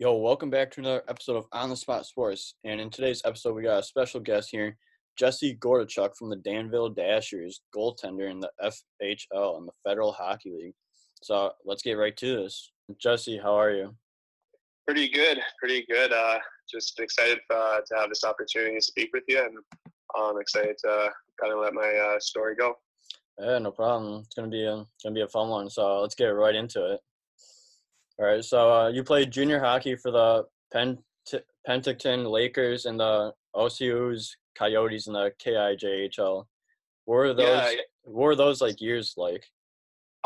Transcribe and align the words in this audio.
Yo, 0.00 0.14
welcome 0.14 0.48
back 0.48 0.70
to 0.70 0.80
another 0.80 1.02
episode 1.08 1.36
of 1.36 1.44
On 1.52 1.68
the 1.68 1.76
Spot 1.76 2.06
Sports. 2.06 2.54
And 2.64 2.80
in 2.80 2.88
today's 2.88 3.20
episode, 3.26 3.54
we 3.54 3.64
got 3.64 3.80
a 3.80 3.82
special 3.82 4.18
guest 4.18 4.48
here, 4.50 4.78
Jesse 5.18 5.56
Gordichuk 5.56 6.16
from 6.16 6.30
the 6.30 6.36
Danville 6.36 6.88
Dashers, 6.88 7.60
goaltender 7.76 8.30
in 8.30 8.40
the 8.40 8.50
FHL 8.62 9.58
and 9.58 9.68
the 9.68 9.72
Federal 9.84 10.12
Hockey 10.12 10.52
League. 10.52 10.74
So 11.22 11.52
let's 11.66 11.82
get 11.82 11.98
right 11.98 12.16
to 12.16 12.34
this. 12.34 12.72
Jesse, 12.98 13.36
how 13.36 13.52
are 13.52 13.72
you? 13.72 13.94
Pretty 14.86 15.06
good, 15.06 15.38
pretty 15.58 15.84
good. 15.84 16.14
Uh, 16.14 16.38
just 16.66 16.98
excited 16.98 17.40
uh, 17.54 17.80
to 17.86 17.94
have 17.98 18.08
this 18.08 18.24
opportunity 18.24 18.76
to 18.76 18.82
speak 18.82 19.10
with 19.12 19.24
you, 19.28 19.44
and 19.44 19.58
I'm 20.16 20.40
excited 20.40 20.78
to 20.78 21.10
kind 21.38 21.52
of 21.52 21.58
let 21.58 21.74
my 21.74 21.92
uh, 21.92 22.18
story 22.20 22.54
go. 22.56 22.72
Yeah, 23.38 23.58
no 23.58 23.70
problem. 23.70 24.22
It's 24.24 24.34
gonna 24.34 24.48
be 24.48 24.64
a 24.64 24.82
gonna 25.02 25.14
be 25.14 25.20
a 25.20 25.28
fun 25.28 25.50
one. 25.50 25.68
So 25.68 26.00
let's 26.00 26.14
get 26.14 26.28
right 26.28 26.54
into 26.54 26.94
it. 26.94 27.00
All 28.20 28.26
right. 28.26 28.44
So 28.44 28.70
uh, 28.70 28.88
you 28.88 29.02
played 29.02 29.30
junior 29.30 29.58
hockey 29.58 29.96
for 29.96 30.10
the 30.10 30.44
Pen- 30.70 30.98
Penticton 31.66 32.30
Lakers 32.30 32.84
and 32.84 33.00
the 33.00 33.32
Osoyoos 33.56 34.28
Coyotes 34.54 35.06
in 35.06 35.14
the 35.14 35.32
KIJHL. 35.42 36.44
What 37.06 37.14
were 37.14 37.32
those? 37.32 37.46
Yeah. 37.46 37.80
What 38.02 38.24
were 38.24 38.36
those 38.36 38.60
like 38.60 38.78
years 38.78 39.14
like? 39.16 39.44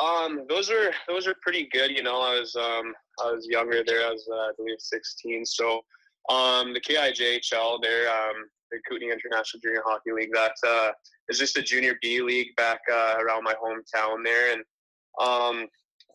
Um, 0.03 0.45
those 0.49 0.71
are 0.71 0.93
those 1.07 1.29
are 1.29 1.37
pretty 1.41 1.69
good. 1.73 1.93
You 1.93 2.03
know, 2.03 2.21
I 2.21 2.41
was 2.41 2.57
um, 2.57 2.93
I 3.25 3.31
was 3.31 3.47
younger 3.49 3.85
there. 3.87 4.05
I 4.09 4.11
was 4.11 4.29
uh, 4.29 4.37
I 4.37 4.51
believe 4.57 4.81
16. 4.81 5.47
So 5.47 5.81
um, 6.29 6.75
the 6.75 6.81
KIJHL, 6.81 7.79
they're 7.81 8.09
um, 8.09 8.35
the 8.73 8.79
Kootenay 8.89 9.13
International 9.13 9.61
Junior 9.63 9.83
Hockey 9.87 10.11
League. 10.11 10.33
That 10.33 10.55
uh, 10.67 10.91
is 11.29 11.39
just 11.39 11.57
a 11.59 11.63
junior 11.63 11.97
B 12.03 12.23
league 12.23 12.57
back 12.57 12.81
uh, 12.93 13.15
around 13.21 13.45
my 13.45 13.55
hometown 13.55 14.25
there, 14.25 14.53
and 14.53 14.65
um, 15.21 15.69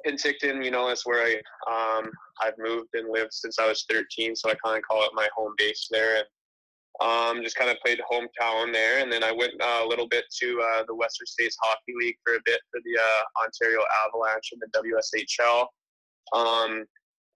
Penticton, 0.05 0.63
you 0.63 0.71
know, 0.71 0.88
that's 0.88 1.05
where 1.05 1.23
I 1.23 1.35
um, 1.70 2.09
I've 2.41 2.57
moved 2.57 2.90
and 2.94 3.12
lived 3.12 3.34
since 3.34 3.59
I 3.59 3.67
was 3.67 3.85
13. 3.90 4.35
So 4.35 4.49
I 4.49 4.55
kind 4.63 4.77
of 4.77 4.84
call 4.84 5.03
it 5.03 5.12
my 5.13 5.27
home 5.35 5.53
base 5.57 5.88
there, 5.91 6.17
and 6.17 6.26
um, 7.02 7.43
just 7.43 7.55
kind 7.55 7.70
of 7.70 7.77
played 7.84 8.01
hometown 8.12 8.73
there. 8.73 9.01
And 9.01 9.12
then 9.12 9.23
I 9.23 9.32
went 9.32 9.54
uh, 9.62 9.82
a 9.84 9.88
little 9.88 10.07
bit 10.07 10.26
to 10.41 10.62
uh, 10.62 10.84
the 10.88 10.96
Western 10.96 11.27
States 11.27 11.57
Hockey 11.62 11.93
League 11.99 12.18
for 12.26 12.35
a 12.35 12.40
bit 12.46 12.60
for 12.71 12.79
the 12.84 12.99
uh, 12.99 13.43
Ontario 13.46 13.82
Avalanche 14.05 14.51
and 14.54 14.62
the 14.62 15.26
WSHL. 15.43 15.65
Um, 16.34 16.85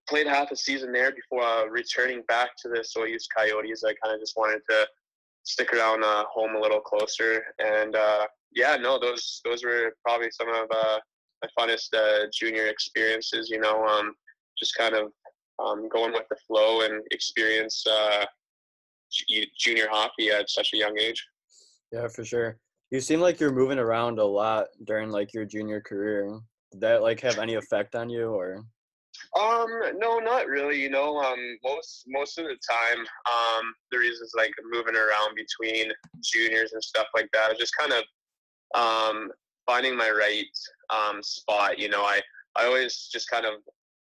played 0.07 0.27
half 0.27 0.51
a 0.51 0.55
season 0.55 0.91
there 0.91 1.11
before 1.11 1.43
uh, 1.43 1.65
returning 1.65 2.23
back 2.27 2.51
to 2.61 2.69
the 2.69 2.79
Osoyoos 2.79 3.23
Coyotes. 3.35 3.83
I 3.83 3.93
kind 4.03 4.13
of 4.13 4.19
just 4.19 4.37
wanted 4.37 4.61
to 4.69 4.87
stick 5.43 5.73
around 5.73 6.03
uh, 6.03 6.25
home 6.31 6.55
a 6.55 6.59
little 6.59 6.79
closer, 6.79 7.43
and 7.59 7.95
uh, 7.95 8.27
yeah, 8.55 8.75
no, 8.75 8.99
those 8.99 9.41
those 9.43 9.63
were 9.63 9.95
probably 10.05 10.29
some 10.31 10.49
of 10.49 10.67
uh, 10.71 10.99
my 11.43 11.65
funnest 11.65 11.93
uh, 11.95 12.27
junior 12.33 12.67
experiences. 12.67 13.49
You 13.49 13.59
know, 13.59 13.85
um, 13.85 14.13
just 14.57 14.75
kind 14.75 14.95
of 14.95 15.11
um, 15.63 15.87
going 15.89 16.13
with 16.13 16.27
the 16.29 16.37
flow 16.47 16.81
and 16.81 17.01
experience 17.11 17.85
uh, 17.87 18.25
junior 19.57 19.87
hockey 19.91 20.31
at 20.31 20.49
such 20.49 20.71
a 20.73 20.77
young 20.77 20.97
age. 20.97 21.23
Yeah, 21.91 22.07
for 22.07 22.23
sure. 22.23 22.57
You 22.91 22.99
seem 22.99 23.19
like 23.19 23.39
you're 23.39 23.51
moving 23.51 23.79
around 23.79 24.19
a 24.19 24.25
lot 24.25 24.67
during 24.85 25.09
like 25.09 25.33
your 25.33 25.45
junior 25.45 25.81
career. 25.81 26.39
Did 26.71 26.81
that 26.81 27.01
like 27.01 27.19
have 27.21 27.39
any 27.39 27.55
effect 27.55 27.95
on 27.95 28.09
you 28.09 28.29
or? 28.29 28.63
Um, 29.39 29.67
no, 29.97 30.19
not 30.19 30.47
really. 30.47 30.81
You 30.81 30.89
know, 30.89 31.17
um, 31.17 31.39
most 31.63 32.03
most 32.07 32.37
of 32.39 32.45
the 32.45 32.57
time, 32.69 32.99
um, 32.99 33.73
the 33.91 33.99
reasons 33.99 34.31
like 34.35 34.53
moving 34.71 34.95
around 34.95 35.35
between 35.35 35.91
juniors 36.23 36.73
and 36.73 36.83
stuff 36.83 37.07
like 37.15 37.29
that 37.33 37.51
is 37.51 37.59
just 37.59 37.75
kind 37.77 37.93
of 37.93 38.03
um, 38.79 39.29
finding 39.65 39.95
my 39.95 40.09
right 40.09 40.45
um, 40.89 41.21
spot. 41.21 41.79
You 41.79 41.89
know, 41.89 42.03
I 42.03 42.21
I 42.55 42.65
always 42.65 43.09
just 43.11 43.29
kind 43.29 43.45
of 43.45 43.53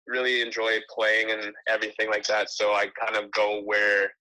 really 0.07 0.41
enjoy 0.41 0.79
playing 0.93 1.31
and 1.31 1.53
everything 1.67 2.09
like 2.09 2.25
that. 2.25 2.49
So 2.49 2.73
I 2.73 2.87
kind 2.99 3.15
of 3.15 3.31
go 3.31 3.61
where 3.63 4.11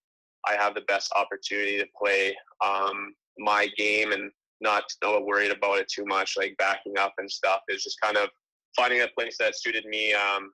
I 0.47 0.55
have 0.55 0.75
the 0.75 0.83
best 0.83 1.13
opportunity 1.17 1.79
to 1.79 1.87
play 1.97 2.37
um, 2.65 3.15
my 3.39 3.69
game 3.77 4.13
and 4.13 4.31
not 4.61 4.85
not 5.03 5.25
worried 5.25 5.51
about 5.51 5.79
it 5.79 5.89
too 5.89 6.05
much, 6.07 6.35
like 6.37 6.55
backing 6.59 6.99
up 6.99 7.15
and 7.19 7.31
stuff. 7.31 7.61
Is 7.69 7.83
just 7.83 8.01
kind 8.01 8.17
of 8.17 8.29
finding 8.77 9.03
a 9.03 9.09
place 9.17 9.37
that 9.39 9.59
suited 9.59 9.85
me 9.87 10.15
um, 10.15 10.53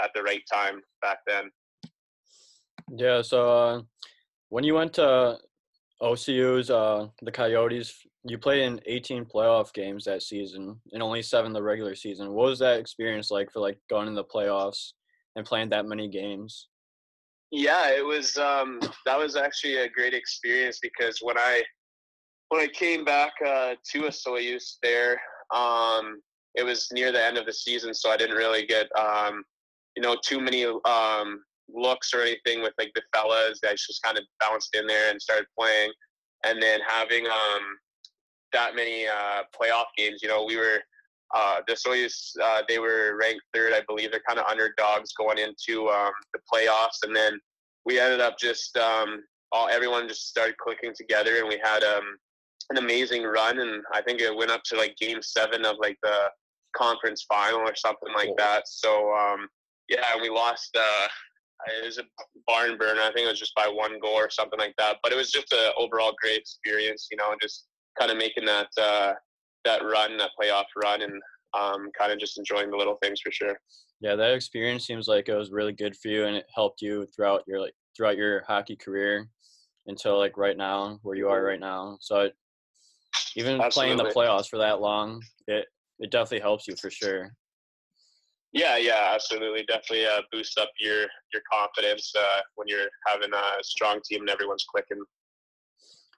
at 0.00 0.10
the 0.14 0.22
right 0.22 0.42
time 0.52 0.80
back 1.02 1.18
then. 1.26 1.50
Yeah. 2.94 3.22
So 3.22 3.58
uh, 3.58 3.82
when 4.48 4.64
you 4.64 4.74
went 4.74 4.92
to 4.94 5.38
Osoyoos, 6.02 6.70
uh, 6.70 7.08
the 7.22 7.32
Coyotes, 7.32 8.06
you 8.24 8.38
played 8.38 8.62
in 8.62 8.80
18 8.86 9.24
playoff 9.24 9.72
games 9.72 10.04
that 10.04 10.22
season 10.22 10.80
and 10.92 11.02
only 11.02 11.22
seven 11.22 11.52
the 11.52 11.62
regular 11.62 11.94
season. 11.94 12.32
What 12.32 12.50
was 12.50 12.58
that 12.58 12.78
experience 12.78 13.30
like 13.30 13.50
for 13.52 13.60
like 13.60 13.78
going 13.88 14.08
in 14.08 14.14
the 14.14 14.24
playoffs 14.24 14.92
and 15.36 15.46
playing 15.46 15.70
that 15.70 15.86
many 15.86 16.08
games? 16.08 16.68
Yeah, 17.50 17.90
it 17.90 18.04
was. 18.04 18.36
Um, 18.36 18.80
that 19.04 19.18
was 19.18 19.36
actually 19.36 19.76
a 19.76 19.88
great 19.88 20.14
experience 20.14 20.80
because 20.82 21.20
when 21.22 21.38
I 21.38 21.62
when 22.48 22.60
I 22.60 22.66
came 22.66 23.04
back 23.04 23.32
uh, 23.44 23.74
to 23.92 24.02
Osoyoos 24.02 24.76
there, 24.82 25.20
um, 25.54 26.20
it 26.54 26.64
was 26.64 26.88
near 26.92 27.12
the 27.12 27.24
end 27.24 27.38
of 27.38 27.46
the 27.46 27.52
season, 27.52 27.94
so 27.94 28.10
I 28.10 28.16
didn't 28.16 28.36
really 28.36 28.66
get 28.66 28.88
um, 28.98 29.44
you 29.96 30.02
know 30.02 30.16
too 30.24 30.40
many 30.40 30.64
um, 30.64 31.40
looks 31.68 32.14
or 32.14 32.20
anything 32.20 32.62
with 32.62 32.74
like 32.78 32.92
the 32.94 33.02
fellas. 33.14 33.60
I 33.64 33.72
just 33.72 34.02
kind 34.02 34.18
of 34.18 34.24
bounced 34.40 34.74
in 34.74 34.86
there 34.86 35.10
and 35.10 35.20
started 35.20 35.46
playing, 35.58 35.92
and 36.44 36.62
then 36.62 36.80
having 36.86 37.26
um, 37.26 37.62
that 38.52 38.74
many 38.74 39.06
uh, 39.06 39.42
playoff 39.54 39.86
games. 39.96 40.20
You 40.22 40.28
know, 40.28 40.44
we 40.44 40.56
were 40.56 40.80
uh, 41.34 41.60
the 41.66 41.74
Osoyoos. 41.74 42.32
Uh, 42.42 42.62
they 42.68 42.78
were 42.78 43.18
ranked 43.20 43.42
third, 43.52 43.72
I 43.72 43.82
believe. 43.86 44.10
They're 44.10 44.22
kind 44.26 44.38
of 44.38 44.46
underdogs 44.46 45.12
going 45.12 45.38
into 45.38 45.88
um, 45.88 46.12
the 46.32 46.40
playoffs, 46.52 47.04
and 47.04 47.14
then 47.14 47.38
we 47.84 48.00
ended 48.00 48.20
up 48.20 48.38
just 48.38 48.76
um, 48.76 49.22
all 49.52 49.68
everyone 49.68 50.08
just 50.08 50.28
started 50.28 50.56
clicking 50.58 50.92
together, 50.96 51.36
and 51.38 51.48
we 51.48 51.60
had 51.62 51.82
um, 51.82 52.04
an 52.70 52.78
amazing 52.78 53.24
run. 53.24 53.60
And 53.60 53.82
I 53.92 54.02
think 54.02 54.20
it 54.20 54.34
went 54.34 54.50
up 54.50 54.62
to 54.64 54.76
like 54.76 54.96
Game 54.96 55.20
Seven 55.22 55.64
of 55.64 55.76
like 55.80 55.98
the 56.02 56.30
conference 56.76 57.24
final 57.28 57.60
or 57.60 57.74
something 57.74 58.12
like 58.14 58.30
that. 58.38 58.68
So 58.68 59.12
um, 59.12 59.48
yeah, 59.88 60.20
we 60.20 60.28
lost. 60.28 60.76
Uh, 60.76 61.08
it 61.66 61.84
was 61.84 61.98
a 61.98 62.04
barn 62.46 62.76
burner. 62.78 63.00
I 63.00 63.12
think 63.12 63.26
it 63.26 63.30
was 63.30 63.38
just 63.38 63.54
by 63.54 63.68
one 63.68 63.98
goal 64.00 64.14
or 64.14 64.30
something 64.30 64.58
like 64.58 64.74
that. 64.78 64.98
But 65.02 65.12
it 65.12 65.16
was 65.16 65.30
just 65.30 65.52
an 65.52 65.72
overall 65.78 66.14
great 66.20 66.38
experience. 66.38 67.08
You 67.10 67.16
know, 67.16 67.34
just 67.40 67.66
kind 67.98 68.10
of 68.10 68.18
making 68.18 68.44
that 68.46 68.68
uh, 68.80 69.12
that 69.64 69.82
run, 69.82 70.16
that 70.18 70.30
playoff 70.40 70.64
run, 70.76 71.02
and 71.02 71.12
um, 71.58 71.90
kind 71.96 72.12
of 72.12 72.18
just 72.18 72.38
enjoying 72.38 72.70
the 72.70 72.76
little 72.76 72.98
things 73.02 73.20
for 73.20 73.30
sure. 73.32 73.58
Yeah, 74.00 74.14
that 74.14 74.34
experience 74.34 74.86
seems 74.86 75.08
like 75.08 75.28
it 75.28 75.34
was 75.34 75.50
really 75.50 75.72
good 75.72 75.96
for 75.96 76.08
you 76.08 76.26
and 76.26 76.36
it 76.36 76.44
helped 76.54 76.82
you 76.82 77.06
throughout 77.14 77.42
your 77.46 77.60
like 77.60 77.74
throughout 77.96 78.16
your 78.16 78.44
hockey 78.46 78.76
career 78.76 79.28
until 79.86 80.18
like 80.18 80.36
right 80.36 80.56
now 80.56 80.98
where 81.02 81.16
you 81.16 81.28
are 81.28 81.42
right 81.42 81.60
now. 81.60 81.96
So 82.00 82.20
it, 82.20 82.34
even 83.36 83.60
playing 83.70 83.96
the 83.96 84.04
playoffs 84.04 84.48
for 84.48 84.58
that 84.58 84.80
long, 84.80 85.22
it 85.46 85.66
it 85.98 86.10
definitely 86.10 86.40
helps 86.40 86.68
you 86.68 86.76
for 86.76 86.90
sure. 86.90 87.32
Yeah, 88.52 88.76
yeah, 88.76 89.10
absolutely. 89.12 89.64
Definitely 89.64 90.06
uh, 90.06 90.22
boosts 90.32 90.56
up 90.56 90.70
your 90.80 91.00
your 91.32 91.42
confidence 91.52 92.12
uh, 92.18 92.40
when 92.54 92.68
you're 92.68 92.88
having 93.06 93.30
a 93.32 93.62
strong 93.62 94.00
team 94.04 94.20
and 94.20 94.30
everyone's 94.30 94.64
clicking. 94.70 95.02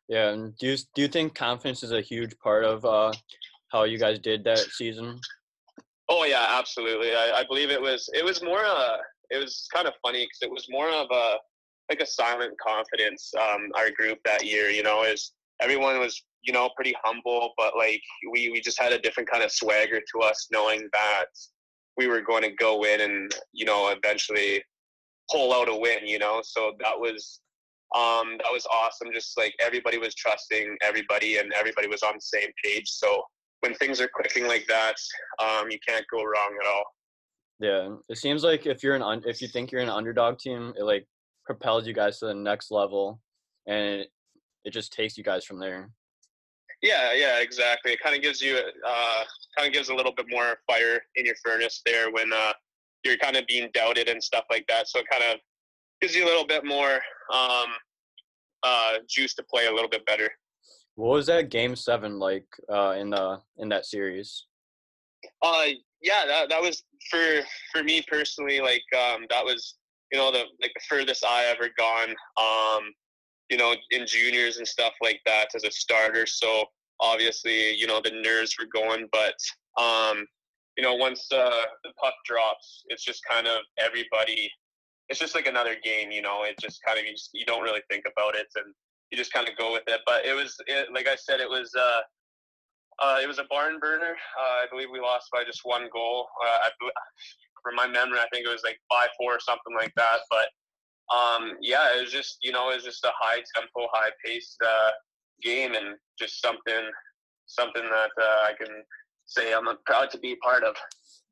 Yeah, 0.09 0.31
and 0.31 0.57
do 0.59 0.69
you 0.69 0.77
do 0.95 1.03
you 1.03 1.09
think 1.09 1.35
confidence 1.35 1.83
is 1.83 1.93
a 1.93 2.01
huge 2.01 2.39
part 2.39 2.65
of 2.65 2.85
uh, 2.85 3.13
how 3.69 3.85
you 3.85 3.99
guys 3.99 4.19
did 4.19 4.45
that 4.45 4.59
season? 4.59 5.21
Oh 6.09 6.25
yeah, 6.25 6.47
absolutely. 6.49 7.15
I, 7.15 7.33
I 7.39 7.45
believe 7.45 7.71
it 7.71 7.81
was 7.81 8.09
it 8.15 8.25
was 8.25 8.43
more 8.43 8.65
uh 8.65 8.97
it 9.31 9.37
was 9.37 9.67
kind 9.75 9.87
of 9.87 9.95
funny 10.03 10.25
because 10.25 10.43
it 10.43 10.51
was 10.51 10.67
more 10.71 10.89
of 10.89 11.09
a 11.11 11.37
like 11.91 12.01
a 12.01 12.07
silent 12.07 12.55
confidence. 12.65 13.33
Um, 13.39 13.71
our 13.75 13.91
group 13.91 14.19
that 14.25 14.45
year, 14.45 14.71
you 14.71 14.83
know, 14.83 15.03
is 15.05 15.33
everyone 15.61 15.99
was 15.99 16.23
you 16.43 16.53
know 16.53 16.71
pretty 16.77 16.95
humble, 17.03 17.53
but 17.57 17.77
like 17.77 18.03
we 18.33 18.51
we 18.51 18.61
just 18.61 18.81
had 18.81 18.93
a 18.93 18.99
different 18.99 19.31
kind 19.31 19.43
of 19.43 19.53
swagger 19.53 20.01
to 20.01 20.21
us, 20.21 20.49
knowing 20.51 20.89
that 20.93 21.27
we 21.99 22.07
were 22.07 22.23
going 22.23 22.43
to 22.45 22.53
go 22.53 22.85
in 22.85 23.03
and 23.03 23.31
you 23.53 23.67
know 23.67 23.93
eventually 23.95 24.63
pull 25.31 25.53
out 25.53 25.69
a 25.69 25.77
win. 25.77 26.07
You 26.07 26.19
know, 26.19 26.41
so 26.43 26.73
that 26.81 26.99
was 26.99 27.41
um 27.95 28.39
that 28.39 28.53
was 28.53 28.67
awesome. 28.73 29.09
Just 29.13 29.37
like 29.37 29.55
everybody 29.61 29.99
was 29.99 30.15
trusting 30.15 30.79
everybody, 30.81 31.37
and 31.37 31.53
everybody 31.53 31.89
was 31.89 32.03
on 32.03 32.15
the 32.15 32.21
same 32.21 32.49
page. 32.65 32.89
So 32.89 33.23
when 33.61 33.75
things 33.75 34.01
are 34.01 34.09
clicking 34.15 34.47
like 34.47 34.67
that, 34.69 34.95
um, 35.43 35.71
you 35.71 35.79
can't 35.87 36.07
go 36.11 36.23
wrong 36.23 36.57
at 36.63 36.69
all. 36.69 36.85
Yeah, 37.61 37.97
it 38.09 38.19
seems 38.19 38.45
like 38.45 38.67
if 38.67 38.83
you're 38.83 38.95
an 38.95 39.03
un- 39.03 39.25
if 39.27 39.43
you 39.43 39.49
think 39.49 39.73
you're 39.73 39.83
an 39.83 39.91
underdog 39.91 40.39
team, 40.39 40.73
it 40.79 40.85
like 40.85 41.07
propels 41.45 41.87
you 41.87 41.93
guys 41.93 42.21
to 42.21 42.27
the 42.27 42.35
next 42.35 42.71
level, 42.71 43.21
and 43.67 44.01
it, 44.03 44.09
it 44.65 44.71
just 44.73 44.93
takes 44.93 45.19
you 45.19 45.25
guys 45.25 45.45
from 45.45 45.59
there. 45.59 45.91
Yeah, 46.83 47.13
yeah, 47.15 47.41
exactly. 47.41 47.93
It 47.93 48.01
kind 48.01 48.15
of 48.15 48.23
gives 48.23 48.41
you, 48.41 48.57
uh, 48.57 49.25
kind 49.57 49.67
of 49.67 49.73
gives 49.73 49.89
a 49.89 49.95
little 49.95 50.13
bit 50.13 50.27
more 50.29 50.59
fire 50.67 51.01
in 51.17 51.27
your 51.27 51.35
furnace 51.45 51.83
there 51.85 52.13
when 52.13 52.33
uh, 52.33 52.53
you're 53.05 53.17
kind 53.17 53.37
of 53.37 53.47
being 53.47 53.69
doubted 53.75 54.09
and 54.09 54.23
stuff 54.23 54.45
like 54.51 54.65
that. 54.69 54.89
So 54.89 55.01
it 55.01 55.07
kind 55.11 55.25
of 55.33 55.41
gives 56.01 56.15
you 56.15 56.25
a 56.25 56.29
little 56.29 56.47
bit 56.47 56.65
more 56.65 57.01
um, 57.33 57.67
uh, 58.63 58.93
juice 59.09 59.35
to 59.35 59.43
play 59.43 59.67
a 59.67 59.73
little 59.73 59.89
bit 59.91 60.07
better. 60.07 60.31
What 60.95 61.15
was 61.15 61.27
that 61.27 61.51
game 61.51 61.77
seven 61.77 62.19
like 62.19 62.47
uh, 62.73 62.95
in 62.99 63.11
the 63.11 63.41
in 63.59 63.69
that 63.69 63.87
series? 63.87 64.47
Uh, 65.43 65.67
yeah, 66.03 66.25
that, 66.27 66.49
that 66.49 66.61
was 66.61 66.83
for 67.11 67.41
for 67.73 67.85
me 67.85 68.03
personally. 68.09 68.61
Like 68.61 68.83
um, 68.97 69.27
that 69.31 69.45
was 69.45 69.77
you 70.13 70.19
know, 70.19 70.33
the 70.33 70.45
like 70.61 70.73
the 70.75 70.81
furthest 70.89 71.25
I 71.25 71.45
ever 71.47 71.69
gone. 71.77 72.11
Um, 72.11 72.93
you 73.51 73.57
know, 73.57 73.75
in 73.91 74.07
juniors 74.07 74.59
and 74.59 74.67
stuff 74.67 74.93
like 75.03 75.21
that 75.27 75.49
as 75.55 75.65
a 75.65 75.71
starter. 75.71 76.27
So 76.27 76.65
obviously, 77.01 77.75
you 77.75 77.87
know, 77.87 78.01
the 78.03 78.11
nerves 78.11 78.55
were 78.59 78.69
going, 78.73 79.09
but 79.13 79.35
um, 79.81 80.27
you 80.77 80.85
know, 80.85 80.95
once 80.95 81.27
uh, 81.33 81.63
the 81.85 81.91
puck 82.01 82.15
drops, 82.25 82.85
it's 82.89 83.05
just 83.05 83.21
kind 83.29 83.47
of 83.47 83.59
everybody. 83.79 84.51
It's 85.09 85.19
just 85.19 85.35
like 85.35 85.47
another 85.47 85.77
game, 85.83 86.11
you 86.11 86.23
know. 86.23 86.45
It 86.45 86.57
just 86.61 86.81
kind 86.87 86.99
of 86.99 87.05
you, 87.05 87.13
just, 87.13 87.31
you 87.33 87.47
don't 87.47 87.63
really 87.63 87.83
think 87.91 88.05
about 88.11 88.37
it, 88.37 88.47
and 88.57 88.67
you 89.11 89.19
just 89.19 89.33
kind 89.33 89.49
of 89.49 89.57
go 89.57 89.73
with 89.73 89.83
it. 89.87 90.01
But 90.07 90.25
it 90.27 90.35
was, 90.35 90.55
it, 90.67 90.89
like 90.93 91.09
I 91.09 91.17
said, 91.17 91.41
it 91.41 91.49
was. 91.49 91.75
Uh, 91.75 92.01
uh, 93.01 93.19
it 93.23 93.29
was 93.29 93.39
a 93.39 93.47
barn 93.49 93.79
burner. 93.79 94.17
Uh, 94.35 94.63
I 94.63 94.67
believe 94.71 94.89
we 94.93 94.99
lost 94.99 95.29
by 95.33 95.45
just 95.45 95.61
one 95.63 95.89
goal. 95.93 96.27
Uh, 96.45 96.67
I, 96.67 96.71
from 97.63 97.77
my 97.77 97.87
memory, 97.87 98.19
I 98.19 98.27
think 98.33 98.45
it 98.45 98.51
was 98.51 98.63
like 98.65 98.79
five 98.91 99.09
four 99.17 99.35
or 99.35 99.41
something 99.41 99.75
like 99.77 99.93
that. 99.97 100.19
But 100.31 100.49
um, 101.15 101.53
yeah, 101.61 101.97
it 101.97 102.03
was 102.03 102.13
just 102.13 102.39
you 102.43 102.53
know 102.53 102.71
it 102.71 102.77
was 102.77 102.85
just 102.85 103.05
a 103.05 103.13
high 103.19 103.43
tempo, 103.55 103.89
high 103.93 104.11
paced 104.25 104.59
uh, 104.65 104.91
game, 105.43 105.75
and 105.75 105.97
just 106.19 106.41
something 106.41 106.91
something 107.47 107.83
that 107.83 108.11
uh, 108.21 108.45
I 108.45 108.53
can 108.59 108.75
say 109.27 109.53
I'm 109.53 109.67
proud 109.87 110.11
to 110.11 110.19
be 110.19 110.37
part 110.37 110.65
of. 110.65 110.77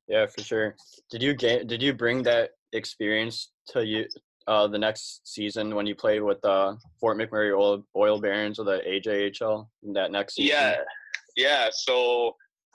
Yeah, 0.09 0.27
for 0.27 0.43
sure. 0.43 0.77
Did 1.11 1.23
you 1.23 1.35
get 1.35 1.67
did 1.67 1.83
you 1.83 1.93
bring 1.93 2.23
that 2.25 2.51
experience 2.73 3.53
to 3.69 3.85
you 3.85 4.07
uh, 4.47 4.67
the 4.69 4.79
next 4.79 5.23
season 5.25 5.75
when 5.75 5.87
you 5.87 5.95
played 5.95 6.23
with 6.23 6.45
uh, 6.45 6.77
Fort 7.01 7.19
McMurray 7.19 7.57
Oil, 7.57 7.85
Oil 7.97 8.21
Barons 8.21 8.59
or 8.59 8.65
the 8.65 8.81
AJHL 8.87 9.67
that 9.95 10.13
next 10.13 10.37
season? 10.37 10.57
Yeah, 10.57 10.77
yeah. 11.37 11.69
So 11.73 12.35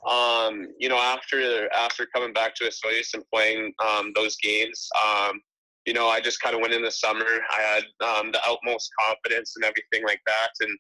um, 0.10 0.68
you 0.80 0.90
know, 0.90 0.98
after 0.98 1.72
after 1.74 2.06
coming 2.08 2.34
back 2.34 2.56
to 2.56 2.66
Osoyoos 2.66 3.14
and 3.14 3.24
playing 3.34 3.74
um, 3.86 4.12
those 4.16 4.36
games, 4.38 4.90
um, 5.06 5.42
you 5.86 5.94
know, 5.94 6.08
I 6.08 6.20
just 6.20 6.42
kind 6.42 6.56
of 6.56 6.62
went 6.62 6.74
in 6.74 6.84
the 6.84 6.92
summer. 6.92 7.26
I 7.26 7.62
had 7.62 7.84
um, 8.08 8.32
the 8.32 8.40
utmost 8.48 8.92
confidence 9.00 9.54
and 9.56 9.66
everything 9.66 10.06
like 10.06 10.22
that. 10.28 10.50
And 10.60 10.78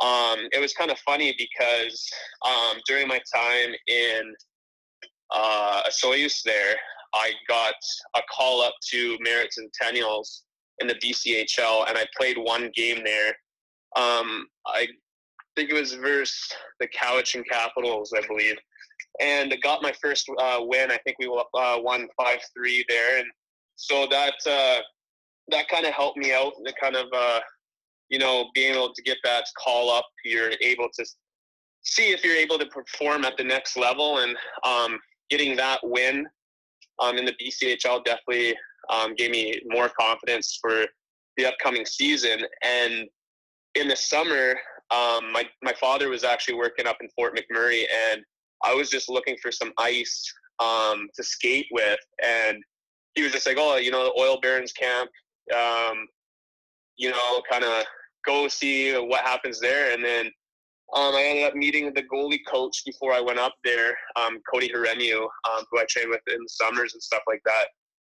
um, 0.00 0.48
it 0.52 0.60
was 0.60 0.72
kind 0.72 0.90
of 0.90 0.98
funny 1.00 1.34
because 1.36 2.08
um, 2.46 2.78
during 2.86 3.08
my 3.08 3.20
time 3.34 3.74
in 3.88 4.34
uh, 5.34 5.82
Osoyoos 5.88 6.42
there, 6.44 6.76
I 7.14 7.32
got 7.48 7.74
a 8.16 8.20
call 8.34 8.62
up 8.62 8.74
to 8.90 9.18
Merritt 9.20 9.52
Centennials 9.52 10.42
in 10.80 10.86
the 10.86 10.94
BCHL, 10.94 11.88
and 11.88 11.98
I 11.98 12.06
played 12.16 12.38
one 12.38 12.70
game 12.74 13.02
there. 13.04 13.28
Um, 13.96 14.46
I 14.66 14.86
think 15.56 15.70
it 15.70 15.74
was 15.74 15.94
versus 15.94 16.38
the 16.80 16.88
Cowichan 16.88 17.44
Capitals, 17.50 18.12
I 18.16 18.24
believe, 18.26 18.56
and 19.20 19.54
got 19.62 19.82
my 19.82 19.92
first 20.00 20.28
uh, 20.38 20.58
win. 20.60 20.90
I 20.90 20.98
think 20.98 21.16
we 21.18 21.26
uh, 21.26 21.78
won 21.80 22.08
five 22.16 22.38
three 22.54 22.84
there, 22.88 23.18
and 23.18 23.26
so 23.78 24.06
that 24.10 24.34
uh, 24.46 24.80
that 25.50 25.68
kind 25.68 25.86
of 25.86 25.94
helped 25.94 26.18
me 26.18 26.32
out. 26.32 26.52
The 26.64 26.74
kind 26.80 26.96
of 26.96 27.06
uh, 27.16 27.40
you 28.10 28.18
know 28.18 28.50
being 28.54 28.74
able 28.74 28.92
to 28.92 29.02
get 29.02 29.18
that 29.24 29.44
call 29.56 29.90
up, 29.90 30.04
you're 30.24 30.50
able 30.60 30.88
to 30.98 31.06
see 31.82 32.10
if 32.10 32.24
you're 32.24 32.36
able 32.36 32.58
to 32.58 32.66
perform 32.66 33.24
at 33.24 33.36
the 33.36 33.44
next 33.44 33.76
level, 33.76 34.18
and 34.18 34.36
um, 34.64 34.98
getting 35.30 35.56
that 35.56 35.78
win 35.84 36.26
um, 36.98 37.16
in 37.16 37.24
the 37.24 37.34
BCHL 37.40 38.04
definitely 38.04 38.54
um, 38.90 39.14
gave 39.14 39.30
me 39.30 39.60
more 39.66 39.90
confidence 39.98 40.58
for 40.60 40.84
the 41.36 41.46
upcoming 41.46 41.86
season. 41.86 42.40
And 42.64 43.06
in 43.76 43.86
the 43.86 43.96
summer, 43.96 44.56
um, 44.90 45.32
my 45.32 45.44
my 45.62 45.72
father 45.80 46.08
was 46.08 46.24
actually 46.24 46.54
working 46.54 46.88
up 46.88 46.96
in 47.00 47.08
Fort 47.10 47.38
McMurray, 47.38 47.84
and 48.10 48.22
I 48.64 48.74
was 48.74 48.90
just 48.90 49.08
looking 49.08 49.36
for 49.40 49.52
some 49.52 49.72
ice 49.78 50.34
um, 50.58 51.08
to 51.14 51.22
skate 51.22 51.66
with, 51.70 52.00
and 52.24 52.60
he 53.18 53.24
was 53.24 53.32
just 53.32 53.48
like, 53.48 53.56
oh, 53.58 53.76
you 53.76 53.90
know, 53.90 54.04
the 54.04 54.20
oil 54.20 54.38
barons 54.40 54.72
camp, 54.72 55.10
um, 55.52 56.06
you 56.96 57.10
know, 57.10 57.42
kind 57.50 57.64
of 57.64 57.84
go 58.24 58.46
see 58.46 58.94
what 58.94 59.24
happens 59.24 59.58
there. 59.58 59.92
And 59.92 60.04
then 60.04 60.26
um, 60.94 61.16
I 61.16 61.24
ended 61.24 61.44
up 61.44 61.56
meeting 61.56 61.92
the 61.92 62.04
goalie 62.04 62.46
coach 62.46 62.84
before 62.86 63.12
I 63.12 63.20
went 63.20 63.40
up 63.40 63.54
there, 63.64 63.96
um, 64.14 64.38
Cody 64.48 64.68
Herenu, 64.68 65.22
um, 65.22 65.64
who 65.68 65.80
I 65.80 65.84
trained 65.88 66.10
with 66.10 66.20
in 66.28 66.38
the 66.38 66.48
summers 66.48 66.94
and 66.94 67.02
stuff 67.02 67.22
like 67.26 67.42
that. 67.44 67.66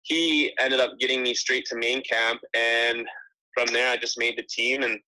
He 0.03 0.53
ended 0.57 0.79
up 0.79 0.97
getting 1.01 1.21
me 1.21 1.33
straight 1.33 1.65
to 1.65 1.75
main 1.75 2.01
camp, 2.03 2.39
and 2.53 3.05
from 3.53 3.67
there 3.73 3.91
I 3.91 3.97
just 3.97 4.17
made 4.17 4.37
the 4.37 4.43
team. 4.43 4.83
And 4.83 4.99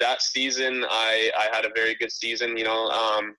that 0.00 0.22
season, 0.22 0.86
I, 0.88 1.30
I 1.38 1.54
had 1.54 1.66
a 1.66 1.70
very 1.74 1.94
good 1.96 2.12
season. 2.12 2.56
You 2.56 2.64
know, 2.64 2.88
um, 2.88 3.34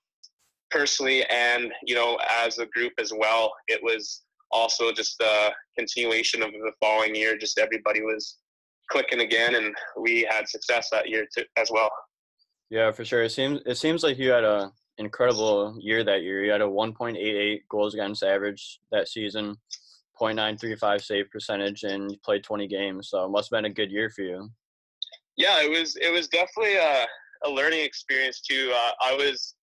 personally, 0.70 1.26
and 1.26 1.72
you 1.84 1.96
know, 1.96 2.20
as 2.44 2.60
a 2.60 2.68
group 2.68 2.94
as 3.00 3.12
well. 3.16 3.54
It 3.68 3.82
was 3.84 4.22
also 4.52 4.92
just 4.92 5.18
the 5.20 5.52
continuation 5.78 6.42
of 6.42 6.52
the 6.52 6.72
following 6.80 7.16
year. 7.16 7.38
Just 7.38 7.58
everybody 7.58 8.02
was 8.02 8.38
clicking 8.90 9.22
again, 9.22 9.56
and 9.56 9.74
we 10.00 10.28
had 10.30 10.48
success 10.48 10.90
that 10.92 11.10
year 11.10 11.28
too, 11.36 11.44
as 11.58 11.70
well. 11.72 11.90
Yeah, 12.70 12.92
for 12.92 13.04
sure. 13.04 13.24
It 13.24 13.32
seems 13.32 13.62
it 13.66 13.76
seems 13.76 14.04
like 14.04 14.18
you 14.18 14.30
had 14.30 14.44
a 14.44 14.72
incredible 14.98 15.76
year 15.80 16.04
that 16.04 16.22
year. 16.22 16.44
You 16.44 16.52
had 16.52 16.62
a 16.62 16.66
1.88 16.66 17.62
goals 17.70 17.94
against 17.94 18.22
average 18.22 18.80
that 18.92 19.08
season, 19.08 19.56
0.935 20.22 21.02
save 21.02 21.32
percentage, 21.32 21.84
and 21.84 22.12
you 22.12 22.18
played 22.24 22.44
20 22.44 22.68
games. 22.68 23.10
So 23.10 23.26
it 23.26 23.30
must 23.30 23.50
have 23.52 23.58
been 23.58 23.72
a 23.72 23.74
good 23.74 23.92
year 23.92 24.10
for 24.10 24.22
you. 24.22 24.50
Yeah, 25.38 25.64
it 25.64 25.70
was. 25.70 25.96
It 25.96 26.12
was 26.12 26.28
definitely 26.28 26.76
a, 26.76 27.06
a 27.46 27.50
learning 27.50 27.80
experience 27.80 28.42
too. 28.42 28.72
Uh, 28.76 28.92
I 29.02 29.16
was 29.16 29.56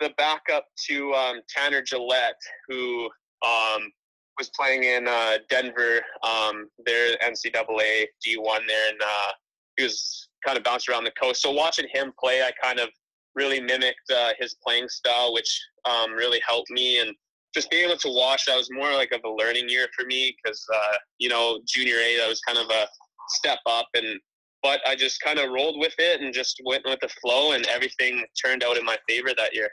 the 0.00 0.10
backup 0.16 0.66
to 0.88 1.12
um, 1.14 1.40
Tanner 1.48 1.82
Jaillet, 1.82 2.34
who 2.68 3.08
um, 3.44 3.90
was 4.38 4.50
playing 4.50 4.84
in 4.84 5.08
uh, 5.08 5.38
Denver, 5.48 6.00
um, 6.22 6.68
their 6.84 7.16
NCAA 7.18 8.06
D1 8.26 8.60
there, 8.66 8.90
and 8.90 9.00
uh, 9.02 9.32
he 9.76 9.84
was 9.84 10.28
kind 10.44 10.58
of 10.58 10.64
bounced 10.64 10.88
around 10.88 11.04
the 11.04 11.12
coast. 11.20 11.42
So 11.42 11.50
watching 11.50 11.86
him 11.92 12.12
play, 12.18 12.42
I 12.42 12.50
kind 12.62 12.78
of 12.78 12.88
really 13.34 13.60
mimicked 13.60 14.10
uh, 14.14 14.32
his 14.38 14.56
playing 14.66 14.88
style, 14.88 15.32
which 15.32 15.60
um, 15.84 16.12
really 16.12 16.40
helped 16.46 16.70
me. 16.70 17.00
And 17.00 17.14
just 17.54 17.70
being 17.70 17.86
able 17.86 17.98
to 17.98 18.08
watch, 18.08 18.46
that 18.46 18.56
was 18.56 18.68
more 18.70 18.92
like 18.92 19.12
of 19.12 19.20
a 19.24 19.30
learning 19.30 19.68
year 19.68 19.86
for 19.96 20.06
me 20.06 20.34
because, 20.42 20.64
uh, 20.74 20.96
you 21.18 21.28
know, 21.28 21.60
junior 21.66 21.96
A, 21.96 22.16
that 22.18 22.28
was 22.28 22.40
kind 22.40 22.58
of 22.58 22.68
a 22.70 22.86
step 23.28 23.58
up. 23.66 23.86
And 23.94 24.20
but 24.62 24.80
I 24.86 24.96
just 24.96 25.20
kind 25.20 25.38
of 25.38 25.50
rolled 25.50 25.78
with 25.78 25.94
it 25.98 26.20
and 26.20 26.34
just 26.34 26.60
went 26.64 26.82
with 26.84 26.98
the 27.00 27.08
flow, 27.20 27.52
and 27.52 27.66
everything 27.68 28.24
turned 28.42 28.64
out 28.64 28.76
in 28.76 28.84
my 28.84 28.96
favor 29.08 29.28
that 29.36 29.54
year. 29.54 29.70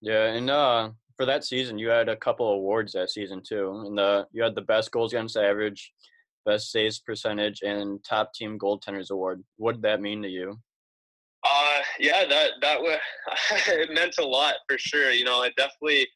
Yeah, 0.00 0.26
and 0.26 0.48
uh, 0.48 0.90
for 1.16 1.26
that 1.26 1.44
season, 1.44 1.78
you 1.78 1.88
had 1.88 2.08
a 2.08 2.16
couple 2.16 2.48
awards 2.48 2.92
that 2.92 3.10
season 3.10 3.42
too. 3.46 3.82
And 3.86 3.98
the 3.98 4.26
you 4.32 4.42
had 4.42 4.54
the 4.54 4.62
best 4.62 4.90
goals 4.90 5.12
against 5.12 5.36
average, 5.36 5.92
best 6.44 6.70
saves 6.70 6.98
percentage, 6.98 7.62
and 7.62 8.02
top 8.04 8.32
team 8.34 8.58
goaltenders 8.58 9.10
award. 9.10 9.42
What 9.56 9.76
did 9.76 9.82
that 9.82 10.00
mean 10.00 10.22
to 10.22 10.28
you? 10.28 10.58
Uh, 11.44 11.78
yeah, 11.98 12.24
that 12.28 12.50
that 12.60 12.80
was 12.80 12.98
it 13.68 13.90
meant 13.92 14.16
a 14.18 14.24
lot 14.24 14.54
for 14.68 14.78
sure. 14.78 15.10
You 15.10 15.24
know, 15.24 15.42
it 15.42 15.54
definitely 15.56 16.06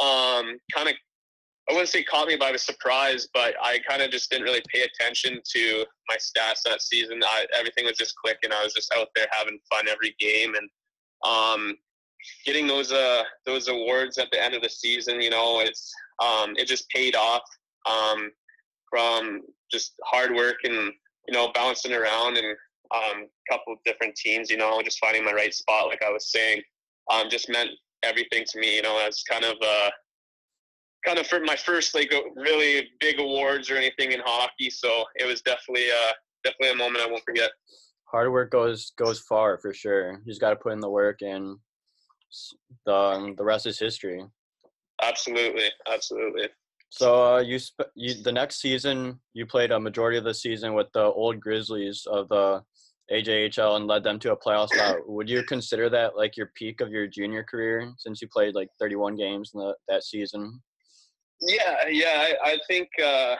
um 0.00 0.58
kind 0.74 0.88
of 0.88 0.94
I 1.68 1.74
wouldn't 1.74 1.90
say 1.90 2.02
caught 2.02 2.28
me 2.28 2.36
by 2.36 2.56
surprise, 2.56 3.28
but 3.34 3.54
I 3.62 3.78
kind 3.86 4.00
of 4.00 4.10
just 4.10 4.30
didn't 4.30 4.44
really 4.44 4.62
pay 4.72 4.82
attention 4.82 5.38
to 5.52 5.84
my 6.08 6.16
stats 6.16 6.62
that 6.64 6.80
season. 6.80 7.20
I, 7.22 7.46
everything 7.54 7.84
was 7.84 7.98
just 7.98 8.14
clicking. 8.16 8.52
I 8.52 8.64
was 8.64 8.72
just 8.72 8.92
out 8.96 9.08
there 9.14 9.26
having 9.30 9.58
fun 9.70 9.86
every 9.86 10.14
game, 10.18 10.54
and 10.54 10.70
um, 11.30 11.76
getting 12.44 12.66
those 12.66 12.92
uh 12.92 13.22
those 13.46 13.68
awards 13.68 14.18
at 14.18 14.30
the 14.30 14.42
end 14.42 14.54
of 14.54 14.62
the 14.62 14.68
season, 14.68 15.20
you 15.20 15.30
know, 15.30 15.60
it's 15.60 15.92
um 16.22 16.54
it 16.56 16.66
just 16.66 16.88
paid 16.90 17.14
off 17.14 17.42
um 17.86 18.30
from 18.90 19.42
just 19.70 19.94
hard 20.04 20.34
work 20.34 20.56
and 20.64 20.74
you 20.74 21.32
know 21.32 21.50
bouncing 21.54 21.92
around 21.92 22.36
and 22.36 22.56
um 22.94 23.24
a 23.24 23.52
couple 23.52 23.72
of 23.72 23.78
different 23.84 24.14
teams, 24.16 24.50
you 24.50 24.56
know, 24.56 24.80
just 24.82 24.98
finding 24.98 25.24
my 25.24 25.32
right 25.32 25.54
spot, 25.54 25.88
like 25.88 26.02
I 26.02 26.10
was 26.10 26.30
saying, 26.30 26.62
um 27.10 27.28
just 27.30 27.48
meant 27.48 27.70
everything 28.02 28.44
to 28.48 28.58
me. 28.58 28.76
You 28.76 28.82
know, 28.82 28.98
as 29.06 29.22
kind 29.28 29.44
of 29.44 29.56
uh 29.62 29.90
kind 31.06 31.18
of 31.18 31.26
for 31.26 31.40
my 31.40 31.56
first 31.56 31.94
like 31.94 32.12
really 32.36 32.88
big 33.00 33.20
awards 33.20 33.70
or 33.70 33.76
anything 33.76 34.12
in 34.12 34.20
hockey. 34.24 34.70
So 34.70 35.04
it 35.16 35.26
was 35.26 35.42
definitely 35.42 35.86
uh 35.90 36.12
definitely 36.44 36.70
a 36.70 36.76
moment 36.76 37.04
I 37.04 37.10
won't 37.10 37.24
forget. 37.24 37.50
Hard 38.04 38.32
work 38.32 38.50
goes 38.50 38.92
goes 38.96 39.20
far 39.20 39.58
for 39.58 39.72
sure. 39.72 40.12
You 40.24 40.32
just 40.32 40.40
got 40.40 40.50
to 40.50 40.56
put 40.56 40.72
in 40.72 40.80
the 40.80 40.90
work 40.90 41.20
and 41.20 41.58
the 42.86 42.94
um, 42.94 43.34
the 43.36 43.44
rest 43.44 43.66
is 43.66 43.78
history. 43.78 44.24
Absolutely, 45.02 45.68
absolutely. 45.90 46.48
So 46.90 47.34
uh, 47.34 47.38
you, 47.40 47.58
sp- 47.60 47.92
you 47.94 48.14
the 48.22 48.32
next 48.32 48.60
season 48.60 49.20
you 49.34 49.46
played 49.46 49.70
a 49.70 49.78
majority 49.78 50.16
of 50.16 50.24
the 50.24 50.34
season 50.34 50.74
with 50.74 50.86
the 50.92 51.04
Olds 51.04 51.38
Grizzlys 51.38 52.06
of 52.06 52.28
the 52.28 52.62
AJHL 53.12 53.76
and 53.76 53.86
led 53.86 54.04
them 54.04 54.18
to 54.20 54.32
a 54.32 54.36
playoff 54.36 54.68
spot. 54.68 55.08
Would 55.08 55.28
you 55.28 55.42
consider 55.42 55.88
that 55.90 56.16
like 56.16 56.36
your 56.36 56.50
peak 56.54 56.80
of 56.80 56.90
your 56.90 57.06
junior 57.06 57.42
career 57.42 57.92
since 57.98 58.20
you 58.20 58.28
played 58.28 58.54
like 58.54 58.68
31 58.78 59.16
games 59.16 59.52
in 59.54 59.60
the, 59.60 59.74
that 59.88 60.04
season? 60.04 60.60
Yeah, 61.40 61.88
yeah, 61.88 62.26
I, 62.42 62.52
I 62.52 62.58
think 62.66 62.88
uh, 63.02 63.36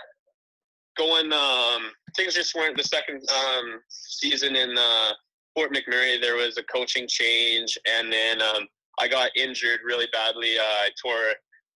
going 0.96 1.32
um, 1.32 1.90
things 2.16 2.34
just 2.34 2.54
weren't 2.54 2.76
the 2.76 2.84
second 2.84 3.22
um, 3.30 3.80
season 3.88 4.56
in 4.56 4.76
uh, 4.78 5.10
Fort 5.54 5.72
McMurray. 5.72 6.20
There 6.20 6.36
was 6.36 6.58
a 6.58 6.62
coaching 6.62 7.06
change, 7.08 7.76
and 7.86 8.12
then 8.12 8.40
um, 8.40 8.68
I 9.00 9.08
got 9.08 9.30
injured 9.36 9.80
really 9.84 10.06
badly. 10.12 10.58
Uh, 10.58 10.62
I 10.62 10.88
tore, 11.00 11.32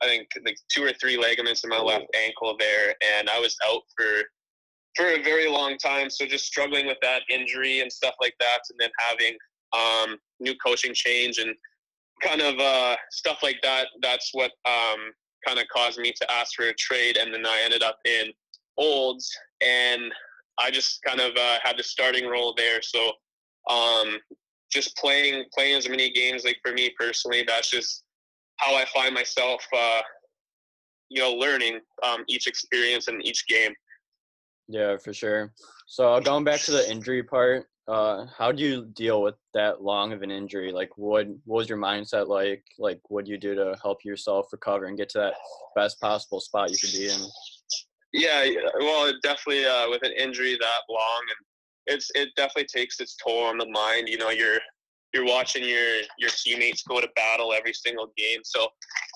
I 0.03 0.07
think, 0.07 0.29
like 0.45 0.59
two 0.73 0.85
or 0.85 0.93
three 0.93 1.17
ligaments 1.17 1.65
in 1.65 1.71
my 1.71 1.81
left 1.81 2.07
ankle 2.15 2.57
there, 2.59 2.95
and 3.17 3.29
I 3.29 3.39
was 3.39 3.57
out 3.67 3.83
for 3.97 4.23
for 4.97 5.07
a 5.07 5.23
very 5.23 5.49
long 5.49 5.77
time. 5.79 6.11
So 6.11 6.27
just 6.27 6.47
struggling 6.47 6.87
with 6.87 6.99
that 7.03 7.23
injury 7.31 7.81
and 7.81 7.93
stuff 7.93 8.15
like 8.21 8.35
that, 8.41 8.61
and 8.71 8.79
then 8.81 8.91
having 9.09 9.37
um, 9.73 10.19
new 10.41 10.55
coaching 10.65 10.95
change 10.95 11.39
and 11.39 11.55
kind 12.23 12.41
of 12.41 12.59
uh, 12.59 12.97
stuff 13.11 13.39
like 13.43 13.59
that. 13.63 13.87
That's 14.03 14.31
what 14.33 14.53
um, 14.67 15.13
kind 15.47 15.59
of 15.59 15.67
caused 15.73 15.99
me 15.99 16.13
to 16.13 16.33
ask 16.33 16.55
for 16.55 16.67
a 16.67 16.75
trade, 16.75 17.17
and 17.17 17.33
then 17.33 17.47
I 17.47 17.61
ended 17.65 17.83
up 17.83 17.99
in 18.05 18.33
Olds, 18.77 19.31
and 19.61 20.13
I 20.59 20.71
just 20.71 21.01
kind 21.03 21.21
of 21.21 21.37
uh, 21.37 21.59
had 21.63 21.79
the 21.79 21.83
starting 21.83 22.29
role 22.29 22.55
there. 22.57 22.81
So 22.83 23.13
um, 23.69 24.19
just 24.71 24.97
playing 24.97 25.45
playing 25.55 25.77
as 25.77 25.89
many 25.89 26.11
games, 26.11 26.45
like 26.45 26.59
for 26.65 26.73
me 26.73 26.93
personally, 26.99 27.45
that's 27.47 27.71
just 27.71 28.05
how 28.57 28.75
I 28.75 28.85
find 28.95 29.15
myself. 29.15 29.65
Uh, 29.75 30.01
you 31.11 31.23
know, 31.23 31.33
learning 31.33 31.81
um, 32.03 32.25
each 32.29 32.47
experience 32.47 33.09
and 33.09 33.25
each 33.27 33.47
game. 33.47 33.73
Yeah, 34.69 34.99
for 34.99 35.15
sure. 35.15 35.53
So 35.87 36.21
going 36.21 36.45
back 36.45 36.61
to 36.63 36.73
the 36.73 36.91
injury 36.91 37.23
part, 37.23 37.67
uh, 37.89 38.27
how 38.37 38.53
do 38.53 38.63
you 38.63 38.85
deal 38.85 39.23
with 39.23 39.35
that 39.55 39.83
long 39.83 40.13
of 40.13 40.21
an 40.21 40.31
injury? 40.31 40.73
Like, 40.73 40.91
what, 40.99 41.27
what 41.47 41.57
was 41.57 41.69
your 41.71 41.79
mindset 41.79 42.29
like? 42.29 42.63
Like, 42.79 43.01
what 43.09 43.25
do 43.25 43.31
you 43.31 43.39
do 43.39 43.55
to 43.55 43.79
help 43.83 44.05
yourself 44.05 44.49
recover 44.53 44.85
and 44.85 44.99
get 44.99 45.09
to 45.11 45.19
that 45.19 45.35
best 45.75 45.99
possible 46.01 46.41
spot 46.41 46.71
you 46.71 46.77
could 46.77 46.93
be 46.93 47.07
in? 47.07 47.21
Yeah, 48.13 48.47
well, 48.81 49.13
definitely 49.23 49.65
uh, 49.65 49.89
with 49.89 50.03
an 50.03 50.13
injury 50.13 50.57
that 50.61 50.81
long, 50.91 51.23
and 51.23 51.47
it's 51.89 52.11
it 52.15 52.29
definitely 52.37 52.67
takes 52.67 53.01
its 53.01 53.17
toll 53.17 53.45
on 53.45 53.59
the 53.59 53.69
mind. 53.69 54.09
You 54.09 54.19
know, 54.19 54.31
you're 54.31 54.59
you're 55.13 55.25
watching 55.25 55.65
your 55.65 56.01
your 56.19 56.31
teammates 56.31 56.83
go 56.83 57.01
to 57.01 57.09
battle 57.17 57.53
every 57.53 57.73
single 57.73 58.13
game. 58.17 58.41
So, 58.45 58.69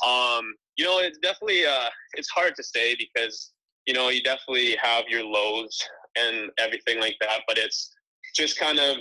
um, 0.06 0.54
you 0.76 0.84
know, 0.84 0.98
it's 0.98 1.18
definitely 1.18 1.64
uh, 1.66 1.88
it's 2.14 2.30
hard 2.30 2.54
to 2.56 2.62
say 2.62 2.96
because 2.96 3.52
you 3.86 3.94
know 3.94 4.08
you 4.08 4.22
definitely 4.22 4.76
have 4.82 5.04
your 5.08 5.24
lows 5.24 5.78
and 6.16 6.50
everything 6.58 7.00
like 7.00 7.16
that, 7.20 7.40
but 7.46 7.58
it's 7.58 7.94
just 8.34 8.58
kind 8.58 8.78
of 8.78 8.96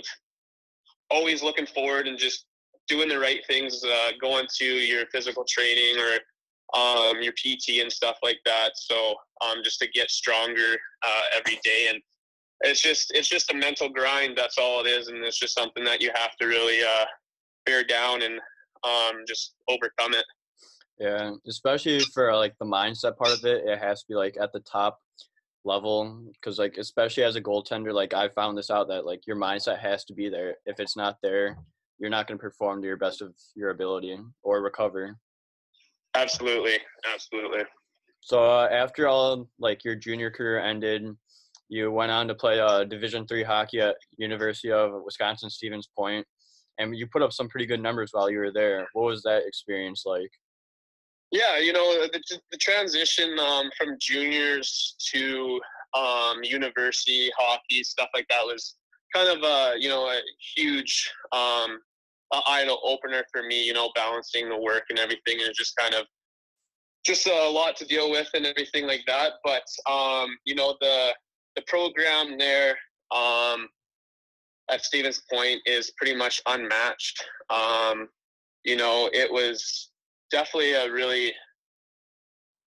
always 1.10 1.42
looking 1.42 1.66
forward 1.66 2.06
and 2.08 2.18
just 2.18 2.46
doing 2.88 3.08
the 3.08 3.18
right 3.18 3.40
things, 3.46 3.82
uh, 3.84 4.10
going 4.20 4.46
to 4.58 4.64
your 4.64 5.06
physical 5.06 5.44
training 5.48 5.96
or 5.98 6.78
um, 6.78 7.22
your 7.22 7.32
PT 7.32 7.80
and 7.80 7.92
stuff 7.92 8.16
like 8.22 8.38
that. 8.44 8.72
So 8.74 9.14
um, 9.44 9.58
just 9.62 9.78
to 9.80 9.88
get 9.88 10.10
stronger 10.10 10.76
uh, 11.06 11.22
every 11.36 11.58
day, 11.62 11.88
and 11.90 12.00
it's 12.62 12.80
just 12.80 13.12
it's 13.14 13.28
just 13.28 13.52
a 13.52 13.56
mental 13.56 13.88
grind. 13.88 14.36
That's 14.36 14.58
all 14.58 14.84
it 14.84 14.88
is, 14.88 15.08
and 15.08 15.24
it's 15.24 15.38
just 15.38 15.54
something 15.54 15.84
that 15.84 16.00
you 16.00 16.10
have 16.14 16.36
to 16.40 16.46
really 16.46 16.82
uh, 16.82 17.04
bear 17.66 17.84
down 17.84 18.22
and 18.22 18.40
um, 18.84 19.22
just 19.26 19.54
overcome 19.68 20.14
it. 20.14 20.24
Yeah, 20.98 21.32
especially 21.46 22.00
for 22.14 22.34
like 22.34 22.54
the 22.58 22.66
mindset 22.66 23.16
part 23.16 23.32
of 23.32 23.44
it, 23.44 23.64
it 23.66 23.78
has 23.78 24.00
to 24.00 24.06
be 24.08 24.14
like 24.14 24.36
at 24.40 24.52
the 24.52 24.60
top 24.60 25.00
level 25.64 26.24
because 26.34 26.58
like 26.58 26.76
especially 26.76 27.24
as 27.24 27.36
a 27.36 27.40
goaltender, 27.40 27.92
like 27.92 28.14
I 28.14 28.28
found 28.28 28.56
this 28.56 28.70
out 28.70 28.88
that 28.88 29.06
like 29.06 29.26
your 29.26 29.36
mindset 29.36 29.78
has 29.78 30.04
to 30.06 30.14
be 30.14 30.28
there. 30.28 30.56
If 30.66 30.80
it's 30.80 30.96
not 30.96 31.18
there, 31.22 31.58
you're 31.98 32.10
not 32.10 32.26
going 32.26 32.38
to 32.38 32.42
perform 32.42 32.82
to 32.82 32.88
your 32.88 32.96
best 32.96 33.22
of 33.22 33.34
your 33.54 33.70
ability 33.70 34.18
or 34.42 34.62
recover. 34.62 35.16
Absolutely, 36.14 36.78
absolutely. 37.12 37.62
So 38.20 38.44
uh, 38.44 38.68
after 38.70 39.08
all, 39.08 39.48
like 39.58 39.84
your 39.84 39.96
junior 39.96 40.30
career 40.30 40.60
ended, 40.60 41.04
you 41.72 41.90
went 41.90 42.12
on 42.12 42.28
to 42.28 42.34
play 42.34 42.60
uh, 42.60 42.84
Division 42.84 43.26
three 43.26 43.42
hockey 43.42 43.80
at 43.80 43.96
University 44.18 44.70
of 44.70 44.92
Wisconsin 45.06 45.48
Stevens 45.48 45.88
Point, 45.96 46.26
and 46.78 46.94
you 46.94 47.06
put 47.06 47.22
up 47.22 47.32
some 47.32 47.48
pretty 47.48 47.64
good 47.64 47.80
numbers 47.80 48.10
while 48.12 48.28
you 48.28 48.40
were 48.40 48.52
there. 48.52 48.86
What 48.92 49.06
was 49.06 49.22
that 49.22 49.46
experience 49.46 50.02
like? 50.04 50.30
Yeah, 51.30 51.58
you 51.58 51.72
know 51.72 52.06
the, 52.12 52.40
the 52.50 52.58
transition 52.58 53.38
um, 53.38 53.70
from 53.78 53.96
juniors 53.98 54.96
to 55.14 55.58
um, 55.94 56.44
university 56.44 57.30
hockey 57.38 57.82
stuff 57.82 58.08
like 58.12 58.26
that 58.28 58.44
was 58.44 58.74
kind 59.14 59.30
of 59.30 59.42
a 59.42 59.74
you 59.78 59.88
know 59.88 60.08
a 60.08 60.20
huge 60.54 61.10
um, 61.32 61.78
eye 62.34 62.68
opener 62.84 63.24
for 63.32 63.44
me. 63.44 63.64
You 63.64 63.72
know, 63.72 63.90
balancing 63.94 64.50
the 64.50 64.58
work 64.58 64.84
and 64.90 64.98
everything, 64.98 65.38
and 65.42 65.54
just 65.54 65.74
kind 65.76 65.94
of 65.94 66.04
just 67.06 67.26
a 67.26 67.48
lot 67.48 67.76
to 67.76 67.86
deal 67.86 68.10
with 68.10 68.28
and 68.34 68.44
everything 68.44 68.86
like 68.86 69.04
that. 69.06 69.32
But 69.42 69.64
um, 69.90 70.36
you 70.44 70.54
know 70.54 70.76
the 70.82 71.14
the 71.56 71.62
program 71.66 72.38
there 72.38 72.76
um, 73.10 73.68
at 74.70 74.84
Stevens 74.84 75.22
Point 75.30 75.60
is 75.66 75.92
pretty 75.96 76.14
much 76.14 76.40
unmatched. 76.46 77.24
Um, 77.50 78.08
you 78.64 78.76
know, 78.76 79.10
it 79.12 79.30
was 79.30 79.90
definitely 80.30 80.72
a 80.72 80.90
really 80.90 81.32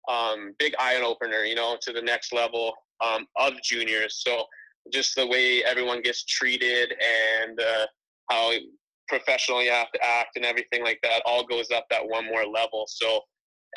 um, 0.08 0.54
big 0.58 0.75
eye 0.78 1.00
opener, 1.04 1.44
you 1.44 1.54
know, 1.54 1.76
to 1.82 1.92
the 1.92 2.02
next 2.02 2.32
level 2.32 2.73
um, 3.00 3.26
of 3.37 3.54
juniors. 3.62 4.23
So 4.25 4.44
just 4.92 5.14
the 5.16 5.26
way 5.26 5.64
everyone 5.64 6.02
gets 6.02 6.25
treated 6.25 6.92
and 6.92 7.61
uh, 7.61 7.87
how 8.30 8.52
professional 9.08 9.62
you 9.62 9.70
have 9.70 9.90
to 9.92 10.00
act 10.04 10.37
and 10.37 10.44
everything 10.44 10.82
like 10.85 11.00
that 11.02 11.23
all 11.26 11.44
goes 11.44 11.70
up 11.75 11.87
that 11.90 12.06
one 12.06 12.26
more 12.26 12.44
level. 12.44 12.85
So, 12.88 13.20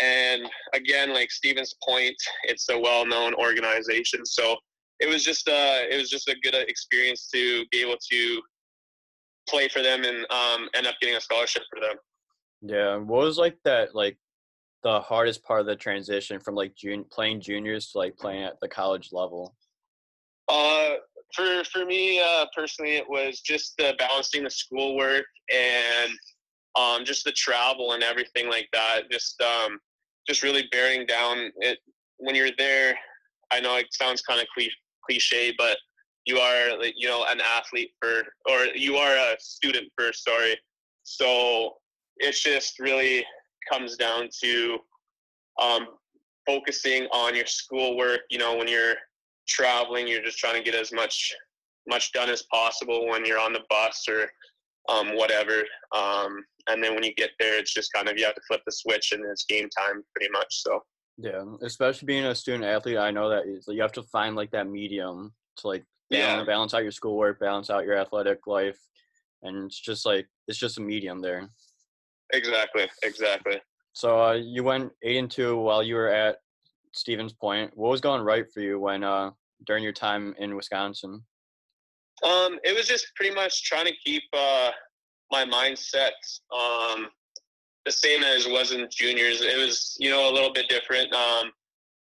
and 0.02 0.44
again, 0.74 1.14
like 1.14 1.32
Stevens 1.32 1.76
Point, 1.84 2.16
it's 2.44 2.70
a 2.70 2.80
well-known 2.80 3.34
organization. 3.36 4.26
So 4.26 4.58
it 5.02 5.10
was 5.10 5.24
just 5.24 5.48
a, 5.48 5.52
uh, 5.52 5.82
it 5.90 5.98
was 5.98 6.10
just 6.10 6.30
a 6.30 6.36
good 6.44 6.56
experience 6.56 7.28
to 7.34 7.66
be 7.72 7.82
able 7.82 7.98
to 8.12 8.42
play 9.50 9.68
for 9.68 9.82
them 9.82 10.04
and 10.04 10.26
um, 10.30 10.70
end 10.76 10.88
up 10.88 10.96
getting 11.02 11.16
a 11.18 11.22
scholarship 11.22 11.64
for 11.74 11.82
them. 11.82 11.98
Yeah, 12.62 12.96
what 12.98 13.26
was 13.26 13.38
like 13.38 13.58
that 13.66 13.96
like 13.96 14.18
the 14.84 15.02
hardest 15.02 15.44
part 15.44 15.60
of 15.60 15.66
the 15.66 15.76
transition 15.76 16.40
from 16.40 16.56
like 16.56 16.76
jun- 16.76 17.06
playing 17.12 17.42
juniors 17.42 17.92
to 17.92 17.98
like 17.98 18.16
playing 18.18 18.44
at 18.44 18.60
the 18.62 18.68
college 18.68 19.10
level? 19.12 19.56
Uh, 20.48 20.96
for 21.34 21.64
for 21.66 21.86
me 21.86 22.22
uh, 22.22 22.46
personally, 22.56 22.96
it 22.96 23.10
was 23.10 23.42
just 23.42 23.74
the 23.78 23.96
balancing 23.98 24.44
the 24.44 24.50
schoolwork 24.50 25.26
and 25.52 26.12
um, 26.78 27.04
just 27.04 27.24
the 27.26 27.32
travel 27.32 27.94
and 27.94 28.04
everything 28.04 28.48
like 28.50 28.70
that. 28.74 29.10
Just 29.12 29.42
um, 29.42 29.80
just 30.28 30.44
really 30.44 30.68
bearing 30.72 31.08
down 31.08 31.52
it 31.58 31.80
when 32.18 32.36
you're 32.36 32.56
there. 32.60 32.96
I 33.52 33.60
know 33.60 33.76
it 33.76 33.88
sounds 33.92 34.22
kind 34.22 34.40
of 34.40 34.48
cliche, 34.54 34.72
but 35.58 35.78
you 36.26 36.38
are 36.38 36.84
you 36.96 37.08
know 37.08 37.26
an 37.30 37.42
athlete 37.42 37.92
for 38.00 38.24
or 38.50 38.66
you 38.76 38.96
are 38.96 39.16
a 39.16 39.36
student 39.40 39.88
first. 39.98 40.24
Sorry, 40.24 40.58
so 41.04 41.74
it's 42.18 42.42
just 42.42 42.80
really 42.80 43.26
comes 43.72 43.96
down 43.96 44.30
to 44.44 44.78
um, 45.62 45.88
focusing 46.46 47.08
on 47.12 47.36
your 47.36 47.46
schoolwork. 47.46 48.22
You 48.30 48.40
know, 48.40 48.56
when 48.56 48.68
you're 48.68 48.96
traveling, 49.48 50.08
you're 50.08 50.24
just 50.24 50.38
trying 50.38 50.56
to 50.56 50.64
get 50.64 50.80
as 50.80 50.92
much 50.92 51.34
much 51.88 52.12
done 52.12 52.30
as 52.30 52.44
possible 52.52 53.08
when 53.08 53.26
you're 53.26 53.40
on 53.40 53.54
the 53.54 53.64
bus 53.70 54.06
or 54.08 54.30
um, 54.90 55.16
whatever. 55.16 55.64
Um, 55.96 56.44
and 56.68 56.84
then 56.84 56.94
when 56.94 57.04
you 57.04 57.14
get 57.16 57.32
there, 57.40 57.58
it's 57.58 57.74
just 57.74 57.92
kind 57.94 58.08
of 58.08 58.18
you 58.18 58.26
have 58.26 58.36
to 58.36 58.42
flip 58.48 58.62
the 58.66 58.72
switch 58.72 59.12
and 59.12 59.24
it's 59.26 59.46
game 59.46 59.70
time 59.70 60.04
pretty 60.16 60.32
much. 60.32 60.62
So 60.62 60.84
yeah, 61.22 61.44
especially 61.62 62.06
being 62.06 62.26
a 62.26 62.36
student 62.36 62.64
athlete, 62.64 62.98
I 62.98 63.12
know 63.12 63.30
that 63.30 63.46
you 63.68 63.82
have 63.82 63.92
to 63.94 64.04
find 64.04 64.36
like 64.36 64.52
that 64.52 64.68
medium 64.68 65.34
to 65.58 65.68
like 65.68 65.84
balance, 66.10 66.42
yeah. 66.42 66.44
balance 66.44 66.74
out 66.74 66.84
your 66.84 66.92
schoolwork, 66.92 67.40
balance 67.40 67.70
out 67.70 67.86
your 67.86 67.98
athletic 67.98 68.48
life, 68.48 68.80
and 69.44 69.66
it's 69.66 69.80
just 69.80 70.06
like 70.06 70.28
it's 70.48 70.58
just 70.58 70.78
a 70.78 70.82
medium 70.82 71.22
there. 71.22 71.50
Exactly, 72.34 72.90
exactly. 73.04 73.62
So 73.94 74.24
uh, 74.24 74.34
you 74.34 74.64
went 74.64 74.92
eight 75.04 75.18
and 75.18 75.30
two 75.30 75.58
while 75.58 75.84
you 75.84 75.96
were 75.96 76.10
at 76.10 76.38
Stevens 76.94 77.34
Point. 77.34 77.72
What 77.76 77.92
was 77.92 78.02
going 78.02 78.24
right 78.24 78.46
for 78.52 78.62
you 78.62 78.80
when 78.80 79.04
uh, 79.04 79.32
during 79.66 79.84
your 79.84 79.94
time 79.94 80.34
in 80.40 80.56
Wisconsin? 80.56 81.24
Um, 82.24 82.60
it 82.64 82.76
was 82.76 82.88
just 82.88 83.08
pretty 83.16 83.34
much 83.34 83.64
trying 83.64 83.86
to 83.86 83.94
keep 84.04 84.24
uh, 84.34 84.72
my 85.32 85.46
mindset 85.46 86.12
um, 86.54 87.08
the 87.86 87.92
same 87.92 88.24
as 88.24 88.46
it 88.46 88.52
was 88.52 88.72
in 88.72 88.88
juniors. 88.92 89.42
It 89.42 89.58
was 89.58 89.96
you 90.00 90.10
know 90.10 90.30
a 90.30 90.34
little 90.34 90.54
bit 90.54 90.70
different. 90.70 91.14
Um, 91.14 91.52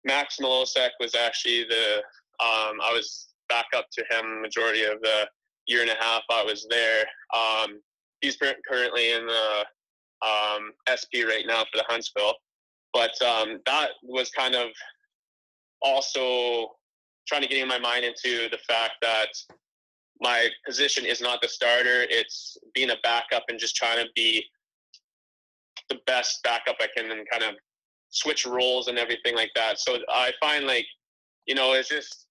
Max 0.05 0.37
Milosek 0.41 0.91
was 1.01 1.15
actually 1.15 1.65
the 1.65 1.99
um, 2.41 2.81
I 2.83 2.93
was 2.93 3.29
back 3.49 3.67
up 3.77 3.87
to 3.93 4.05
him 4.11 4.41
majority 4.41 4.85
of 4.85 5.01
the 5.03 5.29
year 5.67 5.83
and 5.83 5.91
a 5.91 6.03
half 6.03 6.23
I 6.31 6.43
was 6.43 6.67
there. 6.69 7.05
Um, 7.35 7.81
he's 8.21 8.37
currently 8.37 9.13
in 9.13 9.27
the 9.27 9.65
um, 10.23 10.73
SP 10.89 11.27
right 11.27 11.45
now 11.47 11.61
for 11.71 11.77
the 11.77 11.85
Huntsville. 11.89 12.35
But 12.93 13.21
um, 13.23 13.61
that 13.67 13.91
was 14.03 14.31
kind 14.31 14.55
of 14.55 14.69
also 15.81 16.69
trying 17.27 17.43
to 17.43 17.49
get 17.49 17.59
in 17.59 17.69
my 17.69 17.79
mind 17.79 18.05
into 18.05 18.49
the 18.51 18.59
fact 18.69 18.95
that 19.03 19.29
my 20.21 20.49
position 20.67 21.05
is 21.05 21.21
not 21.21 21.41
the 21.43 21.49
starter. 21.49 22.07
It's 22.09 22.57
being 22.75 22.91
a 22.91 22.97
backup 23.03 23.45
and 23.49 23.59
just 23.59 23.77
trying 23.77 24.05
to 24.05 24.11
be 24.15 24.45
the 25.93 26.01
best 26.07 26.43
backup 26.43 26.77
I 26.81 26.89
can 26.97 27.11
and 27.11 27.29
kind 27.31 27.43
of 27.43 27.55
switch 28.11 28.47
roles 28.47 28.89
and 28.89 28.99
everything 28.99 29.35
like 29.35 29.51
that. 29.55 29.79
So 29.79 29.99
I 30.09 30.33
find 30.41 30.67
like, 30.67 30.87
you 31.47 31.55
know, 31.55 31.73
it's 31.73 31.89
just 31.89 32.27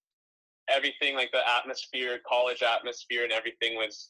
everything 0.70 1.16
like 1.16 1.32
the 1.32 1.42
atmosphere, 1.58 2.20
college 2.28 2.64
atmosphere 2.64 3.24
and 3.24 3.32
everything 3.32 3.76
was 3.76 4.10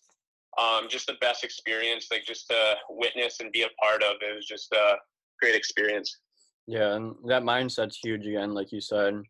um, 0.60 0.88
just 0.90 1.08
the 1.08 1.16
best 1.22 1.44
experience, 1.44 2.08
like 2.12 2.24
just 2.26 2.48
to 2.50 2.76
witness 2.90 3.40
and 3.40 3.52
be 3.52 3.64
a 3.64 3.70
part 3.82 4.04
of. 4.04 4.16
It 4.22 4.36
was 4.36 4.46
just 4.46 4.72
a 4.74 4.96
great 5.42 5.56
experience. 5.56 6.20
Yeah, 6.68 6.96
and 6.96 7.16
that 7.26 7.44
mindset's 7.44 7.98
huge 7.98 8.26
again, 8.26 8.54
like 8.54 8.72
you 8.72 8.82
said. 8.82 9.22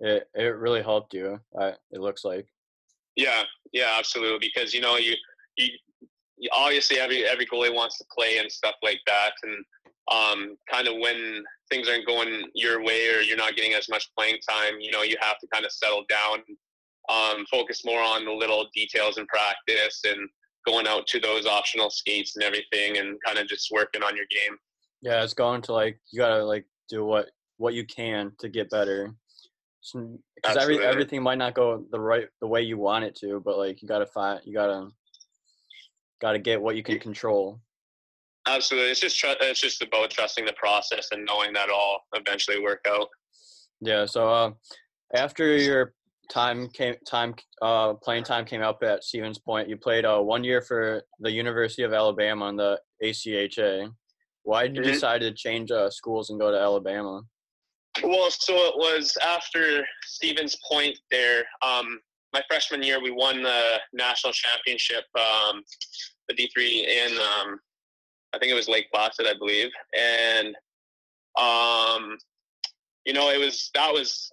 It 0.00 0.28
it 0.34 0.56
really 0.56 0.82
helped 0.82 1.14
you. 1.14 1.38
Uh, 1.60 1.72
it 1.90 2.00
looks 2.00 2.24
like. 2.24 2.46
Yeah, 3.16 3.42
yeah, 3.72 3.96
absolutely. 3.98 4.50
Because 4.54 4.72
you 4.72 4.80
know 4.80 4.96
you 4.96 5.14
you, 5.56 5.66
you 5.66 5.78
obviously 6.52 6.98
every 6.98 7.24
every 7.24 7.46
goalie 7.46 7.74
wants 7.74 7.98
to 7.98 8.04
play 8.16 8.38
and 8.38 8.50
stuff 8.50 8.74
like 8.82 9.00
that, 9.06 9.32
and 9.42 9.64
um, 10.10 10.56
kind 10.70 10.88
of 10.88 10.94
when 10.98 11.44
things 11.70 11.88
aren't 11.88 12.06
going 12.06 12.48
your 12.54 12.82
way 12.82 13.08
or 13.14 13.20
you're 13.20 13.36
not 13.36 13.56
getting 13.56 13.74
as 13.74 13.88
much 13.88 14.10
playing 14.16 14.38
time, 14.48 14.80
you 14.80 14.90
know, 14.90 15.02
you 15.02 15.16
have 15.20 15.38
to 15.38 15.46
kind 15.52 15.66
of 15.66 15.72
settle 15.72 16.04
down, 16.08 16.38
um, 17.10 17.44
focus 17.50 17.84
more 17.84 18.00
on 18.00 18.24
the 18.24 18.32
little 18.32 18.66
details 18.74 19.18
in 19.18 19.26
practice 19.26 20.00
and 20.04 20.28
going 20.66 20.86
out 20.86 21.06
to 21.06 21.20
those 21.20 21.46
optional 21.46 21.90
skates 21.90 22.36
and 22.36 22.44
everything, 22.44 22.98
and 22.98 23.18
kind 23.24 23.38
of 23.38 23.46
just 23.48 23.70
working 23.70 24.02
on 24.02 24.16
your 24.16 24.26
game. 24.30 24.56
Yeah, 25.02 25.22
it's 25.22 25.34
going 25.34 25.62
to 25.62 25.72
like 25.72 26.00
you 26.10 26.18
gotta 26.18 26.44
like 26.44 26.64
do 26.88 27.04
what 27.04 27.30
what 27.58 27.74
you 27.74 27.84
can 27.84 28.32
to 28.38 28.48
get 28.48 28.70
better. 28.70 29.14
Because 29.92 30.56
every 30.56 30.84
everything 30.84 31.22
might 31.22 31.38
not 31.38 31.54
go 31.54 31.84
the 31.90 32.00
right 32.00 32.26
the 32.40 32.46
way 32.46 32.62
you 32.62 32.78
want 32.78 33.04
it 33.04 33.14
to, 33.16 33.40
but 33.44 33.56
like 33.56 33.80
you 33.80 33.88
gotta 33.88 34.06
find 34.06 34.40
you 34.44 34.52
gotta 34.52 34.88
gotta 36.20 36.38
get 36.38 36.60
what 36.60 36.76
you 36.76 36.82
can 36.82 36.98
control. 36.98 37.60
Absolutely, 38.46 38.90
it's 38.90 39.00
just 39.00 39.18
tr- 39.18 39.34
it's 39.40 39.60
just 39.60 39.82
about 39.82 40.10
trusting 40.10 40.44
the 40.44 40.54
process 40.54 41.08
and 41.12 41.24
knowing 41.24 41.52
that 41.52 41.70
all 41.70 42.00
eventually 42.14 42.60
work 42.60 42.84
out. 42.88 43.08
Yeah. 43.80 44.06
So 44.06 44.28
uh, 44.28 44.50
after 45.14 45.56
your 45.56 45.94
time 46.30 46.68
came 46.68 46.94
time 47.06 47.34
uh, 47.62 47.94
playing 47.94 48.24
time 48.24 48.44
came 48.44 48.62
up 48.62 48.82
at 48.82 49.04
Stevens 49.04 49.38
Point, 49.38 49.68
you 49.68 49.76
played 49.76 50.04
uh, 50.04 50.20
one 50.20 50.44
year 50.44 50.60
for 50.60 51.02
the 51.20 51.30
University 51.30 51.82
of 51.82 51.92
Alabama 51.92 52.46
on 52.46 52.56
the 52.56 52.80
ACHA. 53.02 53.90
Why 54.42 54.66
did 54.66 54.76
you 54.76 54.82
mm-hmm. 54.82 54.92
decide 54.92 55.20
to 55.20 55.32
change 55.32 55.70
uh, 55.70 55.90
schools 55.90 56.30
and 56.30 56.40
go 56.40 56.50
to 56.50 56.58
Alabama? 56.58 57.22
Well, 58.02 58.30
so 58.30 58.54
it 58.54 58.74
was 58.76 59.16
after 59.22 59.84
Stevens 60.04 60.56
Point 60.70 60.96
there. 61.10 61.44
Um, 61.62 62.00
my 62.38 62.44
freshman 62.48 62.82
year, 62.82 63.02
we 63.02 63.10
won 63.10 63.42
the 63.42 63.78
national 63.92 64.32
championship, 64.32 65.04
um, 65.16 65.62
the 66.28 66.34
D3 66.34 66.86
in, 66.86 67.12
um, 67.18 67.60
I 68.32 68.38
think 68.38 68.52
it 68.52 68.54
was 68.54 68.68
Lake 68.68 68.86
Placid, 68.92 69.26
I 69.26 69.34
believe. 69.38 69.70
And, 69.96 70.48
um, 71.36 72.16
you 73.04 73.12
know, 73.12 73.30
it 73.30 73.38
was, 73.38 73.70
that 73.74 73.92
was 73.92 74.30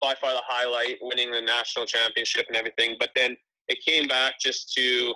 by 0.00 0.14
far 0.20 0.32
the 0.32 0.42
highlight, 0.46 0.98
winning 1.02 1.30
the 1.30 1.42
national 1.42 1.86
championship 1.86 2.46
and 2.48 2.56
everything. 2.56 2.96
But 2.98 3.10
then 3.14 3.36
it 3.68 3.78
came 3.84 4.08
back 4.08 4.34
just 4.40 4.72
to 4.74 5.14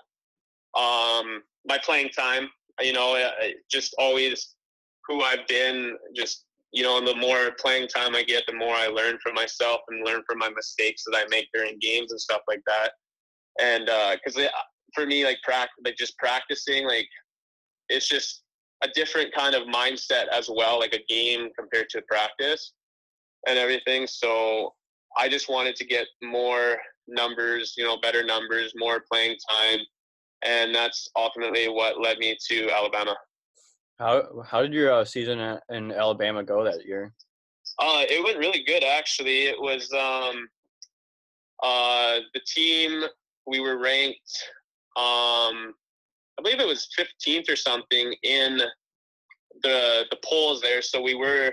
um, 0.78 1.42
my 1.66 1.78
playing 1.82 2.10
time 2.10 2.50
you 2.80 2.92
know, 2.92 3.30
just 3.70 3.94
always 3.98 4.54
who 5.06 5.22
I've 5.22 5.46
been, 5.46 5.96
just, 6.14 6.43
you 6.74 6.82
know, 6.82 6.98
and 6.98 7.06
the 7.06 7.14
more 7.14 7.52
playing 7.60 7.86
time 7.86 8.16
I 8.16 8.24
get, 8.24 8.42
the 8.48 8.52
more 8.52 8.74
I 8.74 8.88
learn 8.88 9.16
from 9.22 9.34
myself 9.34 9.80
and 9.88 10.04
learn 10.04 10.22
from 10.26 10.38
my 10.38 10.50
mistakes 10.50 11.04
that 11.04 11.16
I 11.16 11.24
make 11.30 11.46
during 11.54 11.78
games 11.80 12.10
and 12.10 12.20
stuff 12.20 12.40
like 12.48 12.62
that. 12.66 12.90
And 13.60 13.86
because 14.16 14.36
uh, 14.36 14.48
for 14.92 15.06
me, 15.06 15.24
like, 15.24 15.38
practice, 15.44 15.76
like 15.84 15.96
just 15.96 16.18
practicing, 16.18 16.84
like, 16.84 17.06
it's 17.88 18.08
just 18.08 18.42
a 18.82 18.88
different 18.88 19.32
kind 19.32 19.54
of 19.54 19.68
mindset 19.68 20.26
as 20.32 20.50
well, 20.52 20.80
like 20.80 20.94
a 20.94 21.04
game 21.08 21.48
compared 21.56 21.88
to 21.90 22.02
practice 22.10 22.72
and 23.46 23.56
everything. 23.56 24.08
So 24.08 24.74
I 25.16 25.28
just 25.28 25.48
wanted 25.48 25.76
to 25.76 25.84
get 25.84 26.08
more 26.22 26.76
numbers, 27.06 27.74
you 27.76 27.84
know, 27.84 27.98
better 28.00 28.24
numbers, 28.24 28.72
more 28.74 29.04
playing 29.08 29.36
time, 29.48 29.78
and 30.42 30.74
that's 30.74 31.08
ultimately 31.16 31.68
what 31.68 32.00
led 32.00 32.18
me 32.18 32.36
to 32.48 32.68
Alabama. 32.70 33.16
How 33.98 34.42
how 34.44 34.62
did 34.62 34.72
your 34.72 34.92
uh, 34.92 35.04
season 35.04 35.58
in 35.70 35.92
Alabama 35.92 36.42
go 36.42 36.64
that 36.64 36.84
year? 36.84 37.12
Uh, 37.78 38.04
it 38.08 38.22
went 38.22 38.38
really 38.38 38.62
good 38.62 38.84
actually. 38.84 39.46
It 39.46 39.60
was 39.60 39.92
um, 39.92 40.48
uh, 41.62 42.18
the 42.34 42.40
team 42.46 43.04
we 43.46 43.60
were 43.60 43.78
ranked. 43.78 44.50
Um, 44.96 45.74
I 46.38 46.42
believe 46.42 46.60
it 46.60 46.66
was 46.66 46.88
15th 46.98 47.50
or 47.50 47.56
something 47.56 48.14
in 48.22 48.60
the 49.62 50.04
the 50.10 50.18
polls 50.24 50.60
there. 50.60 50.82
So 50.82 51.00
we 51.00 51.14
were 51.14 51.52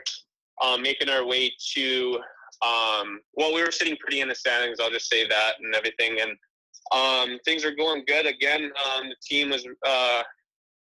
um, 0.62 0.82
making 0.82 1.10
our 1.10 1.26
way 1.26 1.54
to. 1.74 2.20
Um, 2.64 3.22
well, 3.34 3.56
we 3.56 3.64
were 3.64 3.72
sitting 3.72 3.98
pretty 3.98 4.22
in 4.22 4.28
the 4.28 4.36
standings. 4.36 4.80
I'll 4.80 4.92
just 4.92 5.10
say 5.10 5.28
that 5.28 5.54
and 5.60 5.74
everything. 5.74 6.20
And 6.22 6.38
um, 6.92 7.40
things 7.44 7.66
are 7.66 7.74
going 7.74 8.04
good 8.06 8.28
again. 8.28 8.66
Um, 8.66 9.10
the 9.10 9.16
team 9.24 9.50
was, 9.50 9.66
uh, 9.84 10.22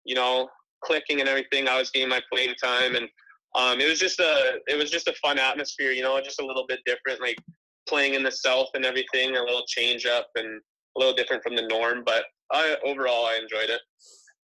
you 0.03 0.15
know, 0.15 0.49
clicking 0.83 1.19
and 1.19 1.29
everything. 1.29 1.67
I 1.67 1.77
was 1.77 1.89
getting 1.91 2.09
my 2.09 2.21
playing 2.31 2.55
time, 2.61 2.95
and 2.95 3.07
um, 3.55 3.79
it 3.79 3.87
was 3.89 3.99
just 3.99 4.19
a 4.19 4.59
it 4.67 4.77
was 4.77 4.89
just 4.89 5.07
a 5.07 5.13
fun 5.13 5.39
atmosphere. 5.39 5.91
You 5.91 6.03
know, 6.03 6.19
just 6.21 6.41
a 6.41 6.45
little 6.45 6.65
bit 6.67 6.79
different, 6.85 7.21
like 7.21 7.37
playing 7.87 8.13
in 8.13 8.23
the 8.23 8.31
South 8.31 8.67
and 8.73 8.85
everything. 8.85 9.35
A 9.35 9.41
little 9.41 9.65
change 9.67 10.05
up 10.05 10.27
and 10.35 10.61
a 10.95 10.99
little 10.99 11.13
different 11.13 11.43
from 11.43 11.55
the 11.55 11.67
norm, 11.67 12.03
but 12.05 12.23
I 12.51 12.75
overall 12.85 13.25
I 13.25 13.39
enjoyed 13.41 13.69
it. 13.69 13.81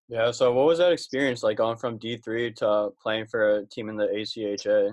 Yeah. 0.08 0.30
So, 0.30 0.52
what 0.52 0.66
was 0.66 0.78
that 0.78 0.92
experience 0.92 1.42
like 1.42 1.56
going 1.56 1.76
from 1.76 1.98
D 1.98 2.16
three 2.16 2.52
to 2.54 2.90
playing 3.02 3.26
for 3.26 3.58
a 3.58 3.66
team 3.66 3.88
in 3.88 3.96
the 3.96 4.06
ACHA? 4.06 4.90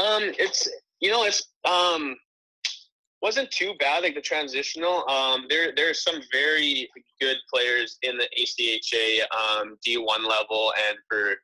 Um, 0.00 0.32
it's 0.38 0.68
you 1.00 1.10
know 1.10 1.24
it's 1.24 1.48
um 1.64 2.16
wasn't 3.22 3.50
too 3.50 3.74
bad. 3.78 4.02
Like 4.02 4.14
the 4.14 4.20
transitional, 4.20 5.08
um, 5.08 5.46
there 5.48 5.72
are 5.78 5.94
some 5.94 6.20
very 6.32 6.90
good 7.20 7.36
players 7.52 7.98
in 8.02 8.18
the 8.18 8.28
ACHA 8.38 9.20
um, 9.32 9.78
D1 9.86 10.28
level 10.28 10.72
and 10.88 10.98
for 11.08 11.36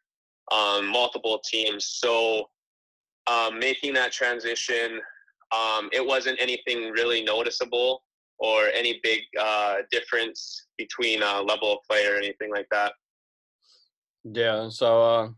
um, 0.55 0.89
multiple 0.89 1.41
teams. 1.49 1.85
So 1.85 2.51
um, 3.29 3.59
making 3.59 3.95
that 3.95 4.11
transition, 4.11 5.01
um, 5.53 5.89
it 5.93 6.05
wasn't 6.05 6.41
anything 6.41 6.91
really 6.91 7.23
noticeable 7.23 8.03
or 8.39 8.67
any 8.75 9.01
big 9.03 9.21
uh, 9.41 9.77
difference 9.91 10.67
between 10.77 11.23
uh, 11.23 11.43
level 11.43 11.73
of 11.73 11.79
play 11.89 12.07
or 12.07 12.17
anything 12.17 12.51
like 12.51 12.67
that. 12.71 12.93
Yeah. 14.25 14.69
So 14.69 15.03
uh, 15.03 15.29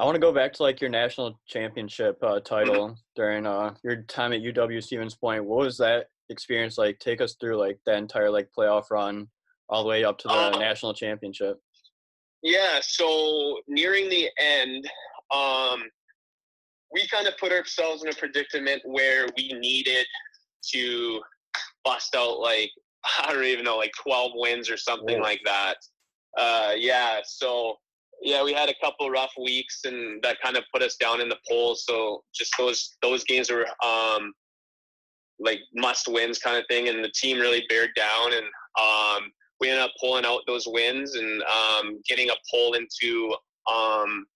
I 0.00 0.04
want 0.04 0.14
to 0.14 0.20
go 0.20 0.32
back 0.32 0.54
to 0.54 0.62
like 0.62 0.80
your 0.80 0.88
national 0.88 1.38
championship 1.46 2.16
uh, 2.22 2.40
title 2.40 2.96
during 3.16 3.46
uh, 3.46 3.74
your 3.84 3.96
time 4.04 4.32
at 4.32 4.40
UW 4.40 4.82
Stevens 4.82 5.14
Point. 5.14 5.44
What 5.44 5.58
was 5.58 5.76
that 5.76 6.06
experience 6.30 6.78
like? 6.78 6.98
Take 7.00 7.20
us 7.20 7.36
through 7.38 7.58
like 7.58 7.78
the 7.84 7.94
entire 7.94 8.30
like 8.30 8.48
playoff 8.56 8.84
run 8.90 9.28
all 9.68 9.82
the 9.82 9.88
way 9.90 10.02
up 10.02 10.16
to 10.20 10.28
the 10.28 10.32
uh, 10.32 10.50
national 10.58 10.94
championship. 10.94 11.58
Yeah, 12.42 12.80
so 12.80 13.58
nearing 13.68 14.08
the 14.08 14.30
end, 14.38 14.88
um, 15.34 15.82
we 16.90 17.06
kind 17.08 17.26
of 17.26 17.36
put 17.36 17.52
ourselves 17.52 18.02
in 18.02 18.08
a 18.08 18.14
predicament 18.14 18.80
where 18.86 19.26
we 19.36 19.52
needed 19.52 20.06
to 20.72 21.20
bust 21.84 22.16
out 22.16 22.40
like 22.40 22.70
I 23.22 23.34
don't 23.34 23.44
even 23.44 23.66
know, 23.66 23.76
like 23.76 23.92
12 24.02 24.32
wins 24.34 24.70
or 24.70 24.78
something 24.78 25.20
like 25.20 25.42
that. 25.44 25.74
Uh, 26.38 26.72
yeah, 26.74 27.20
so 27.22 27.76
yeah, 28.22 28.42
we 28.42 28.52
had 28.52 28.68
a 28.68 28.74
couple 28.82 29.10
rough 29.10 29.32
weeks, 29.40 29.80
and 29.84 30.22
that 30.22 30.40
kind 30.42 30.56
of 30.56 30.64
put 30.72 30.82
us 30.82 30.96
down 30.96 31.20
in 31.20 31.28
the 31.28 31.38
polls. 31.48 31.84
So 31.86 32.22
just 32.34 32.52
those 32.58 32.96
those 33.02 33.24
games 33.24 33.50
were 33.50 33.66
um, 33.84 34.32
like 35.38 35.60
must 35.74 36.08
wins 36.08 36.38
kind 36.38 36.56
of 36.56 36.64
thing, 36.68 36.88
and 36.88 37.02
the 37.02 37.12
team 37.14 37.38
really 37.38 37.64
bared 37.68 37.90
down, 37.96 38.32
and 38.32 38.46
um, 38.78 39.30
we 39.60 39.68
ended 39.68 39.84
up 39.84 39.92
pulling 40.00 40.24
out 40.24 40.40
those 40.46 40.66
wins 40.66 41.14
and 41.14 41.42
um, 41.42 42.00
getting 42.08 42.30
a 42.30 42.34
pull 42.50 42.74
into 42.74 43.34
um, 43.72 44.26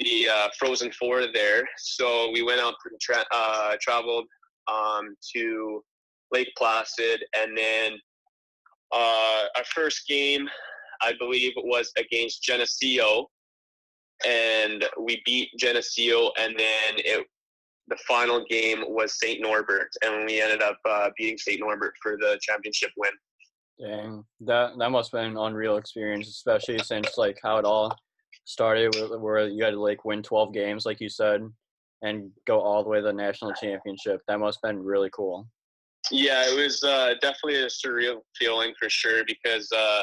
the 0.00 0.28
uh, 0.28 0.48
Frozen 0.58 0.92
Four 0.92 1.26
there. 1.32 1.68
So 1.78 2.30
we 2.32 2.42
went 2.42 2.60
out, 2.60 2.74
tra- 3.00 3.24
uh, 3.32 3.76
traveled 3.80 4.26
um, 4.72 5.16
to 5.34 5.82
Lake 6.32 6.52
Placid, 6.56 7.24
and 7.36 7.56
then 7.56 7.98
uh, 8.92 9.44
our 9.56 9.64
first 9.74 10.08
game 10.08 10.48
I 11.02 11.12
believe 11.18 11.52
it 11.56 11.64
was 11.64 11.92
against 11.96 12.42
Geneseo, 12.42 13.28
and 14.26 14.84
we 15.00 15.22
beat 15.24 15.50
Geneseo, 15.58 16.30
and 16.38 16.54
then 16.58 16.94
it 16.96 17.26
the 17.88 17.96
final 18.06 18.44
game 18.48 18.84
was 18.86 19.18
St. 19.18 19.40
Norbert, 19.40 19.90
and 20.04 20.24
we 20.24 20.40
ended 20.40 20.62
up 20.62 20.78
uh, 20.88 21.10
beating 21.18 21.36
St. 21.36 21.60
Norbert 21.60 21.94
for 22.00 22.16
the 22.16 22.38
championship 22.40 22.90
win. 22.96 23.10
Dang, 23.80 24.24
that 24.40 24.78
that 24.78 24.90
must 24.90 25.12
have 25.12 25.22
been 25.22 25.32
an 25.32 25.36
unreal 25.36 25.76
experience, 25.76 26.28
especially 26.28 26.78
since 26.78 27.18
like 27.18 27.38
how 27.42 27.58
it 27.58 27.64
all 27.64 27.96
started, 28.44 28.94
where 29.20 29.48
you 29.48 29.64
had 29.64 29.70
to 29.70 29.80
like 29.80 30.04
win 30.04 30.22
12 30.22 30.54
games, 30.54 30.86
like 30.86 31.00
you 31.00 31.08
said, 31.08 31.42
and 32.02 32.30
go 32.46 32.60
all 32.60 32.82
the 32.82 32.88
way 32.88 32.98
to 32.98 33.04
the 33.04 33.12
national 33.12 33.52
championship. 33.54 34.20
That 34.28 34.38
must 34.38 34.60
have 34.62 34.72
been 34.72 34.82
really 34.82 35.10
cool. 35.12 35.48
Yeah, 36.10 36.44
it 36.46 36.56
was 36.56 36.82
uh, 36.82 37.14
definitely 37.20 37.62
a 37.62 37.66
surreal 37.66 38.20
feeling 38.36 38.72
for 38.78 38.88
sure 38.88 39.22
because 39.26 39.70
uh, 39.72 40.02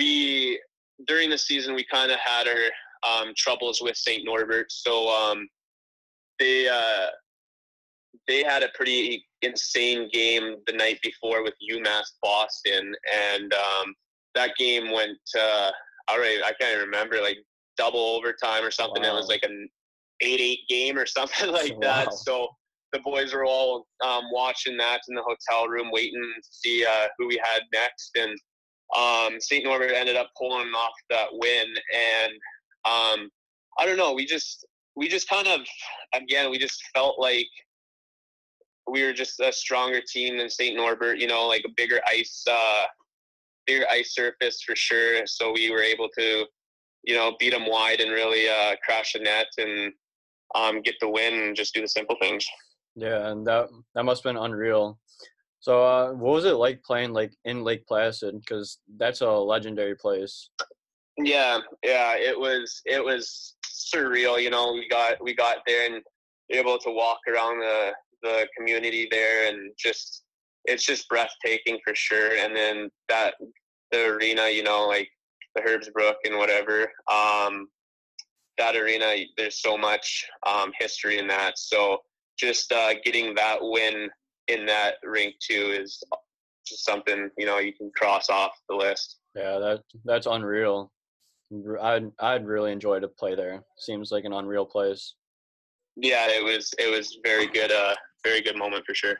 we 0.00 0.58
during 1.06 1.28
the 1.30 1.38
season 1.38 1.74
we 1.74 1.84
kind 1.84 2.10
of 2.10 2.18
had 2.18 2.46
our 2.48 3.20
um, 3.22 3.32
troubles 3.36 3.80
with 3.82 3.96
St. 3.96 4.24
Norbert, 4.24 4.72
so 4.72 5.08
um, 5.08 5.46
they 6.38 6.68
uh, 6.68 7.08
they 8.26 8.42
had 8.42 8.62
a 8.62 8.68
pretty 8.74 9.24
insane 9.42 10.08
game 10.12 10.56
the 10.66 10.72
night 10.72 10.98
before 11.02 11.42
with 11.42 11.54
UMass 11.70 12.04
Boston, 12.22 12.94
and 13.32 13.52
um, 13.52 13.94
that 14.34 14.56
game 14.56 14.90
went. 14.90 15.18
Uh, 15.38 15.70
all 16.08 16.18
right, 16.18 16.40
I 16.44 16.52
can't 16.60 16.80
remember 16.80 17.20
like 17.20 17.38
double 17.76 18.00
overtime 18.00 18.64
or 18.64 18.70
something. 18.70 19.02
Wow. 19.02 19.10
It 19.10 19.14
was 19.14 19.28
like 19.28 19.44
an 19.44 19.68
eight-eight 20.22 20.60
game 20.68 20.98
or 20.98 21.06
something 21.06 21.50
like 21.52 21.74
wow. 21.74 21.80
that. 21.80 22.14
So 22.14 22.48
the 22.92 23.00
boys 23.00 23.32
were 23.32 23.44
all 23.44 23.86
um, 24.04 24.24
watching 24.32 24.76
that 24.78 25.00
in 25.08 25.14
the 25.14 25.22
hotel 25.22 25.68
room, 25.68 25.90
waiting 25.92 26.20
to 26.36 26.48
see 26.50 26.84
uh, 26.84 27.06
who 27.18 27.28
we 27.28 27.40
had 27.42 27.62
next. 27.72 28.10
And 28.16 28.36
um, 28.96 29.40
St. 29.40 29.64
Norbert 29.64 29.92
ended 29.92 30.16
up 30.16 30.30
pulling 30.38 30.68
off 30.68 30.92
that 31.10 31.28
win. 31.32 31.66
And 31.94 32.32
um, 32.84 33.30
I 33.78 33.86
don't 33.86 33.96
know, 33.96 34.12
we 34.12 34.26
just 34.26 34.66
we 34.96 35.08
just 35.08 35.28
kind 35.28 35.46
of 35.46 35.60
again 36.14 36.50
we 36.50 36.58
just 36.58 36.82
felt 36.92 37.18
like 37.18 37.46
we 38.88 39.04
were 39.04 39.12
just 39.12 39.38
a 39.40 39.52
stronger 39.52 40.00
team 40.00 40.38
than 40.38 40.50
St. 40.50 40.76
Norbert. 40.76 41.18
You 41.18 41.28
know, 41.28 41.46
like 41.46 41.64
a 41.64 41.70
bigger 41.76 42.00
ice, 42.06 42.44
uh, 42.50 42.84
bigger 43.66 43.86
ice 43.90 44.14
surface 44.14 44.62
for 44.62 44.74
sure. 44.74 45.26
So 45.26 45.52
we 45.52 45.70
were 45.70 45.82
able 45.82 46.08
to, 46.18 46.46
you 47.04 47.14
know, 47.14 47.36
beat 47.38 47.50
them 47.50 47.68
wide 47.68 48.00
and 48.00 48.10
really 48.10 48.48
uh, 48.48 48.76
crash 48.84 49.12
the 49.12 49.20
net 49.20 49.46
and 49.58 49.92
um, 50.54 50.82
get 50.82 50.96
the 51.00 51.08
win 51.08 51.34
and 51.34 51.56
just 51.56 51.74
do 51.74 51.80
the 51.80 51.88
simple 51.88 52.16
things. 52.20 52.44
Yeah, 52.96 53.28
and 53.28 53.46
that 53.46 53.68
that 53.94 54.04
must 54.04 54.24
have 54.24 54.34
been 54.34 54.42
unreal. 54.42 54.98
So, 55.60 55.84
uh, 55.84 56.12
what 56.12 56.34
was 56.34 56.44
it 56.46 56.54
like 56.54 56.82
playing 56.82 57.12
like 57.12 57.32
in 57.44 57.62
Lake 57.62 57.86
Placid? 57.86 58.40
Because 58.40 58.78
that's 58.96 59.20
a 59.20 59.30
legendary 59.30 59.94
place. 59.94 60.48
Yeah, 61.18 61.58
yeah, 61.84 62.16
it 62.16 62.38
was 62.38 62.80
it 62.86 63.04
was 63.04 63.56
surreal. 63.66 64.42
You 64.42 64.50
know, 64.50 64.72
we 64.72 64.88
got 64.88 65.22
we 65.22 65.34
got 65.34 65.58
there 65.66 65.92
and 65.92 66.02
able 66.50 66.78
to 66.78 66.90
walk 66.90 67.18
around 67.28 67.60
the 67.60 67.92
the 68.22 68.48
community 68.56 69.06
there, 69.10 69.48
and 69.48 69.72
just 69.78 70.24
it's 70.64 70.84
just 70.84 71.08
breathtaking 71.08 71.78
for 71.84 71.94
sure. 71.94 72.36
And 72.36 72.56
then 72.56 72.90
that 73.08 73.34
the 73.90 74.06
arena, 74.06 74.48
you 74.48 74.62
know, 74.62 74.86
like 74.86 75.08
the 75.54 75.62
Herb 75.62 75.82
Brooks 75.92 76.20
and 76.24 76.38
whatever. 76.38 76.90
Um, 77.10 77.68
that 78.58 78.76
arena, 78.76 79.14
there's 79.36 79.60
so 79.60 79.76
much 79.76 80.26
um, 80.46 80.70
history 80.78 81.18
in 81.18 81.26
that. 81.28 81.58
So 81.58 81.98
just 82.38 82.72
uh, 82.72 82.94
getting 83.04 83.34
that 83.34 83.58
win 83.60 84.08
in 84.50 84.66
that 84.66 84.94
rink 85.04 85.34
too 85.40 85.74
is 85.78 86.02
just 86.66 86.84
something 86.84 87.30
you 87.38 87.46
know 87.46 87.58
you 87.58 87.72
can 87.72 87.90
cross 87.96 88.28
off 88.28 88.52
the 88.68 88.76
list. 88.76 89.18
Yeah, 89.34 89.58
that 89.58 89.82
that's 90.04 90.26
unreal. 90.26 90.92
I'd 91.80 92.10
I'd 92.20 92.46
really 92.46 92.72
enjoy 92.72 93.00
to 93.00 93.08
play 93.08 93.34
there. 93.34 93.62
Seems 93.78 94.12
like 94.12 94.24
an 94.24 94.32
unreal 94.32 94.66
place. 94.66 95.14
Yeah, 95.96 96.28
it 96.28 96.44
was 96.44 96.72
it 96.78 96.90
was 96.90 97.18
very 97.24 97.46
good. 97.46 97.72
Uh, 97.72 97.94
very 98.24 98.40
good 98.40 98.56
moment 98.56 98.84
for 98.86 98.94
sure. 98.94 99.16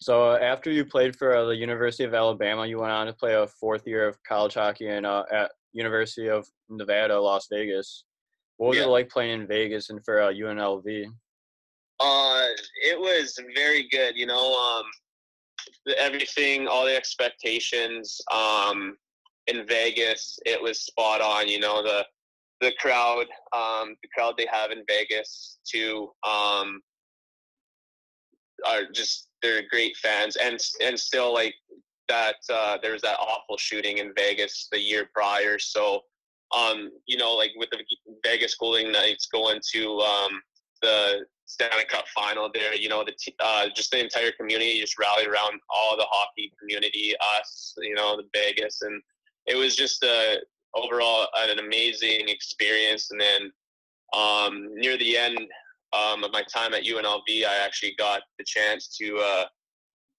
So 0.00 0.30
uh, 0.30 0.38
after 0.40 0.70
you 0.70 0.84
played 0.84 1.14
for 1.14 1.36
uh, 1.36 1.44
the 1.44 1.56
University 1.56 2.04
of 2.04 2.14
Alabama, 2.14 2.66
you 2.66 2.78
went 2.78 2.92
on 2.92 3.06
to 3.06 3.12
play 3.12 3.34
a 3.34 3.46
fourth 3.46 3.86
year 3.86 4.08
of 4.08 4.16
college 4.26 4.54
hockey 4.54 4.88
in, 4.88 5.04
uh, 5.04 5.24
at 5.30 5.52
University 5.72 6.28
of 6.28 6.48
Nevada, 6.70 7.20
Las 7.20 7.48
Vegas. 7.52 8.04
What 8.56 8.70
was 8.70 8.78
yeah. 8.78 8.84
it 8.84 8.88
like 8.88 9.10
playing 9.10 9.42
in 9.42 9.46
Vegas 9.46 9.90
and 9.90 10.02
for 10.02 10.16
UNLV? 10.16 11.04
Uh, 12.00 12.46
it 12.82 12.98
was 12.98 13.38
very 13.54 13.88
good. 13.90 14.16
You 14.16 14.26
know, 14.26 14.54
um, 14.54 14.84
everything, 15.98 16.66
all 16.66 16.84
the 16.84 16.96
expectations 16.96 18.20
um, 18.32 18.96
in 19.46 19.66
Vegas, 19.66 20.38
it 20.46 20.60
was 20.60 20.80
spot 20.80 21.20
on. 21.20 21.48
You 21.48 21.60
know, 21.60 21.82
the 21.82 22.06
the 22.60 22.72
crowd, 22.78 23.26
um, 23.52 23.96
the 24.02 24.08
crowd 24.14 24.34
they 24.36 24.46
have 24.50 24.70
in 24.70 24.84
Vegas 24.88 25.58
too, 25.64 26.10
um, 26.26 26.80
are 28.66 28.82
just 28.92 29.28
they're 29.42 29.62
great 29.70 29.96
fans, 29.96 30.36
and 30.36 30.58
and 30.82 30.98
still 30.98 31.34
like 31.34 31.54
that. 32.08 32.36
Uh, 32.50 32.78
there 32.82 32.92
was 32.92 33.02
that 33.02 33.18
awful 33.18 33.56
shooting 33.58 33.98
in 33.98 34.12
Vegas 34.16 34.68
the 34.72 34.80
year 34.80 35.10
prior, 35.14 35.58
so 35.58 36.00
um, 36.56 36.90
you 37.06 37.16
know, 37.16 37.34
like 37.34 37.50
with 37.56 37.70
the 37.70 37.78
Vegas 38.24 38.54
Golden 38.56 38.90
Knights 38.92 39.26
going 39.26 39.60
to 39.72 39.98
um, 40.00 40.42
the 40.82 41.24
Stanley 41.50 41.84
Cup 41.88 42.04
final 42.14 42.48
there. 42.54 42.74
You 42.74 42.88
know, 42.88 43.04
the 43.04 43.14
uh, 43.40 43.66
just 43.74 43.90
the 43.90 44.00
entire 44.00 44.30
community 44.32 44.80
just 44.80 44.98
rallied 44.98 45.26
around 45.26 45.60
all 45.68 45.96
the 45.96 46.06
hockey 46.08 46.52
community, 46.58 47.14
us, 47.36 47.74
you 47.78 47.94
know, 47.94 48.16
the 48.16 48.28
Vegas, 48.32 48.82
and 48.82 49.02
it 49.46 49.56
was 49.56 49.74
just 49.74 50.02
a 50.04 50.38
overall 50.74 51.26
an 51.36 51.58
amazing 51.58 52.28
experience. 52.28 53.10
And 53.10 53.20
then 53.20 53.52
um, 54.12 54.68
near 54.74 54.96
the 54.96 55.16
end 55.16 55.38
um, 55.92 56.22
of 56.22 56.32
my 56.32 56.42
time 56.42 56.72
at 56.72 56.84
UNLV, 56.84 57.44
I 57.44 57.64
actually 57.64 57.94
got 57.98 58.22
the 58.38 58.44
chance 58.44 58.96
to 58.98 59.18
uh, 59.18 59.44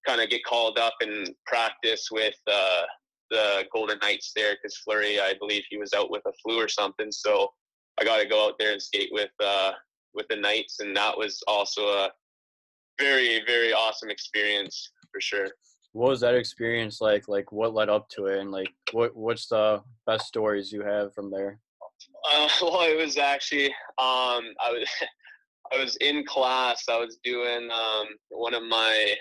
kind 0.06 0.20
of 0.20 0.28
get 0.28 0.44
called 0.44 0.78
up 0.78 0.94
and 1.00 1.30
practice 1.46 2.08
with 2.10 2.36
uh, 2.46 2.82
the 3.30 3.64
Golden 3.72 3.98
Knights 4.02 4.32
there 4.36 4.54
because 4.54 4.76
Fleury, 4.76 5.18
I 5.18 5.32
believe 5.40 5.62
he 5.70 5.78
was 5.78 5.94
out 5.94 6.10
with 6.10 6.22
a 6.26 6.32
flu 6.42 6.60
or 6.60 6.68
something. 6.68 7.10
So 7.10 7.48
I 7.98 8.04
got 8.04 8.18
to 8.18 8.28
go 8.28 8.46
out 8.46 8.58
there 8.58 8.72
and 8.72 8.82
skate 8.82 9.08
with 9.12 9.30
uh, 9.42 9.72
with 10.14 10.26
the 10.28 10.36
Knights, 10.36 10.80
and 10.80 10.96
that 10.96 11.16
was 11.16 11.42
also 11.46 11.82
a 11.88 12.10
very 12.98 13.40
very 13.46 13.72
awesome 13.72 14.10
experience 14.10 14.90
for 15.10 15.20
sure. 15.20 15.48
What 15.92 16.10
was 16.10 16.20
that 16.20 16.34
experience 16.34 17.00
like? 17.00 17.28
Like 17.28 17.52
what 17.52 17.74
led 17.74 17.88
up 17.88 18.08
to 18.10 18.26
it, 18.26 18.38
and 18.40 18.50
like 18.50 18.72
what 18.92 19.14
what's 19.16 19.48
the 19.48 19.82
best 20.06 20.26
stories 20.26 20.72
you 20.72 20.82
have 20.82 21.14
from 21.14 21.30
there? 21.30 21.58
Uh, 22.30 22.48
well, 22.62 22.82
it 22.82 22.96
was 22.96 23.18
actually 23.18 23.66
um, 23.66 24.44
I 24.60 24.70
was 24.70 24.88
I 25.72 25.78
was 25.78 25.96
in 25.96 26.24
class. 26.24 26.84
I 26.88 26.98
was 26.98 27.18
doing 27.24 27.70
um, 27.70 28.06
one 28.28 28.54
of 28.54 28.62
my 28.62 29.14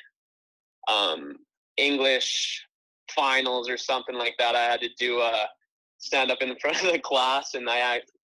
um, 0.88 1.38
English 1.77 2.65
finals 3.10 3.69
or 3.69 3.77
something 3.77 4.15
like 4.15 4.36
that. 4.39 4.56
I 4.56 4.63
had 4.63 4.82
to 4.82 4.89
do 4.97 5.19
a 5.21 5.47
stand 5.99 6.32
up 6.32 6.41
in 6.41 6.56
front 6.60 6.84
of 6.84 6.91
the 6.91 6.99
class, 7.04 7.54
and 7.54 7.69
I 7.69 7.77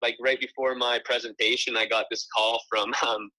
like 0.01 0.17
right 0.21 0.39
before 0.39 0.75
my 0.75 0.99
presentation, 1.05 1.77
I 1.77 1.85
got 1.85 2.05
this 2.09 2.27
call 2.35 2.61
from 2.69 2.93
um, 3.07 3.29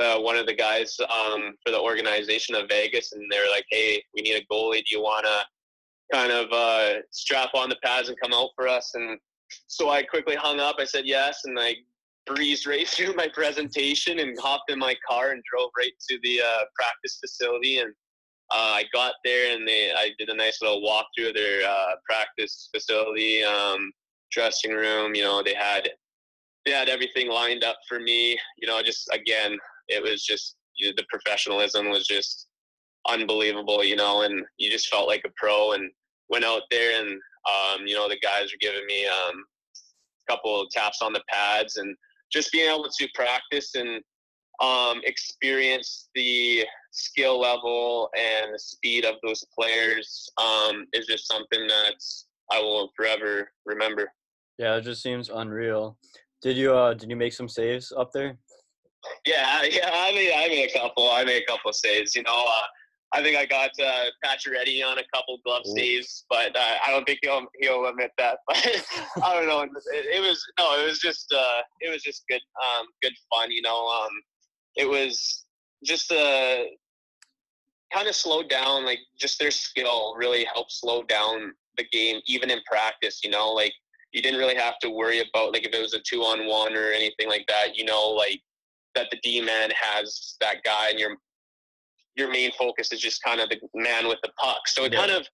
uh, 0.00 0.18
one 0.18 0.36
of 0.36 0.46
the 0.46 0.54
guys 0.54 0.96
um, 1.00 1.54
for 1.64 1.72
the 1.72 1.80
organization 1.80 2.54
of 2.54 2.68
Vegas, 2.68 3.12
and 3.12 3.24
they're 3.30 3.50
like, 3.50 3.64
"Hey, 3.70 4.02
we 4.14 4.22
need 4.22 4.36
a 4.36 4.52
goalie. 4.52 4.78
Do 4.78 4.96
you 4.96 5.02
want 5.02 5.26
to 5.26 6.16
kind 6.16 6.32
of 6.32 6.46
uh, 6.52 7.00
strap 7.10 7.50
on 7.54 7.68
the 7.68 7.76
pads 7.82 8.08
and 8.08 8.18
come 8.20 8.32
out 8.32 8.50
for 8.54 8.68
us?" 8.68 8.92
And 8.94 9.18
so 9.66 9.90
I 9.90 10.02
quickly 10.02 10.36
hung 10.36 10.60
up. 10.60 10.76
I 10.78 10.84
said 10.84 11.06
yes, 11.06 11.40
and 11.44 11.58
I 11.58 11.74
breezed 12.26 12.66
right 12.66 12.86
through 12.88 13.14
my 13.14 13.28
presentation 13.28 14.18
and 14.20 14.38
hopped 14.38 14.70
in 14.70 14.78
my 14.78 14.94
car 15.08 15.30
and 15.30 15.42
drove 15.50 15.70
right 15.76 15.92
to 16.08 16.18
the 16.22 16.40
uh, 16.40 16.64
practice 16.76 17.18
facility. 17.20 17.78
And 17.78 17.92
uh, 18.50 18.76
I 18.76 18.84
got 18.92 19.14
there, 19.24 19.54
and 19.54 19.66
they 19.66 19.92
I 19.92 20.10
did 20.18 20.28
a 20.28 20.36
nice 20.36 20.62
little 20.62 20.82
walkthrough 20.82 21.30
of 21.30 21.34
their 21.34 21.68
uh, 21.68 21.94
practice 22.08 22.68
facility. 22.74 23.42
Um, 23.42 23.90
dressing 24.30 24.72
room. 24.72 25.14
You 25.14 25.22
know, 25.22 25.42
they 25.42 25.54
had 25.54 25.88
they 26.64 26.72
had 26.72 26.88
everything 26.88 27.28
lined 27.28 27.64
up 27.64 27.76
for 27.88 28.00
me. 28.00 28.38
You 28.58 28.68
know, 28.68 28.82
just 28.82 29.08
again, 29.12 29.58
it 29.88 30.02
was 30.02 30.24
just 30.24 30.56
you 30.76 30.88
know, 30.88 30.94
the 30.96 31.06
professionalism 31.08 31.90
was 31.90 32.06
just 32.06 32.48
unbelievable. 33.08 33.84
You 33.84 33.96
know, 33.96 34.22
and 34.22 34.44
you 34.58 34.70
just 34.70 34.88
felt 34.88 35.08
like 35.08 35.22
a 35.24 35.32
pro. 35.36 35.72
And 35.72 35.90
went 36.28 36.44
out 36.44 36.62
there, 36.70 37.00
and 37.00 37.08
um, 37.10 37.86
you 37.86 37.94
know, 37.94 38.08
the 38.08 38.18
guys 38.18 38.52
were 38.52 38.58
giving 38.60 38.86
me 38.86 39.06
um, 39.06 39.44
a 40.28 40.32
couple 40.32 40.60
of 40.60 40.70
taps 40.70 41.02
on 41.02 41.12
the 41.12 41.22
pads, 41.28 41.76
and 41.76 41.96
just 42.32 42.52
being 42.52 42.70
able 42.70 42.88
to 42.88 43.08
practice 43.14 43.74
and 43.74 44.02
um, 44.60 45.00
experience 45.04 46.08
the 46.14 46.64
skill 46.90 47.40
level 47.40 48.10
and 48.16 48.54
the 48.54 48.58
speed 48.58 49.04
of 49.04 49.14
those 49.22 49.44
players 49.56 50.28
um, 50.36 50.86
is 50.92 51.06
just 51.06 51.28
something 51.28 51.66
that 51.66 51.94
I 52.50 52.60
will 52.60 52.90
forever 52.96 53.50
remember. 53.66 54.10
Yeah, 54.58 54.76
it 54.76 54.82
just 54.82 55.02
seems 55.02 55.30
unreal. 55.30 55.96
Did 56.42 56.56
you 56.56 56.74
uh 56.74 56.94
did 56.94 57.10
you 57.10 57.16
make 57.16 57.32
some 57.32 57.48
saves 57.48 57.92
up 57.96 58.12
there? 58.12 58.36
Yeah, 59.24 59.62
yeah, 59.70 59.90
I 59.92 60.12
made 60.12 60.32
I 60.32 60.48
made 60.48 60.70
a 60.70 60.78
couple. 60.78 61.10
I 61.10 61.24
made 61.24 61.42
a 61.42 61.46
couple 61.46 61.70
of 61.70 61.76
saves. 61.76 62.14
You 62.14 62.22
know, 62.24 62.44
uh, 62.46 62.66
I 63.12 63.22
think 63.22 63.36
I 63.36 63.46
got 63.46 63.70
uh, 63.80 64.06
Pacioretty 64.24 64.84
on 64.84 64.98
a 64.98 65.04
couple 65.14 65.38
glove 65.44 65.62
Ooh. 65.66 65.74
saves, 65.74 66.24
but 66.28 66.54
uh, 66.56 66.74
I 66.86 66.90
don't 66.90 67.04
think 67.04 67.20
he'll 67.22 67.46
he'll 67.60 67.86
admit 67.86 68.10
that. 68.18 68.38
But 68.46 69.24
I 69.24 69.34
don't 69.34 69.46
know. 69.46 69.62
It, 69.62 69.70
it, 70.16 70.20
was 70.20 70.44
no, 70.58 70.78
it 70.80 70.86
was 70.86 70.98
just 70.98 71.32
uh, 71.32 71.62
it 71.80 71.90
was 71.90 72.02
just 72.02 72.24
good 72.28 72.42
um, 72.62 72.86
good 73.02 73.14
fun. 73.32 73.50
You 73.50 73.62
know, 73.62 73.86
um, 73.86 74.10
it 74.76 74.88
was 74.88 75.44
just 75.84 76.12
uh, 76.12 76.58
kind 77.92 78.08
of 78.08 78.14
slowed 78.14 78.50
down. 78.50 78.84
Like 78.84 79.00
just 79.18 79.38
their 79.38 79.50
skill 79.50 80.14
really 80.16 80.46
helped 80.52 80.72
slow 80.72 81.02
down 81.04 81.52
the 81.76 81.84
game, 81.92 82.20
even 82.26 82.50
in 82.50 82.58
practice. 82.66 83.20
You 83.24 83.30
know, 83.30 83.52
like 83.52 83.72
you 84.12 84.22
didn't 84.22 84.40
really 84.40 84.56
have 84.56 84.78
to 84.80 84.90
worry 84.90 85.20
about 85.20 85.52
like 85.52 85.66
if 85.66 85.74
it 85.74 85.80
was 85.80 85.94
a 85.94 86.00
two 86.00 86.22
on 86.22 86.46
one 86.46 86.74
or 86.74 86.90
anything 86.90 87.28
like 87.28 87.44
that. 87.48 87.76
You 87.76 87.84
know, 87.84 88.08
like 88.08 88.40
that 88.94 89.08
the 89.10 89.18
D 89.22 89.40
man 89.40 89.70
has 89.80 90.36
that 90.40 90.62
guy, 90.64 90.90
and 90.90 90.98
your 90.98 91.16
your 92.16 92.30
main 92.30 92.50
focus 92.58 92.92
is 92.92 93.00
just 93.00 93.22
kind 93.22 93.40
of 93.40 93.48
the 93.48 93.58
man 93.74 94.08
with 94.08 94.18
the 94.22 94.30
puck. 94.38 94.66
So 94.66 94.84
it 94.84 94.92
yeah. 94.92 95.00
kind 95.00 95.12
of 95.12 95.26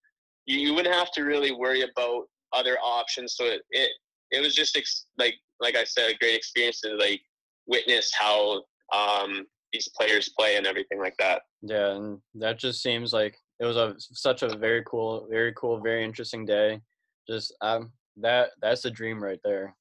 you, 0.45 0.59
you 0.59 0.73
wouldn't 0.73 0.93
have 0.93 1.11
to 1.13 1.23
really 1.23 1.51
worry 1.51 1.81
about 1.81 2.25
other 2.53 2.77
options. 2.83 3.35
So 3.35 3.45
it 3.45 3.61
it, 3.71 3.89
it 4.31 4.41
was 4.41 4.53
just 4.53 4.77
ex- 4.77 5.05
like 5.17 5.35
like 5.59 5.75
I 5.75 5.83
said, 5.83 6.11
a 6.11 6.17
great 6.17 6.35
experience 6.35 6.81
to 6.81 6.95
like 6.95 7.21
witness 7.67 8.11
how 8.17 8.63
um, 8.93 9.45
these 9.73 9.89
players 9.97 10.31
play 10.37 10.57
and 10.57 10.67
everything 10.67 10.99
like 10.99 11.15
that. 11.19 11.43
Yeah, 11.61 11.95
and 11.95 12.19
that 12.35 12.59
just 12.59 12.81
seems 12.81 13.13
like 13.13 13.37
it 13.59 13.65
was 13.65 13.77
a 13.77 13.95
such 13.97 14.43
a 14.43 14.55
very 14.57 14.83
cool, 14.85 15.27
very 15.29 15.53
cool, 15.53 15.79
very 15.79 16.03
interesting 16.03 16.45
day. 16.45 16.81
Just 17.27 17.55
um, 17.61 17.91
that 18.17 18.51
that's 18.61 18.85
a 18.85 18.91
dream 18.91 19.23
right 19.23 19.39
there. 19.43 19.75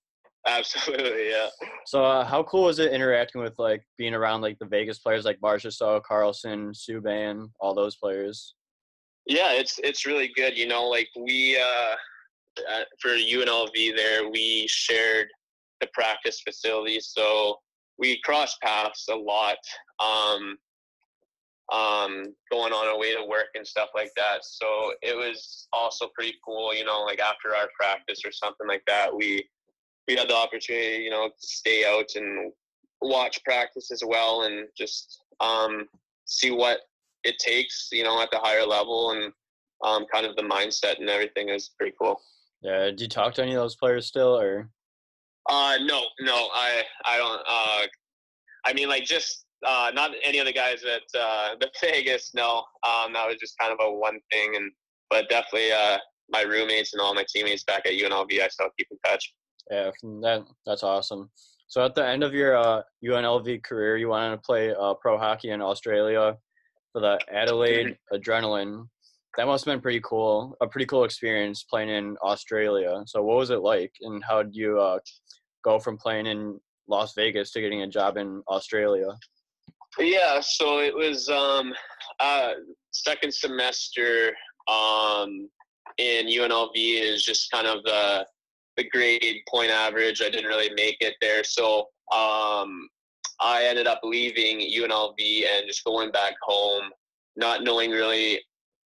Absolutely, 0.47 1.31
yeah. 1.31 1.49
So, 1.87 2.05
uh, 2.05 2.25
how 2.25 2.43
cool 2.43 2.65
was 2.65 2.79
it 2.79 2.93
interacting 2.93 3.41
with 3.41 3.55
like 3.59 3.83
being 3.97 4.15
around 4.15 4.43
like 4.43 4.59
the 4.59 4.67
Vegas 4.67 4.99
players 4.99 5.25
like 5.25 5.41
Marchessault, 5.41 6.03
Karlsson, 6.03 6.75
Subban, 6.75 7.49
all 7.61 7.75
those 7.75 7.97
players? 7.97 8.55
Yeah, 9.27 9.53
it's 9.53 9.81
it's 9.83 10.05
really 10.05 10.31
good. 10.37 10.57
You 10.57 10.69
know, 10.69 10.85
like 10.85 11.09
we 11.19 11.59
uh, 11.59 11.95
for 13.01 13.11
UNLV 13.11 13.97
there, 13.97 14.29
we 14.29 14.67
shared 14.69 15.29
the 15.81 15.89
practice 15.95 16.43
facilities, 16.47 17.11
so 17.17 17.57
we 17.99 18.21
cross 18.23 18.57
paths 18.63 19.07
a 19.11 19.15
lot. 19.15 19.57
Um, 19.99 20.59
um, 21.73 22.35
going 22.51 22.73
on 22.73 22.89
our 22.89 22.99
way 22.99 23.15
to 23.15 23.25
work 23.27 23.49
and 23.55 23.67
stuff 23.67 23.89
like 23.95 24.11
that. 24.17 24.45
So 24.45 24.93
it 25.03 25.17
was 25.17 25.67
also 25.73 26.09
pretty 26.15 26.35
cool, 26.45 26.75
you 26.75 26.85
know, 26.85 27.03
like 27.03 27.21
after 27.21 27.55
our 27.55 27.69
practice 27.79 28.21
or 28.25 28.33
something 28.33 28.67
like 28.67 28.83
that, 28.87 29.15
we 29.15 29.49
we 30.07 30.17
had 30.17 30.29
the 30.29 30.37
opportunity, 30.37 31.03
you 31.03 31.11
know, 31.11 31.29
to 31.29 31.47
stay 31.47 31.85
out 31.87 32.11
and 32.17 32.53
watch 33.01 33.43
practice 33.45 33.91
as 33.91 34.03
well 34.07 34.43
and 34.43 34.69
just 34.77 35.23
um, 35.41 35.87
see 36.27 36.51
what 36.51 36.81
it 37.25 37.39
takes, 37.39 37.89
you 37.91 38.05
know, 38.05 38.21
at 38.21 38.31
the 38.31 38.39
higher 38.39 38.67
level 38.67 39.13
and 39.13 39.33
um, 39.83 40.05
kind 40.13 40.27
of 40.27 40.37
the 40.37 40.43
mindset 40.43 40.99
and 40.99 41.09
everything 41.09 41.49
is 41.49 41.71
pretty 41.79 41.95
cool. 41.99 42.21
Yeah. 42.61 42.91
Do 42.91 43.05
you 43.05 43.09
talk 43.09 43.35
to 43.35 43.43
any 43.43 43.53
of 43.53 43.63
those 43.63 43.77
players 43.77 44.07
still 44.07 44.39
or? 44.39 44.69
Uh, 45.49 45.77
no, 45.83 46.03
no, 46.21 46.49
I, 46.55 46.83
I 47.07 47.19
don't, 47.19 47.41
uh, 47.47 47.87
I 48.67 48.73
mean, 48.73 48.89
like 48.89 49.05
just 49.05 49.44
uh, 49.65 49.91
not 49.95 50.13
any 50.23 50.39
of 50.39 50.47
the 50.47 50.53
guys 50.53 50.83
at 50.85 51.03
uh, 51.19 51.55
the 51.61 51.71
Vegas. 51.81 52.31
No, 52.35 52.59
um, 52.83 53.13
that 53.13 53.27
was 53.27 53.37
just 53.41 53.59
kind 53.59 53.73
of 53.73 53.79
a 53.81 53.91
one 53.93 54.19
thing, 54.31 54.57
and 54.57 54.71
but 55.11 55.29
definitely 55.29 55.73
uh, 55.73 55.99
my 56.29 56.43
roommates 56.43 56.93
and 56.93 57.01
all 57.01 57.15
my 57.15 57.25
teammates 57.29 57.65
back 57.65 57.87
at 57.87 57.93
UNLV, 57.93 58.41
I 58.41 58.49
still 58.49 58.69
keep 58.79 58.89
in 58.91 58.99
touch. 59.05 59.33
Yeah, 59.71 59.91
that 60.23 60.45
that's 60.67 60.83
awesome. 60.83 61.31
So 61.69 61.85
at 61.85 61.95
the 61.95 62.07
end 62.07 62.23
of 62.23 62.35
your 62.35 62.57
uh, 62.57 62.83
UNLV 63.05 63.63
career, 63.65 63.97
you 63.97 64.09
wanted 64.09 64.37
to 64.37 64.43
play 64.43 64.75
uh, 64.75 64.95
pro 64.95 65.19
hockey 65.19 65.51
in 65.51 65.61
Australia 65.61 66.37
for 66.93 67.01
the 67.01 67.19
Adelaide 67.33 67.97
Adrenaline. 68.13 68.87
That 69.37 69.47
must 69.47 69.65
have 69.65 69.73
been 69.73 69.81
pretty 69.81 70.01
cool, 70.05 70.57
a 70.61 70.69
pretty 70.69 70.87
cool 70.87 71.03
experience 71.03 71.65
playing 71.65 71.89
in 71.89 72.17
Australia. 72.23 73.03
So 73.07 73.23
what 73.23 73.39
was 73.39 73.51
it 73.51 73.63
like, 73.63 73.93
and 74.03 74.23
how 74.23 74.43
did 74.45 74.55
you 74.55 74.79
uh, 74.79 74.99
go 75.65 75.81
from 75.81 75.97
playing 75.97 76.27
in 76.27 76.61
Las 76.87 77.15
Vegas 77.15 77.51
to 77.53 77.61
getting 77.61 77.83
a 77.83 77.89
job 77.89 78.17
in 78.17 78.43
Australia? 78.49 79.09
Yeah, 79.99 80.41
so 80.41 80.81
it 80.81 80.95
was 80.95 81.29
um, 81.29 81.73
uh, 82.21 82.53
second 82.91 83.33
semester 83.33 84.33
um, 84.69 85.49
in 85.99 86.27
UNLV 86.27 86.73
is 86.75 87.25
just 87.25 87.51
kind 87.51 87.67
of 87.67 87.83
the 87.85 88.27
the 88.77 88.89
grade 88.91 89.41
point 89.49 89.71
average. 89.71 90.21
I 90.21 90.31
didn't 90.31 90.49
really 90.49 90.71
make 90.75 90.97
it 91.01 91.15
there, 91.21 91.45
so 91.45 91.81
um, 92.13 92.89
I 93.41 93.65
ended 93.69 93.87
up 93.87 94.01
leaving 94.03 94.59
UNLV 94.59 95.15
and 95.19 95.67
just 95.67 95.85
going 95.85 96.11
back 96.11 96.35
home, 96.43 96.91
not 97.37 97.63
knowing 97.63 97.93
really 97.93 98.41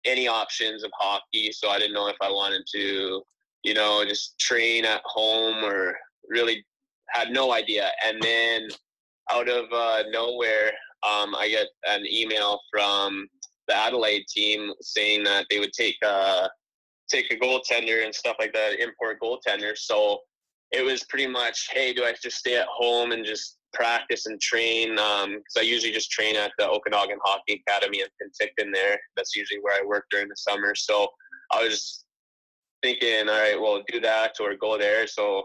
any 0.06 0.28
options 0.28 0.84
of 0.84 0.92
hockey. 0.98 1.52
So 1.52 1.70
I 1.70 1.80
didn't 1.80 1.94
know 1.94 2.08
if 2.08 2.16
I 2.22 2.30
wanted 2.30 2.64
to, 2.74 3.22
you 3.64 3.74
know, 3.74 4.06
just 4.06 4.40
train 4.40 4.86
at 4.86 5.02
home 5.04 5.64
or 5.66 5.98
really 6.30 6.64
had 7.10 7.32
no 7.32 7.52
idea. 7.52 7.90
And 8.06 8.22
then 8.22 8.68
out 9.32 9.50
of 9.50 9.66
uh, 9.72 10.04
nowhere, 10.12 10.72
um, 11.04 11.36
I 11.36 11.48
get 11.50 11.68
an 11.88 12.06
email 12.12 12.60
from 12.72 13.28
the 13.68 13.76
Adelaide 13.76 14.26
team 14.28 14.72
saying 14.82 15.24
that 15.24 15.46
they 15.50 15.60
would 15.60 15.74
take 15.74 15.98
a 16.04 16.08
uh, 16.08 16.48
take 17.12 17.32
a 17.32 17.36
goaltender 17.36 18.04
and 18.04 18.14
stuff 18.14 18.36
like 18.40 18.54
that, 18.54 18.80
import 18.80 19.18
goaltender. 19.22 19.78
So 19.78 20.20
it 20.72 20.84
was 20.84 21.04
pretty 21.04 21.28
much, 21.28 21.70
hey, 21.72 21.94
do 21.94 22.04
I 22.04 22.14
just 22.22 22.38
stay 22.38 22.58
at 22.58 22.68
home 22.68 23.12
and 23.12 23.24
just 23.24 23.58
practice 23.74 24.26
and 24.26 24.42
train? 24.42 24.96
Because 24.96 25.26
um, 25.26 25.42
I 25.58 25.62
usually 25.62 25.94
just 25.94 26.10
train 26.10 26.36
at 26.36 26.52
the 26.58 26.68
Okanagan 26.68 27.20
Hockey 27.24 27.64
Academy 27.68 28.02
in 28.02 28.08
Penticton 28.20 28.74
there. 28.74 29.00
That's 29.16 29.36
usually 29.36 29.60
where 29.62 29.80
I 29.80 29.86
work 29.86 30.06
during 30.10 30.28
the 30.30 30.36
summer. 30.36 30.74
So 30.74 31.08
I 31.52 31.64
was 31.64 32.06
thinking, 32.82 33.30
all 33.30 33.40
right, 33.40 33.60
well, 33.60 33.84
do 33.88 34.00
that 34.00 34.34
or 34.40 34.56
go 34.56 34.78
there. 34.78 35.06
So 35.08 35.44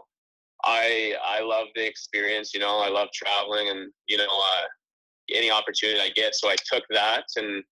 I 0.65 1.15
I 1.25 1.41
love 1.41 1.69
the 1.75 1.87
experience. 1.87 2.53
You 2.55 2.61
know, 2.61 2.79
I 2.79 2.89
love 2.89 3.09
traveling, 3.15 3.69
and 3.69 3.91
you 4.09 4.17
know, 4.17 4.25
uh, 4.25 4.65
any 5.35 5.51
opportunity 5.51 6.01
I 6.01 6.11
get. 6.11 6.35
So 6.35 6.49
I 6.49 6.57
took 6.71 6.85
that 6.91 7.25
and 7.37 7.63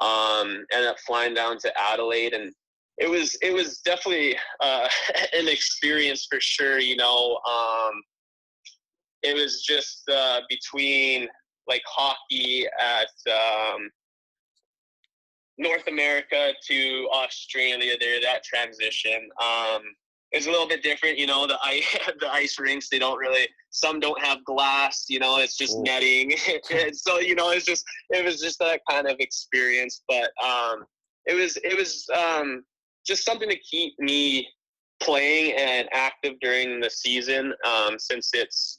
um, 0.00 0.64
ended 0.72 0.88
up 0.88 0.98
flying 1.06 1.34
down 1.34 1.58
to 1.58 1.72
Adelaide, 1.80 2.34
and 2.34 2.52
it 2.98 3.08
was 3.08 3.36
it 3.42 3.52
was 3.52 3.78
definitely 3.80 4.36
uh, 4.60 4.88
an 5.32 5.48
experience 5.48 6.26
for 6.30 6.40
sure. 6.40 6.78
You 6.78 6.96
know, 6.96 7.40
um, 7.48 8.02
it 9.22 9.34
was 9.34 9.62
just 9.62 10.08
uh, 10.12 10.40
between 10.48 11.28
like 11.68 11.82
hockey 11.86 12.66
at 12.78 13.08
um, 13.32 13.90
North 15.58 15.88
America 15.88 16.52
to 16.68 17.08
Australia 17.12 17.94
there, 17.98 18.20
that 18.20 18.44
transition. 18.44 19.28
Um, 19.42 19.82
it's 20.32 20.46
a 20.46 20.50
little 20.50 20.68
bit 20.68 20.82
different. 20.82 21.18
You 21.18 21.26
know, 21.26 21.46
the 21.46 21.58
ice, 21.62 21.84
the 22.20 22.30
ice 22.30 22.58
rinks, 22.58 22.88
they 22.88 22.98
don't 22.98 23.18
really, 23.18 23.48
some 23.70 24.00
don't 24.00 24.20
have 24.22 24.44
glass, 24.44 25.06
you 25.08 25.18
know, 25.18 25.38
it's 25.38 25.56
just 25.56 25.76
Ooh. 25.76 25.82
netting. 25.82 26.32
so, 26.92 27.18
you 27.18 27.34
know, 27.34 27.50
it's 27.50 27.66
just, 27.66 27.84
it 28.10 28.24
was 28.24 28.40
just 28.40 28.58
that 28.58 28.80
kind 28.88 29.06
of 29.06 29.16
experience. 29.18 30.02
But 30.08 30.30
um, 30.44 30.84
it 31.26 31.34
was, 31.34 31.56
it 31.58 31.76
was 31.76 32.06
um, 32.16 32.64
just 33.06 33.24
something 33.24 33.48
to 33.48 33.58
keep 33.58 33.94
me 33.98 34.48
playing 35.00 35.54
and 35.56 35.88
active 35.92 36.34
during 36.40 36.80
the 36.80 36.90
season 36.90 37.52
um, 37.64 37.98
since 37.98 38.30
it's, 38.32 38.78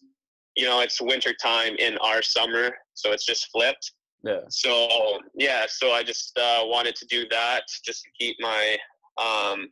you 0.55 0.65
know, 0.65 0.81
it's 0.81 0.99
winter 0.99 1.33
time 1.41 1.75
in 1.77 1.97
our 1.99 2.21
summer. 2.21 2.71
So 2.95 3.11
it's 3.11 3.25
just 3.25 3.49
flipped. 3.51 3.93
Yeah. 4.23 4.41
So, 4.49 5.19
yeah, 5.35 5.65
so 5.69 5.91
I 5.91 6.03
just 6.03 6.37
uh, 6.37 6.63
wanted 6.63 6.95
to 6.95 7.05
do 7.05 7.25
that 7.29 7.63
just 7.85 8.03
to 8.03 8.09
keep 8.19 8.35
my, 8.39 8.77
um, 9.19 9.67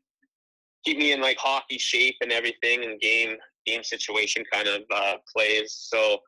keep 0.85 0.97
me 0.97 1.11
in 1.11 1.21
like 1.21 1.37
hockey 1.37 1.77
shape 1.77 2.15
and 2.21 2.31
everything 2.31 2.83
and 2.83 2.99
game 2.99 3.35
game 3.65 3.83
situation 3.83 4.43
kind 4.51 4.67
of 4.67 4.83
uh, 4.93 5.15
plays. 5.33 5.73
So 5.89 6.19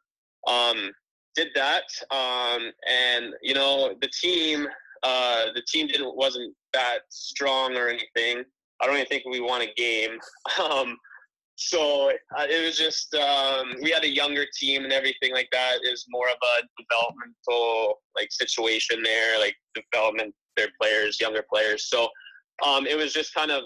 um, 0.48 0.92
did 1.36 1.50
that, 1.56 1.84
um, 2.12 2.72
and 2.90 3.34
you 3.42 3.54
know 3.54 3.96
the 4.02 4.10
team 4.22 4.68
uh, 5.04 5.46
the 5.54 5.62
team 5.68 5.88
didn't 5.88 6.16
wasn't 6.16 6.54
that 6.74 7.00
strong 7.10 7.76
or 7.78 7.88
anything. 7.88 8.44
I 8.82 8.86
don't 8.86 8.96
even 8.96 9.08
think 9.08 9.24
we 9.26 9.40
won 9.40 9.62
a 9.62 9.74
game. 9.76 10.20
Um, 10.60 10.98
so 11.60 12.12
uh, 12.38 12.46
it 12.48 12.64
was 12.64 12.78
just 12.78 13.14
um, 13.16 13.74
we 13.82 13.90
had 13.90 14.04
a 14.04 14.10
younger 14.10 14.46
team 14.60 14.84
and 14.84 14.94
everything 14.94 15.34
like 15.34 15.50
that. 15.52 15.80
Is 15.84 16.06
more 16.08 16.28
of 16.30 16.36
a 16.36 16.82
developmental 16.82 18.00
like 18.16 18.32
situation 18.32 19.02
there, 19.02 19.40
like 19.40 19.56
development 19.74 20.36
their 20.56 20.68
players, 20.80 21.20
younger 21.20 21.44
players. 21.52 21.90
So 21.90 22.10
um, 22.66 22.86
it 22.86 22.98
was 22.98 23.12
just 23.12 23.34
kind 23.34 23.52
of 23.52 23.64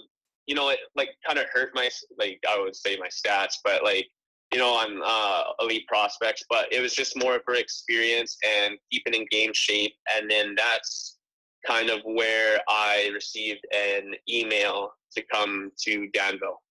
you 0.48 0.56
know, 0.56 0.70
it 0.70 0.80
like 0.96 1.10
kind 1.26 1.40
of 1.40 1.46
hurt 1.54 1.72
my 1.74 1.90
like 2.18 2.40
I 2.50 2.60
would 2.60 2.76
say 2.76 2.98
my 2.98 3.08
stats, 3.08 3.56
but 3.64 3.84
like 3.84 4.08
you 4.52 4.60
know, 4.60 4.78
I'm 4.78 5.02
uh, 5.04 5.44
elite 5.62 5.88
prospects, 5.88 6.44
but 6.50 6.72
it 6.74 6.82
was 6.82 6.94
just 6.94 7.18
more 7.18 7.40
for 7.46 7.56
experience 7.56 8.38
and 8.46 8.78
keeping 8.92 9.14
in 9.14 9.26
game 9.32 9.52
shape, 9.54 9.94
and 10.14 10.30
then 10.30 10.56
that's 10.58 11.18
kind 11.66 11.90
of 11.90 12.02
where 12.04 12.60
I 12.68 13.10
received 13.14 13.66
an 13.74 14.14
email 14.30 14.92
to 15.14 15.24
come 15.32 15.72
to 15.84 16.08
Danville. 16.14 16.62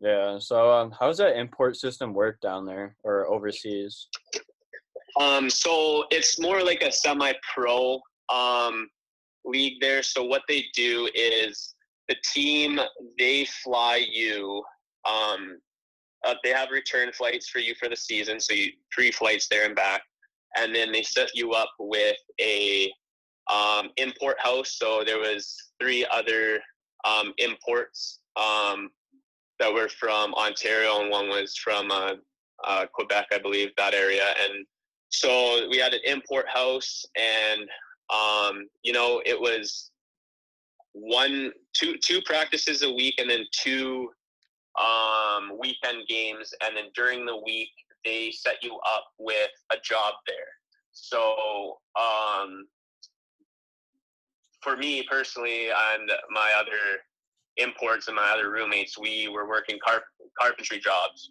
Yeah. 0.00 0.38
So, 0.38 0.70
um, 0.70 0.92
how 0.98 1.08
does 1.08 1.18
that 1.18 1.38
import 1.38 1.76
system 1.76 2.14
work 2.14 2.40
down 2.40 2.66
there 2.66 2.96
or 3.02 3.26
overseas? 3.26 4.08
Um, 5.18 5.48
so 5.48 6.04
it's 6.10 6.38
more 6.38 6.62
like 6.62 6.82
a 6.82 6.92
semi-pro 6.92 8.00
um, 8.28 8.88
league 9.44 9.80
there. 9.80 10.02
So 10.02 10.24
what 10.24 10.42
they 10.48 10.66
do 10.74 11.08
is 11.14 11.74
the 12.08 12.16
team 12.24 12.80
they 13.18 13.46
fly 13.62 14.04
you 14.10 14.62
um, 15.04 15.58
uh, 16.26 16.34
they 16.42 16.50
have 16.50 16.70
return 16.70 17.12
flights 17.12 17.48
for 17.48 17.58
you 17.58 17.74
for 17.74 17.88
the 17.88 17.96
season 17.96 18.40
so 18.40 18.54
you 18.54 18.70
three 18.94 19.10
flights 19.10 19.48
there 19.48 19.66
and 19.66 19.76
back 19.76 20.02
and 20.56 20.74
then 20.74 20.90
they 20.92 21.02
set 21.02 21.30
you 21.34 21.52
up 21.52 21.70
with 21.78 22.16
a 22.40 22.90
um, 23.52 23.90
import 23.96 24.36
house 24.40 24.76
so 24.78 25.02
there 25.04 25.18
was 25.18 25.72
three 25.80 26.06
other 26.12 26.60
um, 27.04 27.32
imports 27.38 28.20
um, 28.36 28.90
that 29.58 29.72
were 29.72 29.88
from 29.88 30.34
ontario 30.34 31.00
and 31.00 31.10
one 31.10 31.28
was 31.28 31.56
from 31.56 31.90
uh, 31.90 32.14
uh, 32.64 32.86
quebec 32.92 33.26
i 33.32 33.38
believe 33.38 33.70
that 33.76 33.94
area 33.94 34.34
and 34.44 34.66
so 35.08 35.66
we 35.70 35.78
had 35.78 35.94
an 35.94 36.00
import 36.04 36.46
house 36.48 37.04
and 37.16 37.68
um, 38.10 38.66
you 38.82 38.92
know 38.92 39.22
it 39.24 39.38
was 39.38 39.90
one 40.98 41.52
two 41.74 41.96
two 42.02 42.22
practices 42.22 42.82
a 42.82 42.90
week 42.90 43.14
and 43.18 43.28
then 43.28 43.44
two 43.52 44.08
um, 44.80 45.52
weekend 45.60 46.06
games. 46.08 46.52
And 46.64 46.76
then 46.76 46.86
during 46.94 47.26
the 47.26 47.36
week 47.36 47.68
they 48.04 48.30
set 48.30 48.62
you 48.62 48.76
up 48.76 49.04
with 49.18 49.50
a 49.72 49.76
job 49.84 50.14
there. 50.26 50.36
So 50.92 51.76
um, 52.00 52.66
for 54.62 54.76
me 54.76 55.06
personally 55.10 55.66
and 55.68 56.10
my 56.30 56.52
other 56.58 57.02
imports 57.58 58.08
and 58.08 58.16
my 58.16 58.30
other 58.30 58.50
roommates 58.50 58.98
we 58.98 59.28
were 59.28 59.46
working 59.48 59.78
carp- 59.84 60.04
carpentry 60.40 60.78
jobs. 60.78 61.30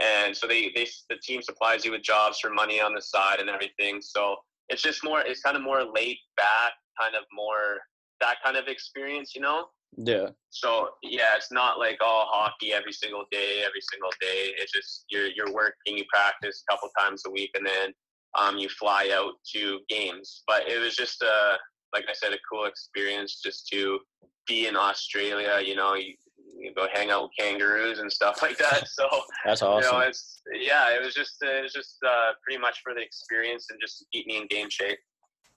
And 0.00 0.36
so 0.36 0.48
they, 0.48 0.72
they 0.74 0.88
the 1.08 1.16
team 1.22 1.40
supplies 1.40 1.84
you 1.84 1.92
with 1.92 2.02
jobs 2.02 2.40
for 2.40 2.50
money 2.50 2.80
on 2.80 2.94
the 2.94 3.02
side 3.02 3.38
and 3.38 3.48
everything. 3.48 4.02
So 4.02 4.36
it's 4.68 4.82
just 4.82 5.04
more 5.04 5.20
it's 5.20 5.40
kind 5.40 5.56
of 5.56 5.62
more 5.62 5.84
laid 5.84 6.16
back, 6.36 6.72
kind 7.00 7.14
of 7.14 7.22
more 7.32 7.78
that 8.24 8.42
kind 8.42 8.56
of 8.56 8.68
experience, 8.68 9.34
you 9.34 9.40
know. 9.40 9.66
Yeah. 9.96 10.28
So 10.50 10.90
yeah, 11.02 11.36
it's 11.36 11.52
not 11.52 11.78
like 11.78 11.98
all 12.00 12.26
hockey 12.28 12.72
every 12.72 12.92
single 12.92 13.24
day, 13.30 13.62
every 13.64 13.82
single 13.92 14.10
day. 14.20 14.52
It's 14.58 14.72
just 14.72 15.04
you're 15.10 15.28
you're 15.28 15.52
working, 15.52 15.96
you 15.98 16.04
practice 16.12 16.64
a 16.68 16.72
couple 16.72 16.88
times 16.98 17.22
a 17.26 17.30
week, 17.30 17.50
and 17.54 17.66
then 17.66 17.92
um, 18.36 18.58
you 18.58 18.68
fly 18.68 19.10
out 19.14 19.34
to 19.54 19.80
games. 19.88 20.42
But 20.46 20.68
it 20.68 20.80
was 20.80 20.96
just 20.96 21.22
a 21.22 21.56
like 21.92 22.06
I 22.08 22.12
said, 22.12 22.32
a 22.32 22.38
cool 22.50 22.64
experience 22.64 23.40
just 23.40 23.68
to 23.68 24.00
be 24.48 24.66
in 24.66 24.76
Australia. 24.76 25.60
You 25.64 25.76
know, 25.76 25.94
you, 25.94 26.14
you 26.58 26.74
go 26.74 26.88
hang 26.92 27.10
out 27.10 27.22
with 27.22 27.32
kangaroos 27.38 28.00
and 28.00 28.10
stuff 28.10 28.42
like 28.42 28.58
that. 28.58 28.88
So 28.88 29.08
that's 29.44 29.62
awesome. 29.62 29.84
You 29.84 29.92
know, 29.92 30.06
it's 30.06 30.42
yeah, 30.52 30.94
it 30.94 31.02
was 31.04 31.14
just 31.14 31.36
it 31.42 31.62
was 31.62 31.72
just 31.72 31.98
uh, 32.06 32.32
pretty 32.42 32.60
much 32.60 32.80
for 32.82 32.94
the 32.94 33.00
experience 33.00 33.66
and 33.70 33.78
just 33.80 34.00
to 34.00 34.04
keep 34.12 34.26
me 34.26 34.38
in 34.38 34.46
game 34.48 34.68
shape. 34.70 34.98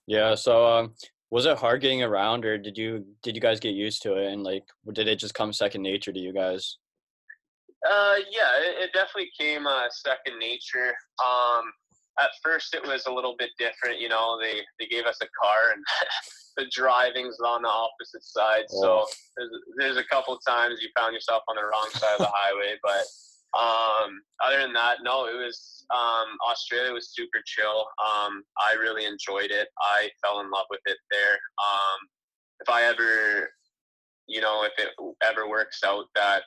Yeah. 0.06 0.36
So 0.36 0.66
um, 0.66 0.94
was 1.30 1.46
it 1.46 1.58
hard 1.58 1.82
getting 1.82 2.02
around, 2.02 2.44
or 2.44 2.58
did 2.58 2.78
you 2.78 3.04
did 3.22 3.34
you 3.34 3.40
guys 3.40 3.60
get 3.60 3.74
used 3.74 4.02
to 4.02 4.16
it, 4.16 4.32
and 4.32 4.42
like 4.42 4.64
did 4.92 5.08
it 5.08 5.16
just 5.16 5.34
come 5.34 5.52
second 5.52 5.82
nature 5.82 6.12
to 6.12 6.18
you 6.18 6.32
guys? 6.32 6.78
Uh, 7.88 8.16
yeah, 8.30 8.58
it, 8.60 8.84
it 8.84 8.90
definitely 8.92 9.30
came 9.38 9.66
uh, 9.66 9.86
second 9.90 10.38
nature. 10.38 10.94
Um, 11.24 11.70
at 12.20 12.30
first 12.42 12.74
it 12.74 12.82
was 12.82 13.06
a 13.06 13.12
little 13.12 13.36
bit 13.38 13.50
different. 13.58 14.00
You 14.00 14.08
know, 14.08 14.38
they 14.40 14.60
they 14.78 14.86
gave 14.86 15.04
us 15.04 15.18
a 15.22 15.28
car 15.40 15.72
and 15.74 15.84
the 16.56 16.66
driving's 16.72 17.38
on 17.40 17.62
the 17.62 17.68
opposite 17.68 18.24
side. 18.24 18.64
Oh. 18.72 18.82
So 18.82 19.06
there's, 19.36 19.50
there's 19.78 19.96
a 19.96 20.04
couple 20.10 20.36
times 20.38 20.80
you 20.82 20.88
found 20.98 21.14
yourself 21.14 21.42
on 21.48 21.56
the 21.56 21.62
wrong 21.62 21.88
side 21.92 22.14
of 22.18 22.26
the 22.26 22.32
highway, 22.32 22.76
but 22.82 23.04
um, 23.56 24.20
other 24.44 24.60
than 24.60 24.72
that, 24.74 24.98
no, 25.02 25.26
it 25.26 25.36
was 25.36 25.84
um, 25.90 26.36
Australia 26.50 26.92
was 26.92 27.14
super 27.14 27.42
chill. 27.46 27.86
Um, 27.98 28.42
I 28.58 28.74
really 28.78 29.06
enjoyed 29.06 29.50
it. 29.50 29.68
I 29.80 30.10
fell 30.22 30.40
in 30.40 30.50
love 30.50 30.66
with 30.70 30.80
it 30.84 30.98
there. 31.10 31.32
Um, 31.32 31.98
if 32.60 32.68
I 32.68 32.84
ever, 32.84 33.48
you 34.26 34.40
know, 34.40 34.64
if 34.64 34.72
it 34.78 34.90
ever 35.22 35.48
works 35.48 35.80
out 35.84 36.06
that 36.14 36.42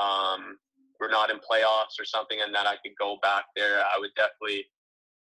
um, 0.00 0.56
we're 0.98 1.10
not 1.10 1.30
in 1.30 1.36
playoffs 1.36 2.00
or 2.00 2.04
something, 2.04 2.38
and 2.44 2.54
that 2.54 2.66
I 2.66 2.76
could 2.82 2.92
go 2.98 3.18
back 3.22 3.44
there, 3.54 3.78
I 3.78 3.98
would 3.98 4.10
definitely 4.16 4.66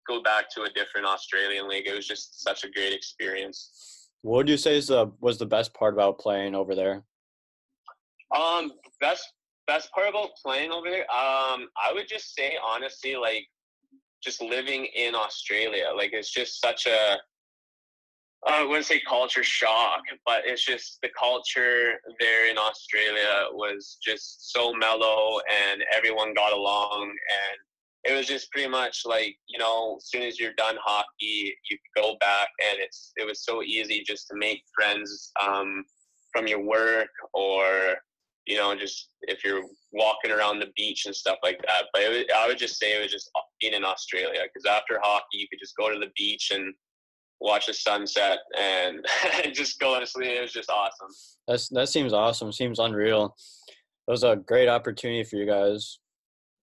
go 0.09 0.23
back 0.23 0.49
to 0.55 0.63
a 0.63 0.71
different 0.71 1.07
Australian 1.07 1.69
league. 1.69 1.87
It 1.87 1.95
was 1.95 2.07
just 2.07 2.43
such 2.43 2.65
a 2.65 2.71
great 2.71 2.95
experience. 2.95 4.09
What 4.23 4.39
would 4.39 4.49
you 4.49 4.57
say 4.57 4.77
is 4.77 4.89
the 4.89 5.13
was 5.21 5.39
the 5.39 5.47
best 5.47 5.75
part 5.75 5.93
about 5.93 6.19
playing 6.19 6.55
over 6.55 6.75
there? 6.75 7.05
Um, 8.35 8.73
best 9.01 9.33
best 9.71 9.93
part 9.93 10.09
about 10.09 10.31
playing 10.45 10.73
over 10.73 10.91
there, 10.91 11.03
um, 11.03 11.69
I 11.77 11.93
would 11.93 12.09
just 12.09 12.35
say 12.35 12.55
honestly, 12.61 13.15
like 13.15 13.47
just 14.21 14.43
living 14.43 14.89
in 14.97 15.15
Australia, 15.15 15.87
like 15.97 16.11
it's 16.13 16.33
just 16.33 16.61
such 16.61 16.87
a 16.87 17.19
I 18.47 18.65
wouldn't 18.65 18.87
say 18.87 19.01
culture 19.07 19.45
shock, 19.45 20.01
but 20.25 20.43
it's 20.47 20.65
just 20.65 20.99
the 21.03 21.11
culture 21.19 22.01
there 22.19 22.51
in 22.51 22.57
Australia 22.57 23.49
was 23.53 23.99
just 24.03 24.51
so 24.53 24.73
mellow 24.73 25.41
and 25.69 25.85
everyone 25.95 26.33
got 26.33 26.55
along 26.55 27.03
and 27.03 27.59
it 28.05 28.17
was 28.17 28.27
just 28.27 28.51
pretty 28.51 28.69
much 28.69 29.03
like 29.05 29.37
you 29.47 29.59
know 29.59 29.97
as 29.99 30.07
soon 30.07 30.23
as 30.23 30.41
you're 30.41 30.55
done 30.55 30.77
hockey 30.83 31.55
you 31.69 31.77
go 31.95 32.17
back 32.19 32.49
and 32.67 32.81
it's 32.81 33.13
it 33.19 33.27
was 33.27 33.45
so 33.45 33.63
easy 33.63 34.03
just 34.07 34.27
to 34.29 34.35
make 34.37 34.63
friends 34.75 35.31
um, 35.47 35.85
from 36.33 36.47
your 36.47 36.63
work 36.63 37.11
or 37.35 37.97
you 38.51 38.59
know 38.59 38.75
just 38.75 39.11
if 39.23 39.45
you're 39.45 39.63
walking 39.93 40.31
around 40.31 40.59
the 40.59 40.73
beach 40.77 41.07
and 41.07 41.15
stuff 41.15 41.39
like 41.43 41.61
that. 41.67 41.85
But 41.93 42.03
was, 42.09 42.25
i 42.37 42.47
would 42.47 42.59
just 42.59 42.79
say 42.79 42.97
it 42.97 43.03
was 43.03 43.13
just 43.13 43.31
being 43.61 43.75
in 43.75 43.85
australia 43.85 44.41
because 44.43 44.67
after 44.67 44.99
hockey 45.03 45.39
you 45.39 45.49
could 45.49 45.61
just 45.61 45.77
go 45.77 45.93
to 45.93 45.99
the 45.99 46.11
beach 46.17 46.51
and 46.53 46.75
watch 47.41 47.67
the 47.67 47.75
sunset 47.75 48.39
and 48.59 49.05
just 49.53 49.79
go 49.81 49.99
to 49.99 50.07
sleep. 50.07 50.29
It 50.29 50.43
was 50.43 50.53
just 50.53 50.71
awesome. 50.71 51.09
That's 51.49 51.69
that 51.71 51.89
seems 51.89 52.13
awesome. 52.13 52.53
Seems 52.53 52.79
unreal. 52.79 53.35
It 54.07 54.11
was 54.11 54.25
a 54.25 54.37
great 54.37 54.69
opportunity 54.69 55.25
for 55.25 55.37
you 55.37 55.47
guys. 55.47 55.99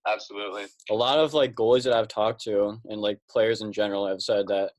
Absolutely. 0.06 0.64
A 0.90 0.94
lot 0.94 1.18
of 1.18 1.34
like 1.34 1.54
goalies 1.54 1.84
that 1.84 1.92
I've 1.92 2.08
talked 2.08 2.42
to 2.44 2.78
and 2.86 3.00
like 3.00 3.18
players 3.30 3.60
in 3.60 3.72
general 3.72 4.06
have 4.06 4.22
said 4.22 4.46
that 4.48 4.70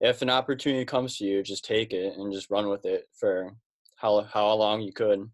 if 0.00 0.22
an 0.22 0.30
opportunity 0.30 0.84
comes 0.84 1.16
to 1.18 1.24
you, 1.24 1.42
just 1.42 1.64
take 1.64 1.92
it 1.92 2.16
and 2.16 2.32
just 2.32 2.50
run 2.50 2.68
with 2.68 2.84
it 2.84 3.06
for 3.14 3.54
how 3.96 4.22
how 4.22 4.52
long 4.54 4.80
you 4.80 4.92
could. 4.92 5.28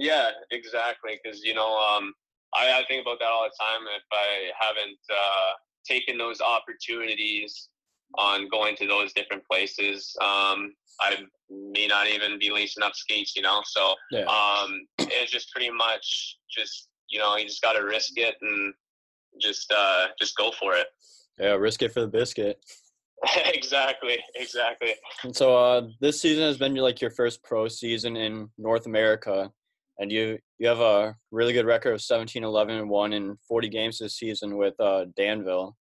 Yeah, 0.00 0.30
exactly. 0.50 1.20
Because 1.22 1.42
you 1.44 1.54
know, 1.54 1.78
um, 1.78 2.12
I, 2.54 2.80
I 2.80 2.84
think 2.88 3.02
about 3.02 3.18
that 3.20 3.28
all 3.28 3.44
the 3.44 3.56
time. 3.58 3.86
If 3.96 4.02
I 4.12 4.50
haven't 4.58 4.98
uh, 5.10 5.52
taken 5.86 6.18
those 6.18 6.40
opportunities 6.40 7.68
on 8.18 8.48
going 8.48 8.74
to 8.76 8.86
those 8.88 9.12
different 9.12 9.44
places, 9.48 10.16
um, 10.20 10.74
I 11.00 11.22
may 11.48 11.86
not 11.86 12.08
even 12.08 12.38
be 12.38 12.50
lacing 12.50 12.82
up 12.82 12.94
skates. 12.94 13.36
You 13.36 13.42
know, 13.42 13.60
so 13.64 13.94
yeah. 14.10 14.24
um, 14.24 14.80
it's 14.98 15.30
just 15.30 15.52
pretty 15.52 15.70
much 15.70 16.38
just 16.50 16.88
you 17.10 17.18
know, 17.18 17.36
you 17.36 17.46
just 17.46 17.62
got 17.62 17.74
to 17.74 17.80
risk 17.80 18.12
it 18.16 18.36
and 18.40 18.72
just 19.40 19.72
uh, 19.76 20.08
just 20.18 20.36
go 20.36 20.52
for 20.58 20.74
it. 20.74 20.86
Yeah, 21.38 21.52
risk 21.54 21.82
it 21.82 21.92
for 21.92 22.00
the 22.00 22.08
biscuit. 22.08 22.58
exactly, 23.46 24.18
exactly. 24.34 24.94
And 25.24 25.34
so 25.34 25.56
uh, 25.56 25.88
this 26.00 26.20
season 26.20 26.44
has 26.44 26.56
been 26.56 26.74
like 26.74 27.00
your 27.00 27.10
first 27.10 27.42
pro 27.42 27.68
season 27.68 28.16
in 28.16 28.48
North 28.56 28.86
America, 28.86 29.50
and 30.00 30.10
you 30.10 30.38
you 30.58 30.66
have 30.66 30.80
a 30.80 31.14
really 31.30 31.52
good 31.52 31.66
record 31.66 31.92
of 31.92 32.02
17, 32.02 32.42
11, 32.42 32.74
and 32.74 32.88
one 32.90 33.12
in 33.12 33.36
40 33.46 33.68
games 33.68 33.98
this 33.98 34.16
season 34.16 34.56
with 34.56 34.74
uh, 34.80 35.04
Danville 35.16 35.76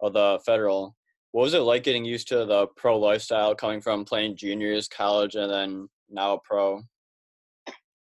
of 0.00 0.14
the 0.14 0.40
Federal. 0.46 0.96
What 1.32 1.42
was 1.42 1.54
it 1.54 1.58
like 1.58 1.82
getting 1.82 2.04
used 2.04 2.28
to 2.28 2.46
the 2.46 2.68
pro 2.76 2.98
lifestyle, 2.98 3.54
coming 3.54 3.80
from 3.80 4.04
playing 4.04 4.36
juniors, 4.36 4.88
college, 4.88 5.34
and 5.34 5.52
then 5.52 5.88
now 6.08 6.40
pro? 6.44 6.76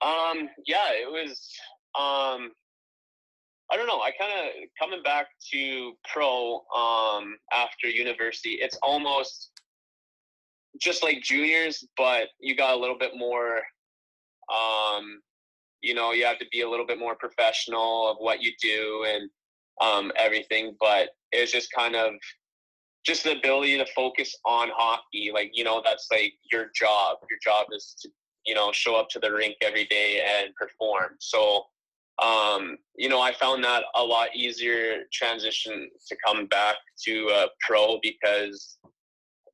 Um, 0.03 0.49
yeah, 0.67 0.91
it 0.91 1.11
was. 1.11 1.49
Um, 1.95 2.51
I 3.71 3.77
don't 3.77 3.87
know. 3.87 4.01
I 4.01 4.11
kind 4.19 4.33
of 4.33 4.69
coming 4.79 5.03
back 5.03 5.29
to 5.53 5.93
pro 6.13 6.61
um, 6.75 7.37
after 7.53 7.87
university. 7.87 8.59
It's 8.61 8.77
almost 8.83 9.51
just 10.81 11.03
like 11.03 11.23
juniors, 11.23 11.87
but 11.97 12.29
you 12.41 12.57
got 12.57 12.75
a 12.75 12.79
little 12.79 12.99
bit 12.99 13.13
more. 13.17 13.63
Um, 14.53 15.21
you 15.83 15.95
know, 15.95 16.13
you 16.13 16.25
have 16.25 16.39
to 16.39 16.47
be 16.51 16.63
a 16.63 16.69
little 16.69 16.87
bit 16.87 16.99
more 16.99 17.17
professional 17.17 18.09
of 18.09 18.17
what 18.19 18.43
you 18.43 18.53
do 18.61 19.05
and 19.09 19.29
um, 19.81 20.13
everything. 20.17 20.77
But 20.81 21.11
it's 21.33 21.53
just 21.53 21.73
kind 21.73 21.97
of 21.97 22.13
just 23.05 23.25
the 23.25 23.37
ability 23.37 23.77
to 23.79 23.87
focus 23.95 24.35
on 24.45 24.69
hockey. 24.75 25.31
Like 25.33 25.51
you 25.53 25.65
know, 25.65 25.83
that's 25.85 26.07
like 26.11 26.35
your 26.51 26.67
job. 26.75 27.19
Your 27.29 27.39
job 27.43 27.67
is 27.73 27.97
to 28.03 28.09
you 28.47 28.55
know 28.55 28.71
show 28.73 28.97
up 28.97 29.09
to 29.11 29.19
the 29.19 29.33
rink 29.33 29.57
every 29.61 29.85
day 29.87 30.23
and 30.39 30.55
perform. 30.55 31.17
So 31.19 31.65
um, 32.23 32.77
you 32.97 33.09
know, 33.09 33.21
I 33.21 33.33
found 33.33 33.65
that 33.65 33.85
a 33.97 34.03
lot 34.03 34.29
easier 34.35 35.05
transition 35.13 35.89
to 36.07 36.17
come 36.25 36.47
back 36.47 36.77
to 37.05 37.29
uh, 37.29 37.47
pro 37.61 37.99
because 38.03 38.79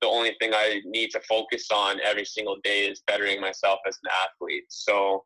the 0.01 0.07
only 0.07 0.35
thing 0.39 0.53
I 0.55 0.81
need 0.85 1.11
to 1.11 1.21
focus 1.21 1.69
on 1.73 1.99
every 2.05 2.25
single 2.25 2.57
day 2.63 2.87
is 2.87 3.03
bettering 3.07 3.41
myself 3.41 3.81
as 3.87 3.99
an 4.05 4.11
athlete. 4.25 4.65
So 4.69 5.25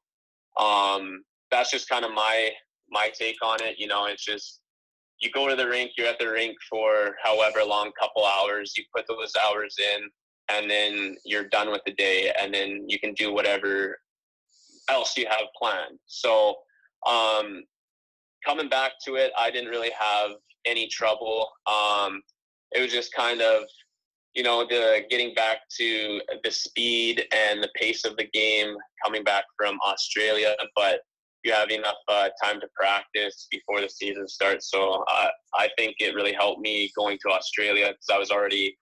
um, 0.60 1.24
that's 1.50 1.70
just 1.70 1.88
kind 1.88 2.04
of 2.04 2.12
my 2.12 2.50
my 2.90 3.10
take 3.18 3.36
on 3.42 3.62
it. 3.62 3.76
You 3.78 3.86
know, 3.86 4.06
it's 4.06 4.24
just 4.24 4.60
you 5.20 5.30
go 5.30 5.48
to 5.48 5.56
the 5.56 5.68
rink, 5.68 5.92
you're 5.96 6.08
at 6.08 6.18
the 6.18 6.30
rink 6.30 6.56
for 6.68 7.16
however 7.22 7.60
long, 7.64 7.92
couple 8.00 8.24
hours. 8.24 8.74
You 8.76 8.84
put 8.94 9.06
those 9.08 9.32
hours 9.46 9.76
in, 9.78 10.08
and 10.50 10.70
then 10.70 11.16
you're 11.24 11.48
done 11.48 11.70
with 11.70 11.82
the 11.86 11.92
day, 11.92 12.32
and 12.40 12.52
then 12.52 12.84
you 12.88 12.98
can 12.98 13.14
do 13.14 13.32
whatever 13.32 13.98
else 14.88 15.16
you 15.16 15.26
have 15.26 15.46
planned. 15.56 15.98
So 16.06 16.56
um, 17.06 17.62
coming 18.44 18.68
back 18.68 18.92
to 19.04 19.14
it, 19.14 19.32
I 19.38 19.50
didn't 19.50 19.70
really 19.70 19.92
have 19.98 20.32
any 20.64 20.88
trouble. 20.88 21.48
Um, 21.66 22.22
it 22.72 22.80
was 22.80 22.92
just 22.92 23.12
kind 23.14 23.40
of, 23.40 23.64
you 24.34 24.42
know, 24.42 24.66
the 24.66 25.02
getting 25.10 25.34
back 25.34 25.58
to 25.78 26.20
the 26.42 26.50
speed 26.50 27.24
and 27.32 27.62
the 27.62 27.68
pace 27.74 28.04
of 28.04 28.16
the 28.16 28.28
game 28.32 28.74
coming 29.04 29.24
back 29.24 29.44
from 29.58 29.78
Australia, 29.84 30.54
but 30.74 31.00
you 31.44 31.52
have 31.52 31.70
enough 31.70 31.96
uh, 32.08 32.28
time 32.42 32.60
to 32.60 32.68
practice 32.74 33.48
before 33.50 33.80
the 33.80 33.88
season 33.88 34.28
starts. 34.28 34.70
So 34.70 35.04
uh, 35.10 35.28
I 35.54 35.68
think 35.76 35.96
it 35.98 36.14
really 36.14 36.32
helped 36.32 36.60
me 36.60 36.90
going 36.96 37.18
to 37.26 37.32
Australia 37.32 37.88
because 37.88 38.06
I 38.12 38.18
was 38.18 38.30
already 38.30 38.76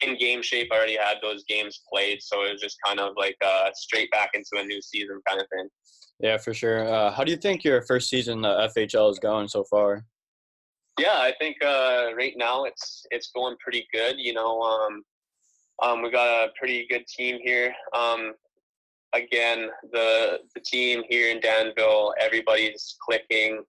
in 0.00 0.16
game 0.16 0.42
shape. 0.42 0.68
I 0.72 0.76
already 0.76 0.96
had 0.96 1.18
those 1.22 1.44
games 1.44 1.82
played, 1.92 2.22
so 2.22 2.44
it 2.44 2.52
was 2.52 2.60
just 2.60 2.78
kind 2.84 2.98
of 2.98 3.12
like 3.16 3.36
uh, 3.44 3.70
straight 3.74 4.10
back 4.10 4.30
into 4.34 4.50
a 4.56 4.64
new 4.64 4.80
season 4.80 5.20
kind 5.28 5.40
of 5.40 5.46
thing. 5.54 5.68
Yeah, 6.18 6.38
for 6.38 6.54
sure. 6.54 6.88
Uh, 6.88 7.10
how 7.10 7.24
do 7.24 7.30
you 7.30 7.36
think 7.36 7.62
your 7.64 7.82
first 7.82 8.08
season 8.08 8.44
uh, 8.44 8.68
FHL 8.76 9.10
is 9.10 9.18
going 9.18 9.48
so 9.48 9.64
far? 9.64 10.04
Yeah, 10.98 11.14
I 11.18 11.34
think 11.40 11.56
uh, 11.64 12.10
right 12.16 12.34
now 12.36 12.64
it's 12.64 13.06
it's 13.10 13.30
going 13.34 13.56
pretty 13.62 13.86
good. 13.92 14.16
You 14.18 14.34
know, 14.34 14.60
um, 14.62 15.02
um, 15.82 16.02
we 16.02 16.10
got 16.10 16.46
a 16.46 16.52
pretty 16.58 16.86
good 16.90 17.06
team 17.06 17.38
here. 17.42 17.74
Um, 17.96 18.34
again, 19.14 19.70
the 19.92 20.40
the 20.54 20.60
team 20.62 21.02
here 21.08 21.30
in 21.30 21.40
Danville, 21.40 22.14
everybody's 22.20 22.96
clicking. 23.04 23.62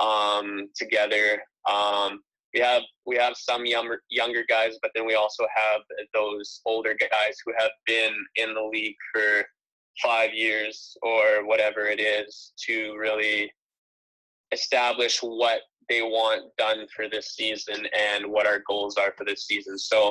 um, 0.00 0.68
together. 0.76 1.42
Um, 1.70 2.20
we 2.54 2.60
have 2.60 2.82
we 3.06 3.16
have 3.16 3.36
some 3.36 3.66
younger 3.66 4.02
younger 4.10 4.44
guys, 4.48 4.78
but 4.82 4.92
then 4.94 5.06
we 5.06 5.14
also 5.14 5.44
have 5.54 5.82
those 6.14 6.60
older 6.66 6.94
guys 7.00 7.36
who 7.44 7.52
have 7.58 7.72
been 7.86 8.14
in 8.36 8.54
the 8.54 8.62
league 8.62 8.96
for 9.12 9.44
five 10.02 10.34
years 10.34 10.96
or 11.02 11.46
whatever 11.46 11.86
it 11.86 12.00
is 12.00 12.52
to 12.66 12.96
really 12.98 13.52
establish 14.52 15.20
what 15.22 15.60
they 15.88 16.02
want 16.02 16.54
done 16.56 16.86
for 16.94 17.08
this 17.08 17.34
season 17.34 17.86
and 17.96 18.26
what 18.26 18.46
our 18.46 18.62
goals 18.66 18.96
are 18.96 19.12
for 19.16 19.24
this 19.24 19.46
season. 19.46 19.78
So 19.78 20.08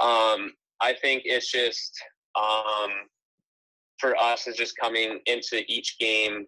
um, 0.00 0.52
I 0.80 0.94
think 1.00 1.22
it's 1.24 1.50
just 1.50 2.00
um, 2.36 2.90
for 3.98 4.16
us 4.16 4.46
is 4.46 4.56
just 4.56 4.76
coming 4.78 5.20
into 5.26 5.62
each 5.68 5.98
game 5.98 6.46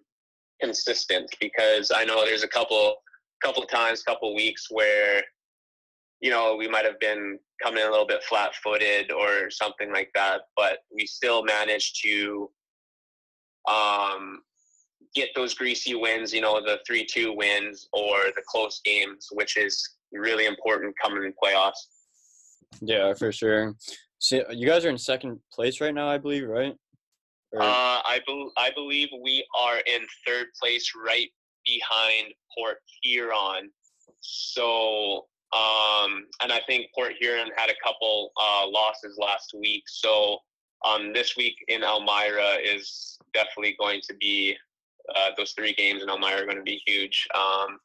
consistent 0.61 1.29
because 1.41 1.91
I 1.95 2.05
know 2.05 2.25
there's 2.25 2.45
a 2.45 2.49
couple 2.49 2.97
couple 3.43 3.65
times, 3.65 4.03
couple 4.03 4.35
weeks 4.35 4.69
where 4.71 5.23
you 6.21 6.31
know 6.31 6.57
we 6.57 6.69
might 6.69 6.85
have 6.85 7.01
been 7.01 7.39
coming 7.63 7.83
in 7.83 7.89
a 7.89 7.91
little 7.91 8.07
bit 8.07 8.23
flat-footed 8.25 9.13
or 9.13 9.51
something 9.51 9.93
like 9.93 10.11
that, 10.15 10.43
but 10.57 10.79
we 10.95 11.07
still 11.07 11.45
managed 11.45 12.01
to 12.03 12.51
um, 13.69 14.41
get 15.15 15.31
those 15.35 15.55
greasy 15.55 15.95
wins. 15.95 16.33
You 16.33 16.41
know, 16.41 16.61
the 16.61 16.79
three-two 16.87 17.35
wins 17.35 17.89
or 17.93 18.17
the 18.37 18.43
close 18.47 18.81
games, 18.85 19.29
which 19.33 19.57
is 19.57 19.97
really 20.13 20.47
important 20.47 20.95
coming 21.03 21.25
in 21.25 21.33
playoffs. 21.43 21.89
Yeah, 22.81 23.15
for 23.15 23.33
sure. 23.33 23.75
So 24.19 24.45
you 24.51 24.67
guys 24.67 24.85
are 24.85 24.91
in 24.91 24.99
second 24.99 25.41
place 25.53 25.81
right 25.81 25.95
now, 25.95 26.09
I 26.09 26.19
believe, 26.19 26.49
right? 26.49 26.75
Or... 27.53 27.63
Uh, 27.63 27.67
I, 28.05 28.21
be- 28.27 28.51
I 28.57 28.71
believe 28.75 29.09
we 29.23 29.45
are 29.59 29.79
in 29.79 30.03
third 30.27 30.47
place, 30.61 30.93
right 30.95 31.29
behind 31.67 32.33
Port 32.57 32.79
Huron. 33.03 33.71
So, 34.21 35.27
um, 35.53 36.27
and 36.41 36.53
I 36.53 36.61
think 36.67 36.87
Port 36.95 37.15
Huron 37.21 37.51
had 37.57 37.69
a 37.69 37.75
couple 37.85 38.33
uh, 38.41 38.67
losses 38.69 39.19
last 39.19 39.55
week. 39.59 39.83
So, 39.87 40.39
um, 40.85 41.13
this 41.13 41.37
week 41.37 41.57
in 41.69 41.83
Elmira 41.83 42.57
is 42.63 43.19
definitely 43.35 43.77
going 43.79 44.01
to 44.09 44.15
be 44.15 44.57
uh, 45.15 45.31
those 45.37 45.53
three 45.53 45.73
games 45.75 46.03
in 46.03 46.09
Elmira 46.09 46.43
are 46.43 46.45
going 46.45 46.57
to 46.57 46.63
be 46.63 46.81
huge. 46.87 47.27
Um, 47.35 47.79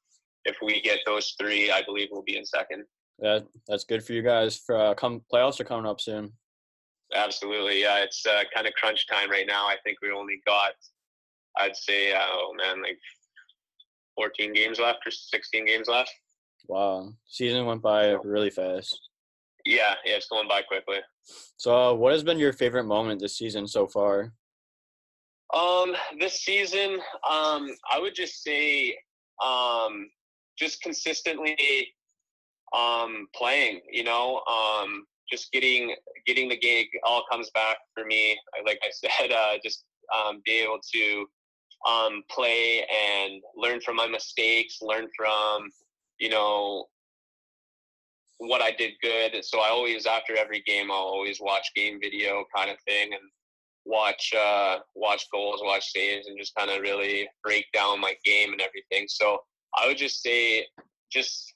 if 0.46 0.58
we 0.62 0.82
get 0.82 1.00
those 1.06 1.36
three, 1.40 1.72
I 1.72 1.82
believe 1.84 2.10
we'll 2.12 2.24
be 2.24 2.38
in 2.38 2.46
second. 2.46 2.84
Yeah, 3.22 3.40
that's 3.68 3.84
good 3.84 4.04
for 4.04 4.14
you 4.14 4.22
guys. 4.22 4.58
For 4.58 4.76
uh, 4.76 4.94
come 4.94 5.22
playoffs 5.34 5.60
are 5.60 5.66
coming 5.66 5.90
up 5.90 6.00
soon. 6.00 6.32
Absolutely, 7.16 7.82
yeah. 7.82 7.98
It's 7.98 8.26
uh, 8.26 8.44
kind 8.54 8.68
of 8.68 8.74
crunch 8.74 9.08
time 9.08 9.30
right 9.30 9.48
now. 9.48 9.66
I 9.66 9.76
think 9.84 9.98
we 10.02 10.12
only 10.12 10.42
got, 10.46 10.74
I'd 11.58 11.76
say, 11.76 12.14
uh, 12.14 12.20
oh 12.22 12.54
man, 12.58 12.82
like 12.82 13.00
14 14.16 14.54
games 14.54 14.80
left 14.80 15.00
or 15.06 15.12
16 15.12 15.66
games 15.66 15.88
left. 15.88 16.12
Wow, 16.68 17.14
season 17.26 17.66
went 17.66 17.82
by 17.82 18.10
really 18.24 18.50
fast. 18.50 19.00
Yeah, 19.66 19.96
yeah, 20.06 20.16
it's 20.16 20.28
going 20.28 20.48
by 20.48 20.62
quickly. 20.62 20.98
So, 21.58 21.76
uh, 21.76 21.94
what 21.94 22.14
has 22.14 22.24
been 22.24 22.40
your 22.40 22.54
favorite 22.54 22.86
moment 22.86 23.20
this 23.20 23.38
season 23.38 23.68
so 23.68 23.88
far? 23.88 24.34
Um, 25.54 25.96
this 26.20 26.44
season, 26.44 27.00
um, 27.30 27.70
I 27.92 28.00
would 28.00 28.16
just 28.16 28.44
say, 28.44 28.98
um, 29.44 30.10
just 30.58 30.82
consistently, 30.82 31.94
um, 32.76 33.28
playing. 33.36 33.82
You 33.92 34.04
know, 34.04 34.42
um, 34.50 35.06
just 35.32 35.52
getting 35.52 35.96
getting 36.26 36.50
the 36.50 36.58
gig 36.58 36.88
all 37.04 37.24
comes 37.32 37.50
back 37.52 37.78
for 37.94 38.06
me. 38.06 38.38
Like 38.66 38.80
I 38.84 38.90
said, 38.92 39.32
uh, 39.32 39.58
just 39.64 39.86
um, 40.16 40.42
be 40.46 40.60
able 40.60 40.80
to 40.94 41.26
um, 41.88 42.24
play 42.30 42.86
and 42.90 43.42
learn 43.56 43.82
from 43.82 43.96
my 43.96 44.08
mistakes, 44.08 44.80
learn 44.82 45.08
from 45.16 45.70
you 46.20 46.30
know 46.30 46.86
what 48.40 48.62
I 48.62 48.72
did 48.72 48.94
good. 49.02 49.44
So 49.44 49.60
I 49.60 49.70
always 49.70 50.06
after 50.06 50.36
every 50.36 50.62
game, 50.66 50.92
I'll 50.92 50.98
always 50.98 51.40
watch 51.42 51.72
game 51.76 52.00
video 52.02 52.44
kind 52.56 52.70
of 52.70 52.78
thing 52.82 53.14
and 53.14 53.22
watch 53.88 54.34
uh, 54.38 54.80
watch 54.96 55.26
goals, 55.32 55.62
watch 55.64 55.92
saves, 55.92 56.28
and 56.28 56.38
just 56.38 56.54
kind 56.56 56.70
of 56.70 56.82
really 56.82 57.28
break 57.44 57.66
down 57.74 58.00
my 58.00 58.14
game 58.24 58.52
and 58.52 58.62
everything. 58.62 59.08
So 59.08 59.40
I 59.78 59.88
would 59.88 59.98
just 59.98 60.22
say 60.22 60.66
just 61.12 61.54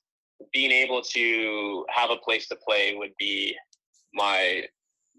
being 0.54 0.72
able 0.72 1.02
to 1.02 1.86
have 1.90 2.10
a 2.10 2.18
place 2.18 2.48
to 2.48 2.56
play 2.56 2.96
would 2.96 3.14
be 3.20 3.56
my 4.14 4.64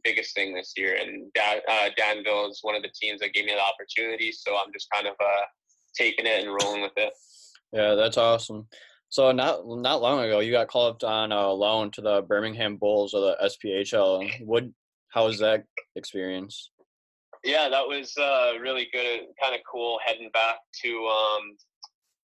biggest 0.02 0.34
thing 0.34 0.54
this 0.54 0.72
year. 0.76 0.96
And 0.96 1.30
uh, 1.38 1.90
Danville 1.96 2.50
is 2.50 2.58
one 2.62 2.74
of 2.74 2.82
the 2.82 2.90
teams 3.00 3.20
that 3.20 3.32
gave 3.32 3.44
me 3.44 3.52
the 3.52 3.60
opportunity, 3.60 4.32
so 4.32 4.56
I'm 4.56 4.72
just 4.72 4.88
kind 4.92 5.06
of 5.06 5.14
uh, 5.20 5.44
taking 5.96 6.26
it 6.26 6.44
and 6.44 6.58
rolling 6.62 6.82
with 6.82 6.92
it. 6.96 7.12
Yeah, 7.72 7.94
that's 7.94 8.18
awesome. 8.18 8.66
So 9.08 9.30
not 9.30 9.66
not 9.66 10.00
long 10.00 10.24
ago, 10.24 10.40
you 10.40 10.52
got 10.52 10.68
called 10.68 11.02
up 11.02 11.08
on 11.08 11.32
a 11.32 11.50
loan 11.50 11.90
to 11.92 12.00
the 12.00 12.22
Birmingham 12.22 12.76
Bulls 12.76 13.12
of 13.14 13.22
the 13.22 13.36
SPHL. 13.44 14.46
What? 14.46 14.64
How 15.10 15.26
was 15.26 15.38
that 15.40 15.64
experience? 15.94 16.70
Yeah, 17.44 17.68
that 17.68 17.86
was 17.86 18.16
uh, 18.16 18.52
really 18.60 18.88
good. 18.92 19.20
And 19.20 19.28
Kind 19.40 19.54
of 19.54 19.60
cool 19.70 19.98
heading 20.04 20.30
back 20.32 20.56
to 20.84 21.06
um, 21.06 21.56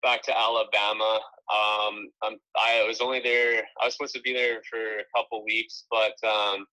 back 0.01 0.24
to 0.24 0.38
Alabama. 0.38 1.20
Um, 1.51 2.07
I 2.55 2.84
was 2.88 2.99
only 2.99 3.20
there. 3.20 3.64
I 3.80 3.86
was 3.86 3.93
supposed 3.93 4.16
to 4.16 4.22
be 4.22 4.34
there 4.34 4.61
for 4.70 4.80
a 4.80 5.03
couple 5.16 5.43
weeks, 5.45 5.86
but 5.91 6.14
um, 6.28 6.66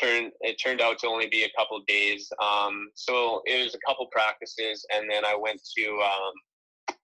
turned 0.00 0.32
it 0.40 0.56
turned 0.62 0.80
out 0.80 0.98
to 1.00 1.08
only 1.08 1.28
be 1.28 1.44
a 1.44 1.50
couple 1.56 1.80
days. 1.88 2.30
Um, 2.40 2.90
so 2.94 3.42
it 3.46 3.64
was 3.64 3.74
a 3.74 3.78
couple 3.86 4.06
practices, 4.12 4.86
and 4.94 5.10
then 5.10 5.24
I 5.24 5.34
went 5.34 5.60
to 5.76 5.90
um, 5.90 6.94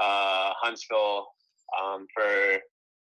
uh, 0.00 0.52
Huntsville 0.60 1.26
um, 1.82 2.06
for 2.14 2.58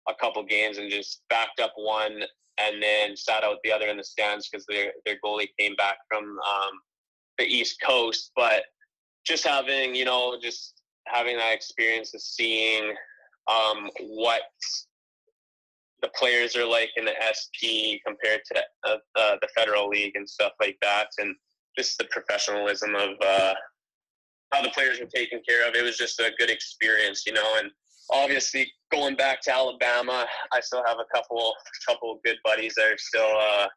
a 0.09 0.15
couple 0.21 0.43
games 0.45 0.79
and 0.79 0.91
just 0.91 1.23
backed 1.31 1.61
up 1.61 1.73
one, 1.77 2.23
and 2.59 2.83
then 2.83 3.17
sat 3.17 3.45
out 3.45 3.59
the 3.63 3.73
other 3.73 3.87
in 3.87 3.99
the 3.99 4.05
stands 4.05 4.49
because 4.49 4.67
their 4.67 4.93
their 5.07 5.17
goalie 5.25 5.49
came 5.59 5.77
back 5.77 5.99
from 6.09 6.25
um, 6.25 6.81
the 7.41 7.47
East 7.47 7.81
Coast. 7.85 8.33
But 8.37 8.63
just 9.27 9.47
having 9.47 9.95
you 9.95 10.05
know 10.05 10.39
just 10.41 10.83
having 11.07 11.37
that 11.37 11.55
experience 11.55 12.15
of 12.15 12.21
seeing 12.21 12.95
um, 13.49 13.91
what 14.01 14.43
the 16.03 16.11
players 16.17 16.57
are 16.57 16.67
like 16.67 16.91
in 16.97 17.05
the 17.05 17.13
SP 17.21 18.01
compared 18.07 18.41
to 18.53 18.63
uh, 18.85 18.97
the 19.15 19.49
federal 19.55 19.89
league 19.89 20.17
and 20.17 20.29
stuff 20.29 20.53
like 20.61 20.77
that, 20.83 21.09
and 21.19 21.35
just 21.77 21.99
the 21.99 22.05
professionalism 22.11 22.95
of 22.95 23.11
uh, 23.25 23.55
how 24.53 24.63
the 24.63 24.71
players 24.71 24.99
were 25.01 25.07
taken 25.07 25.41
care 25.47 25.69
of. 25.69 25.75
It 25.75 25.85
was 25.85 25.97
just 25.97 26.21
a 26.21 26.31
good 26.39 26.51
experience, 26.51 27.25
you 27.27 27.33
know. 27.33 27.55
And 27.59 27.71
obviously, 28.11 28.71
going 28.91 29.17
back 29.17 29.41
to 29.43 29.55
Alabama, 29.55 30.27
I 30.53 30.61
still 30.61 30.83
have 30.87 30.99
a 30.99 31.15
couple 31.15 31.55
couple 31.87 32.21
good 32.25 32.37
buddies 32.45 32.75
that 32.77 32.87
are 32.87 32.99
still 32.99 33.37
uh, 33.39 33.69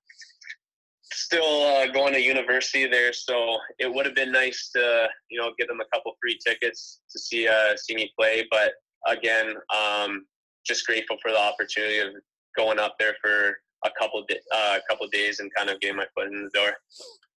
still 1.14 1.64
uh, 1.64 1.88
going 1.88 2.14
to 2.14 2.22
university 2.22 2.88
there. 2.88 3.14
So 3.14 3.58
it 3.80 3.94
would 3.94 4.06
have 4.06 4.16
been 4.16 4.32
nice 4.32 4.70
to 4.76 5.08
you 5.30 5.40
know 5.40 5.52
give 5.58 5.68
them 5.68 5.82
a 5.82 5.96
couple 5.96 6.14
free 6.22 6.38
tickets 6.46 7.02
to 7.12 7.20
see 7.20 7.48
uh, 7.48 7.76
see 7.78 7.96
me 7.96 8.12
play, 8.18 8.46
but 8.52 8.74
again, 9.08 9.56
um, 9.76 10.26
just 10.66 10.86
grateful 10.86 11.18
for 11.22 11.32
the 11.32 11.40
opportunity 11.40 12.00
of 12.00 12.10
going 12.56 12.80
up 12.80 12.96
there 13.00 13.16
for 13.22 13.58
a 13.86 13.90
couple 14.00 14.24
di- 14.28 14.40
uh, 14.54 14.80
couple 14.90 15.08
days 15.08 15.40
and 15.40 15.52
kind 15.56 15.70
of 15.70 15.80
getting 15.80 15.98
my 15.98 16.06
foot 16.16 16.28
in 16.28 16.44
the 16.44 16.60
door. 16.60 16.74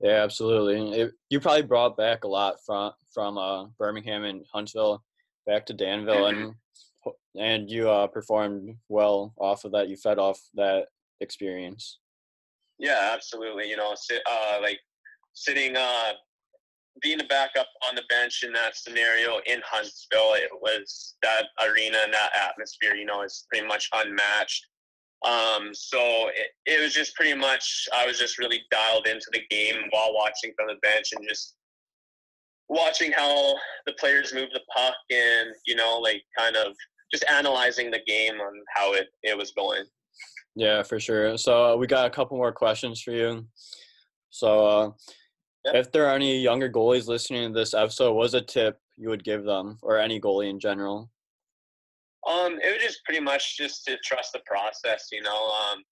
Yeah, 0.01 0.22
absolutely. 0.22 1.01
It, 1.01 1.12
you 1.31 1.41
probably 1.41 1.62
brought 1.62 1.97
back 1.97 2.24
a 2.24 2.29
lot 2.29 2.57
from 2.64 2.93
from 3.12 3.39
uh, 3.39 3.66
Birmingham 3.79 4.24
and 4.24 4.45
Huntsville 4.53 5.03
back 5.47 5.66
to 5.66 5.74
Danville, 5.74 6.24
mm-hmm. 6.24 6.51
and 7.07 7.14
and 7.39 7.70
you 7.70 7.91
uh, 7.91 8.07
performed 8.07 8.77
well 8.89 9.35
off 9.39 9.64
of 9.64 9.72
that. 9.72 9.89
You 9.89 9.97
fed 9.97 10.18
off 10.18 10.41
that 10.55 10.87
experience. 11.20 11.99
Yeah, 12.79 13.11
absolutely. 13.14 13.68
You 13.68 13.77
know, 13.77 13.95
sit, 13.97 14.22
uh, 14.31 14.59
like 14.62 14.79
sitting 15.35 15.77
uh, 15.77 16.12
being 17.03 17.20
a 17.20 17.24
backup 17.24 17.68
on 17.89 17.95
the 17.95 18.03
bench 18.09 18.43
in 18.43 18.53
that 18.53 18.77
scenario 18.77 19.41
in 19.47 19.61
Huntsville, 19.64 20.35
it 20.35 20.51
was 20.61 21.16
that 21.22 21.47
arena 21.62 21.99
and 22.05 22.12
that 22.12 22.31
atmosphere, 22.35 22.95
you 22.95 23.05
know, 23.05 23.22
is 23.22 23.47
pretty 23.51 23.66
much 23.66 23.89
unmatched. 23.93 24.66
Um, 25.24 25.70
so 25.72 26.29
it, 26.29 26.49
it 26.66 26.83
was 26.83 26.95
just 26.95 27.14
pretty 27.14 27.35
much, 27.35 27.89
I 27.95 28.07
was 28.07 28.18
just 28.18 28.39
really 28.39 28.62
dialed 28.70 29.07
into 29.07 29.27
the 29.33 29.43
game 29.51 29.77
while 29.91 30.14
watching 30.14 30.53
from 30.57 30.68
the 30.68 30.77
bench 30.83 31.12
and 31.16 31.27
just 31.27 31.57
watching 32.68 33.12
how 33.12 33.55
the 33.87 33.95
players 33.95 34.35
move 34.35 34.49
the 34.53 34.61
puck 34.74 34.95
and, 35.11 35.51
you 35.66 35.74
know, 35.74 35.99
like 35.99 36.22
kind 36.39 36.57
of 36.57 36.74
just 37.12 37.24
analyzing 37.31 37.91
the 37.91 38.01
game 38.07 38.35
on 38.41 38.53
how 38.74 38.93
it, 38.95 39.09
it 39.22 39.37
was 39.37 39.53
going. 39.53 39.85
Yeah, 40.57 40.83
for 40.83 40.99
sure. 40.99 41.37
So 41.37 41.75
uh, 41.75 41.77
we 41.77 41.87
got 41.87 42.07
a 42.07 42.11
couple 42.11 42.39
more 42.39 42.51
questions 42.51 43.03
for 43.03 43.13
you. 43.13 43.47
So, 44.31 44.67
uh, 44.67 44.91
if 45.75 45.93
there 45.93 46.07
are 46.07 46.15
any 46.15 46.41
younger 46.41 46.71
goalies 46.71 47.09
listening 47.09 47.53
to 47.53 47.59
this 47.59 47.75
episode, 47.75 48.15
what's 48.15 48.35
a 48.35 48.41
tip 48.41 48.79
you 48.97 49.11
would 49.11 49.23
give 49.23 49.45
them, 49.45 49.79
or 49.83 49.99
any 49.99 50.21
goalie 50.21 50.49
in 50.49 50.59
general? 50.59 51.11
Um, 52.27 52.59
it 52.63 52.71
would 52.71 52.81
just 52.81 53.05
pretty 53.05 53.21
much 53.21 53.59
just 53.59 53.85
to 53.85 53.99
trust 54.05 54.33
the 54.33 54.41
process. 54.47 55.09
You 55.13 55.23
know, 55.23 55.49
um, 55.49 55.83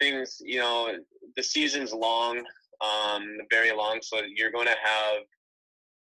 things. 0.00 0.36
You 0.40 0.58
know, 0.58 0.94
the 1.36 1.42
season's 1.42 1.92
long, 1.94 2.44
um, 2.82 3.26
very 3.50 3.72
long, 3.72 4.00
so 4.02 4.20
you're 4.36 4.52
going 4.52 4.66
to 4.66 4.76
have 4.82 5.22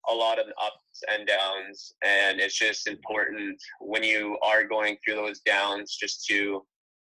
a 0.09 0.15
lot 0.15 0.39
of 0.39 0.47
ups 0.63 1.03
and 1.11 1.27
downs, 1.27 1.95
and 2.05 2.41
it's 2.41 2.59
just 2.59 2.89
important 2.89 3.59
when 3.81 4.03
you 4.03 4.37
are 4.43 4.65
going 4.65 4.99
through 5.03 5.15
those 5.15 5.41
downs 5.41 5.97
just 5.99 6.27
to 6.27 6.63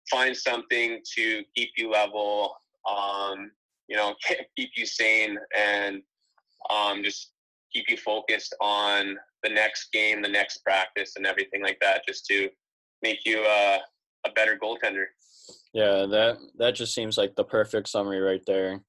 find 0.10 0.36
something 0.36 1.00
to 1.16 1.44
keep 1.56 1.70
you 1.78 1.92
level, 1.92 2.56
um, 2.90 3.52
you 3.88 3.96
know, 3.96 4.16
keep 4.56 4.72
you 4.76 4.86
sane, 4.86 5.38
and 5.58 6.02
um, 6.70 7.04
just 7.04 7.32
keep 7.74 7.86
you 7.90 7.98
focused 7.98 8.56
on 8.62 9.18
the 9.44 9.50
next 9.50 9.92
game, 9.92 10.22
the 10.22 10.30
next 10.30 10.60
practice, 10.60 11.14
and 11.16 11.26
everything 11.26 11.62
like 11.62 11.78
that, 11.82 12.02
just 12.08 12.26
to 12.28 12.50
make 13.02 13.20
you 13.26 13.42
uh, 13.42 13.78
a 14.26 14.32
better 14.32 14.58
goaltender. 14.62 15.06
Yeah, 15.74 16.06
that 16.08 16.38
that 16.58 16.76
just 16.76 16.94
seems 16.94 17.18
like 17.18 17.36
the 17.36 17.44
perfect 17.44 17.90
summary 17.90 18.20
right 18.20 18.42
there. 18.48 18.82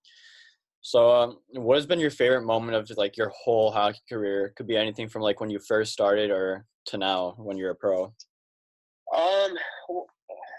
So, 0.80 1.10
um, 1.10 1.38
what 1.52 1.74
has 1.74 1.86
been 1.86 1.98
your 1.98 2.10
favorite 2.10 2.44
moment 2.44 2.76
of 2.76 2.88
like 2.96 3.16
your 3.16 3.32
whole 3.44 3.72
hockey 3.72 3.98
career? 4.08 4.52
Could 4.56 4.68
be 4.68 4.76
anything 4.76 5.08
from 5.08 5.22
like 5.22 5.40
when 5.40 5.50
you 5.50 5.58
first 5.58 5.92
started 5.92 6.30
or 6.30 6.64
to 6.86 6.96
now 6.96 7.34
when 7.38 7.56
you're 7.56 7.72
a 7.72 7.74
pro. 7.74 8.04
Um, 9.14 9.54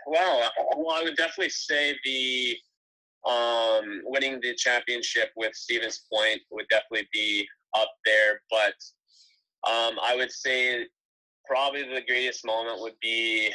well, 0.08 0.51
well, 0.78 0.95
I 0.95 1.03
would 1.03 1.18
definitely 1.18 1.49
say 1.49 1.97
the 2.03 2.58
um, 3.30 4.01
winning 4.05 4.39
the 4.41 4.55
championship 4.55 5.32
with 5.36 5.53
Stevens 5.53 6.05
Point 6.12 6.41
would 6.51 6.68
definitely 6.70 7.08
be 7.12 7.47
up 7.76 7.89
there. 8.05 8.41
But 8.49 8.74
um, 9.70 9.99
I 10.01 10.16
would 10.16 10.32
say 10.32 10.86
probably 11.45 11.84
the 11.84 12.03
greatest 12.08 12.45
moment 12.45 12.82
would 12.82 12.99
be 13.01 13.51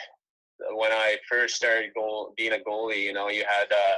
when 0.75 0.93
I 0.93 1.17
first 1.29 1.57
started 1.57 1.91
goal 1.95 2.35
being 2.37 2.53
a 2.53 2.59
goalie. 2.59 3.03
You 3.03 3.15
know, 3.15 3.29
you 3.29 3.45
had 3.49 3.73
uh, 3.73 3.97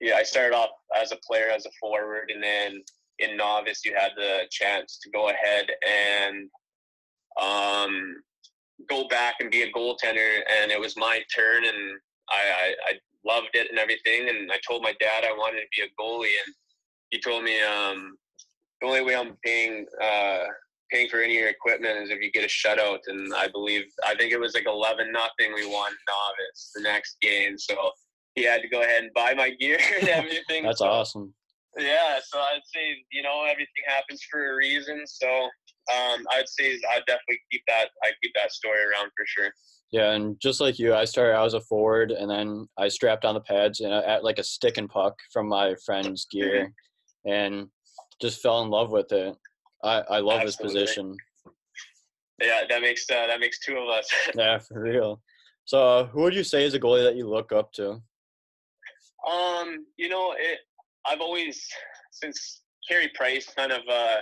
yeah, 0.00 0.16
I 0.16 0.22
started 0.22 0.54
off 0.54 0.70
as 1.00 1.12
a 1.12 1.18
player 1.26 1.48
as 1.48 1.66
a 1.66 1.70
forward, 1.80 2.30
and 2.32 2.42
then 2.42 2.82
in 3.18 3.36
novice 3.36 3.84
you 3.84 3.94
had 3.96 4.10
the 4.16 4.40
chance 4.50 4.98
to 5.02 5.10
go 5.10 5.30
ahead 5.30 5.66
and 5.86 6.50
um, 7.40 8.16
go 8.88 9.08
back 9.08 9.36
and 9.40 9.50
be 9.50 9.62
a 9.62 9.72
goaltender, 9.72 10.40
and 10.60 10.70
it 10.70 10.80
was 10.80 10.96
my 10.96 11.20
turn, 11.34 11.64
and 11.64 11.98
I, 12.30 12.34
I, 12.36 12.74
I 12.90 12.92
loved 13.24 13.50
it 13.54 13.68
and 13.70 13.78
everything, 13.78 14.28
and 14.28 14.50
I 14.50 14.58
told 14.66 14.82
my 14.82 14.94
dad 15.00 15.24
I 15.24 15.32
wanted 15.32 15.60
to 15.60 15.66
be 15.76 15.82
a 15.82 16.02
goalie, 16.02 16.36
and 16.44 16.54
he 17.10 17.20
told 17.20 17.44
me 17.44 17.60
um, 17.62 18.16
the 18.80 18.86
only 18.86 19.02
way 19.02 19.16
I'm 19.16 19.36
paying 19.44 19.86
uh, 20.02 20.44
paying 20.90 21.08
for 21.08 21.20
any 21.20 21.36
of 21.36 21.40
your 21.40 21.48
equipment 21.48 21.98
is 22.04 22.10
if 22.10 22.20
you 22.20 22.30
get 22.30 22.44
a 22.44 22.48
shutout, 22.48 22.98
and 23.06 23.32
I 23.34 23.48
believe 23.48 23.84
I 24.06 24.14
think 24.14 24.32
it 24.32 24.40
was 24.40 24.54
like 24.54 24.66
eleven 24.66 25.12
nothing 25.12 25.54
we 25.54 25.66
won 25.66 25.92
novice 26.08 26.70
the 26.74 26.82
next 26.82 27.16
game, 27.20 27.58
so 27.58 27.74
he 28.34 28.44
had 28.44 28.62
to 28.62 28.68
go 28.68 28.82
ahead 28.82 29.02
and 29.02 29.12
buy 29.14 29.34
my 29.34 29.50
gear 29.50 29.78
and 30.00 30.08
everything. 30.08 30.64
That's 30.64 30.78
so, 30.78 30.86
awesome. 30.86 31.34
Yeah, 31.78 32.18
so 32.24 32.38
I'd 32.38 32.60
say 32.72 33.04
you 33.10 33.22
know 33.22 33.44
everything 33.44 33.84
happens 33.86 34.22
for 34.30 34.52
a 34.52 34.56
reason. 34.56 35.02
So 35.06 35.48
um, 35.92 36.24
I'd 36.30 36.48
say 36.48 36.78
I'd 36.90 37.04
definitely 37.06 37.40
keep 37.50 37.62
that. 37.68 37.88
I 38.02 38.10
keep 38.22 38.32
that 38.34 38.52
story 38.52 38.80
around 38.80 39.10
for 39.16 39.26
sure. 39.26 39.52
Yeah, 39.92 40.12
and 40.12 40.40
just 40.40 40.60
like 40.60 40.78
you, 40.78 40.94
I 40.94 41.04
started 41.04 41.34
out 41.34 41.46
as 41.46 41.54
a 41.54 41.60
forward, 41.60 42.10
and 42.10 42.30
then 42.30 42.66
I 42.78 42.88
strapped 42.88 43.24
on 43.24 43.34
the 43.34 43.40
pads 43.40 43.80
and 43.80 43.92
at 43.92 44.24
like 44.24 44.38
a 44.38 44.44
stick 44.44 44.78
and 44.78 44.88
puck 44.88 45.14
from 45.32 45.48
my 45.48 45.74
friend's 45.84 46.26
gear, 46.30 46.72
and 47.26 47.68
just 48.20 48.40
fell 48.40 48.62
in 48.62 48.70
love 48.70 48.90
with 48.90 49.12
it. 49.12 49.36
I 49.82 50.00
I 50.00 50.18
love 50.20 50.40
Absolutely. 50.40 50.46
this 50.46 50.56
position. 50.56 51.16
Yeah, 52.40 52.62
that 52.68 52.80
makes 52.80 53.08
uh, 53.10 53.26
that 53.26 53.40
makes 53.40 53.60
two 53.60 53.76
of 53.76 53.88
us. 53.88 54.10
yeah, 54.34 54.58
for 54.58 54.80
real. 54.80 55.20
So, 55.66 55.86
uh, 55.86 56.06
who 56.06 56.22
would 56.22 56.34
you 56.34 56.44
say 56.44 56.64
is 56.64 56.74
a 56.74 56.80
goalie 56.80 57.04
that 57.04 57.16
you 57.16 57.28
look 57.28 57.52
up 57.52 57.72
to? 57.74 58.00
Um, 59.30 59.86
you 59.96 60.08
know, 60.08 60.34
it. 60.36 60.58
I've 61.06 61.20
always 61.20 61.62
since 62.10 62.62
Carey 62.88 63.10
Price 63.14 63.52
kind 63.54 63.72
of 63.72 63.82
uh, 63.90 64.16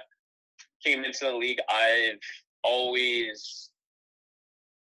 came 0.84 1.04
into 1.04 1.24
the 1.26 1.34
league, 1.34 1.60
I've 1.68 2.18
always 2.64 3.70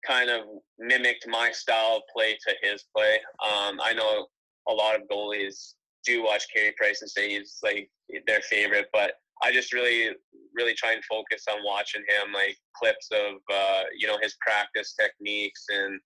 kind 0.06 0.30
of 0.30 0.44
mimicked 0.78 1.28
my 1.28 1.52
style 1.52 1.98
of 1.98 2.04
play 2.14 2.38
to 2.48 2.56
his 2.62 2.86
play. 2.96 3.20
Um, 3.44 3.80
I 3.84 3.94
know 3.94 4.28
a 4.68 4.74
lot 4.74 4.96
of 4.96 5.08
goalies 5.10 5.74
do 6.06 6.24
watch 6.24 6.46
Carey 6.54 6.74
Price 6.78 7.02
and 7.02 7.10
say 7.10 7.30
he's 7.30 7.58
like 7.64 7.90
their 8.26 8.42
favorite, 8.42 8.88
but 8.94 9.14
I 9.42 9.52
just 9.52 9.74
really, 9.74 10.10
really 10.54 10.74
try 10.74 10.94
and 10.94 11.04
focus 11.06 11.46
on 11.50 11.64
watching 11.66 12.02
him, 12.02 12.34
like 12.34 12.58
clips 12.76 13.10
of 13.12 13.36
uh, 13.54 13.84
you 13.98 14.08
know 14.08 14.18
his 14.22 14.36
practice 14.42 14.96
techniques 15.00 15.66
and 15.70 16.00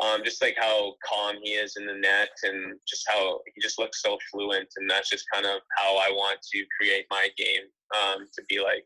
um, 0.00 0.22
just 0.24 0.40
like 0.40 0.56
how 0.56 0.94
calm 1.04 1.36
he 1.42 1.52
is 1.52 1.76
in 1.76 1.86
the 1.86 1.94
net 1.94 2.30
and 2.44 2.78
just 2.86 3.04
how 3.08 3.40
he 3.54 3.60
just 3.60 3.78
looks 3.78 4.00
so 4.02 4.16
fluent 4.30 4.68
and 4.76 4.88
that's 4.88 5.10
just 5.10 5.24
kind 5.32 5.44
of 5.44 5.60
how 5.76 5.96
I 5.96 6.10
want 6.10 6.38
to 6.52 6.64
create 6.78 7.06
my 7.10 7.28
game 7.36 7.64
um, 8.02 8.26
to 8.34 8.42
be 8.48 8.60
like. 8.60 8.84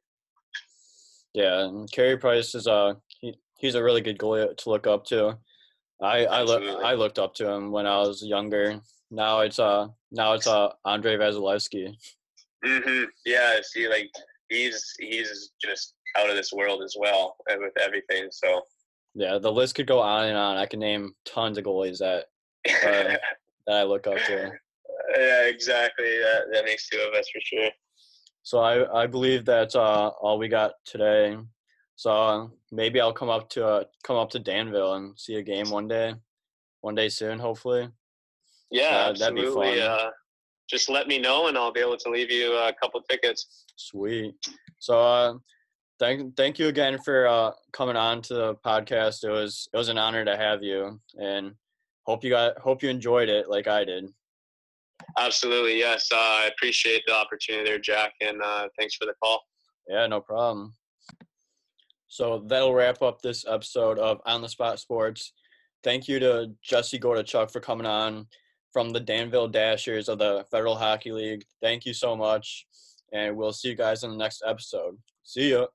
Yeah, 1.35 1.65
and 1.65 1.91
Carey 1.91 2.17
Price 2.17 2.55
is 2.55 2.67
a 2.67 2.97
he, 3.21 3.35
he's 3.59 3.75
a 3.75 3.83
really 3.83 4.01
good 4.01 4.19
goalie 4.19 4.57
to 4.57 4.71
look 4.71 4.87
up 4.87 5.05
to. 5.07 5.39
I 6.03 6.27
I 6.27 6.43
look 6.43 6.63
I 6.85 6.95
looked 6.95 7.19
up 7.19 7.35
to 7.37 7.49
him 7.49 7.71
when 7.71 7.87
I 7.87 7.99
was 7.99 8.23
younger. 8.23 8.81
Now 9.11 9.41
it's 9.41 9.59
uh 9.59 9.89
now 10.11 10.35
it's 10.35 10.47
uh 10.47 10.71
Andrei 10.85 11.17
Vasilevskiy. 11.17 11.95
Mhm. 12.65 13.07
Yeah. 13.25 13.61
See, 13.63 13.89
like 13.89 14.11
he's 14.49 14.95
he's 14.99 15.51
just 15.61 15.95
out 16.19 16.29
of 16.29 16.37
this 16.37 16.53
world 16.53 16.83
as 16.83 16.95
well 16.99 17.37
uh, 17.51 17.57
with 17.59 17.73
everything. 17.81 18.29
So 18.31 18.63
yeah, 19.15 19.39
the 19.39 19.53
list 19.53 19.75
could 19.75 19.87
go 19.87 20.01
on 20.01 20.27
and 20.27 20.37
on. 20.37 20.57
I 20.57 20.67
can 20.67 20.81
name 20.81 21.15
tons 21.25 21.59
of 21.59 21.65
goalies 21.65 21.99
that 21.99 22.27
uh, 22.69 23.17
that 23.67 23.77
I 23.77 23.83
look 23.85 24.07
up 24.07 24.19
to. 24.27 24.53
Yeah, 25.17 25.45
exactly. 25.47 26.19
That 26.19 26.45
that 26.53 26.65
makes 26.65 26.89
two 26.89 26.99
of 26.99 27.15
us 27.15 27.29
for 27.33 27.41
sure. 27.43 27.71
So 28.43 28.59
I 28.59 29.03
I 29.03 29.07
believe 29.07 29.45
that's 29.45 29.77
uh, 29.77 30.09
all 30.09 30.39
we 30.39 30.49
got 30.49 30.73
today. 30.85 31.37
So 31.97 32.51
maybe 32.71 33.01
I'll 33.01 33.13
come 33.13 33.31
up 33.31 33.49
to 33.51 33.67
uh, 33.67 33.85
come 34.03 34.17
up 34.17 34.31
to 34.31 34.39
Danville 34.39 34.95
and 34.95 35.19
see 35.19 35.37
a 35.37 35.43
game 35.43 35.71
one 35.71 35.89
day, 35.89 36.15
one 36.81 36.95
day 36.95 37.09
soon, 37.09 37.39
hopefully. 37.39 37.89
Yeah, 38.71 39.13
that'd 39.13 39.23
absolutely. 39.23 39.81
Uh, 39.81 40.11
just 40.69 40.89
let 40.89 41.07
me 41.07 41.19
know, 41.19 41.49
and 41.49 41.59
I'll 41.59 41.73
be 41.73 41.81
able 41.81 41.99
to 41.99 42.11
leave 42.11 42.31
you 42.31 42.55
a 42.55 42.73
couple 42.83 43.01
tickets. 43.03 43.65
Sweet. 43.77 44.35
So 44.79 44.99
uh, 44.99 45.35
thank 45.99 46.37
thank 46.37 46.59
you 46.59 46.69
again 46.69 46.99
for 47.05 47.27
uh, 47.27 47.53
coming 47.73 47.97
on 47.97 48.23
to 48.23 48.35
the 48.35 48.55
podcast. 48.67 49.23
It 49.23 49.31
was 49.31 49.69
it 49.73 49.77
was 49.77 49.89
an 49.89 49.99
honor 49.99 50.25
to 50.25 50.37
have 50.37 50.63
you, 50.63 51.01
and 51.21 51.53
hope 52.07 52.25
you 52.25 52.31
got 52.31 52.59
hope 52.59 52.83
you 52.83 52.89
enjoyed 52.89 53.29
it 53.29 53.49
like 53.49 53.69
I 53.69 53.85
did. 53.85 54.07
Absolutely, 55.19 55.79
yes. 55.79 56.09
Uh, 56.13 56.17
I 56.17 56.51
appreciate 56.53 57.03
the 57.07 57.15
opportunity 57.15 57.65
there, 57.65 57.79
Jack, 57.79 58.13
and 58.21 58.41
uh, 58.43 58.69
thanks 58.79 58.95
for 58.95 59.07
the 59.07 59.15
call. 59.23 59.43
Yeah, 59.89 60.07
no 60.07 60.21
problem. 60.21 60.75
So 62.09 62.45
that'll 62.47 62.75
wrap 62.75 63.03
up 63.03 63.23
this 63.23 63.45
episode 63.49 63.99
of 63.99 64.21
On 64.27 64.43
the 64.43 64.49
Spot 64.49 64.79
Sports. 64.79 65.33
Thank 65.83 66.09
you 66.09 66.19
to 66.21 66.53
Jesse 66.63 66.99
Gordichuk 66.99 67.51
for 67.51 67.61
coming 67.61 67.87
on 67.87 68.27
from 68.73 68.91
the 68.91 69.01
Danville 69.01 69.49
Dashers 69.49 70.09
of 70.09 70.19
the 70.19 70.45
Federal 70.51 70.77
Hockey 70.77 71.13
League. 71.13 71.45
Thank 71.61 71.85
you 71.85 71.95
so 71.95 72.17
much, 72.17 72.67
and 73.13 73.37
we'll 73.37 73.53
see 73.53 73.69
you 73.69 73.75
guys 73.75 74.05
in 74.05 74.11
the 74.11 74.17
next 74.17 74.43
episode. 74.47 74.97
See 75.25 75.51
ya. 75.51 75.67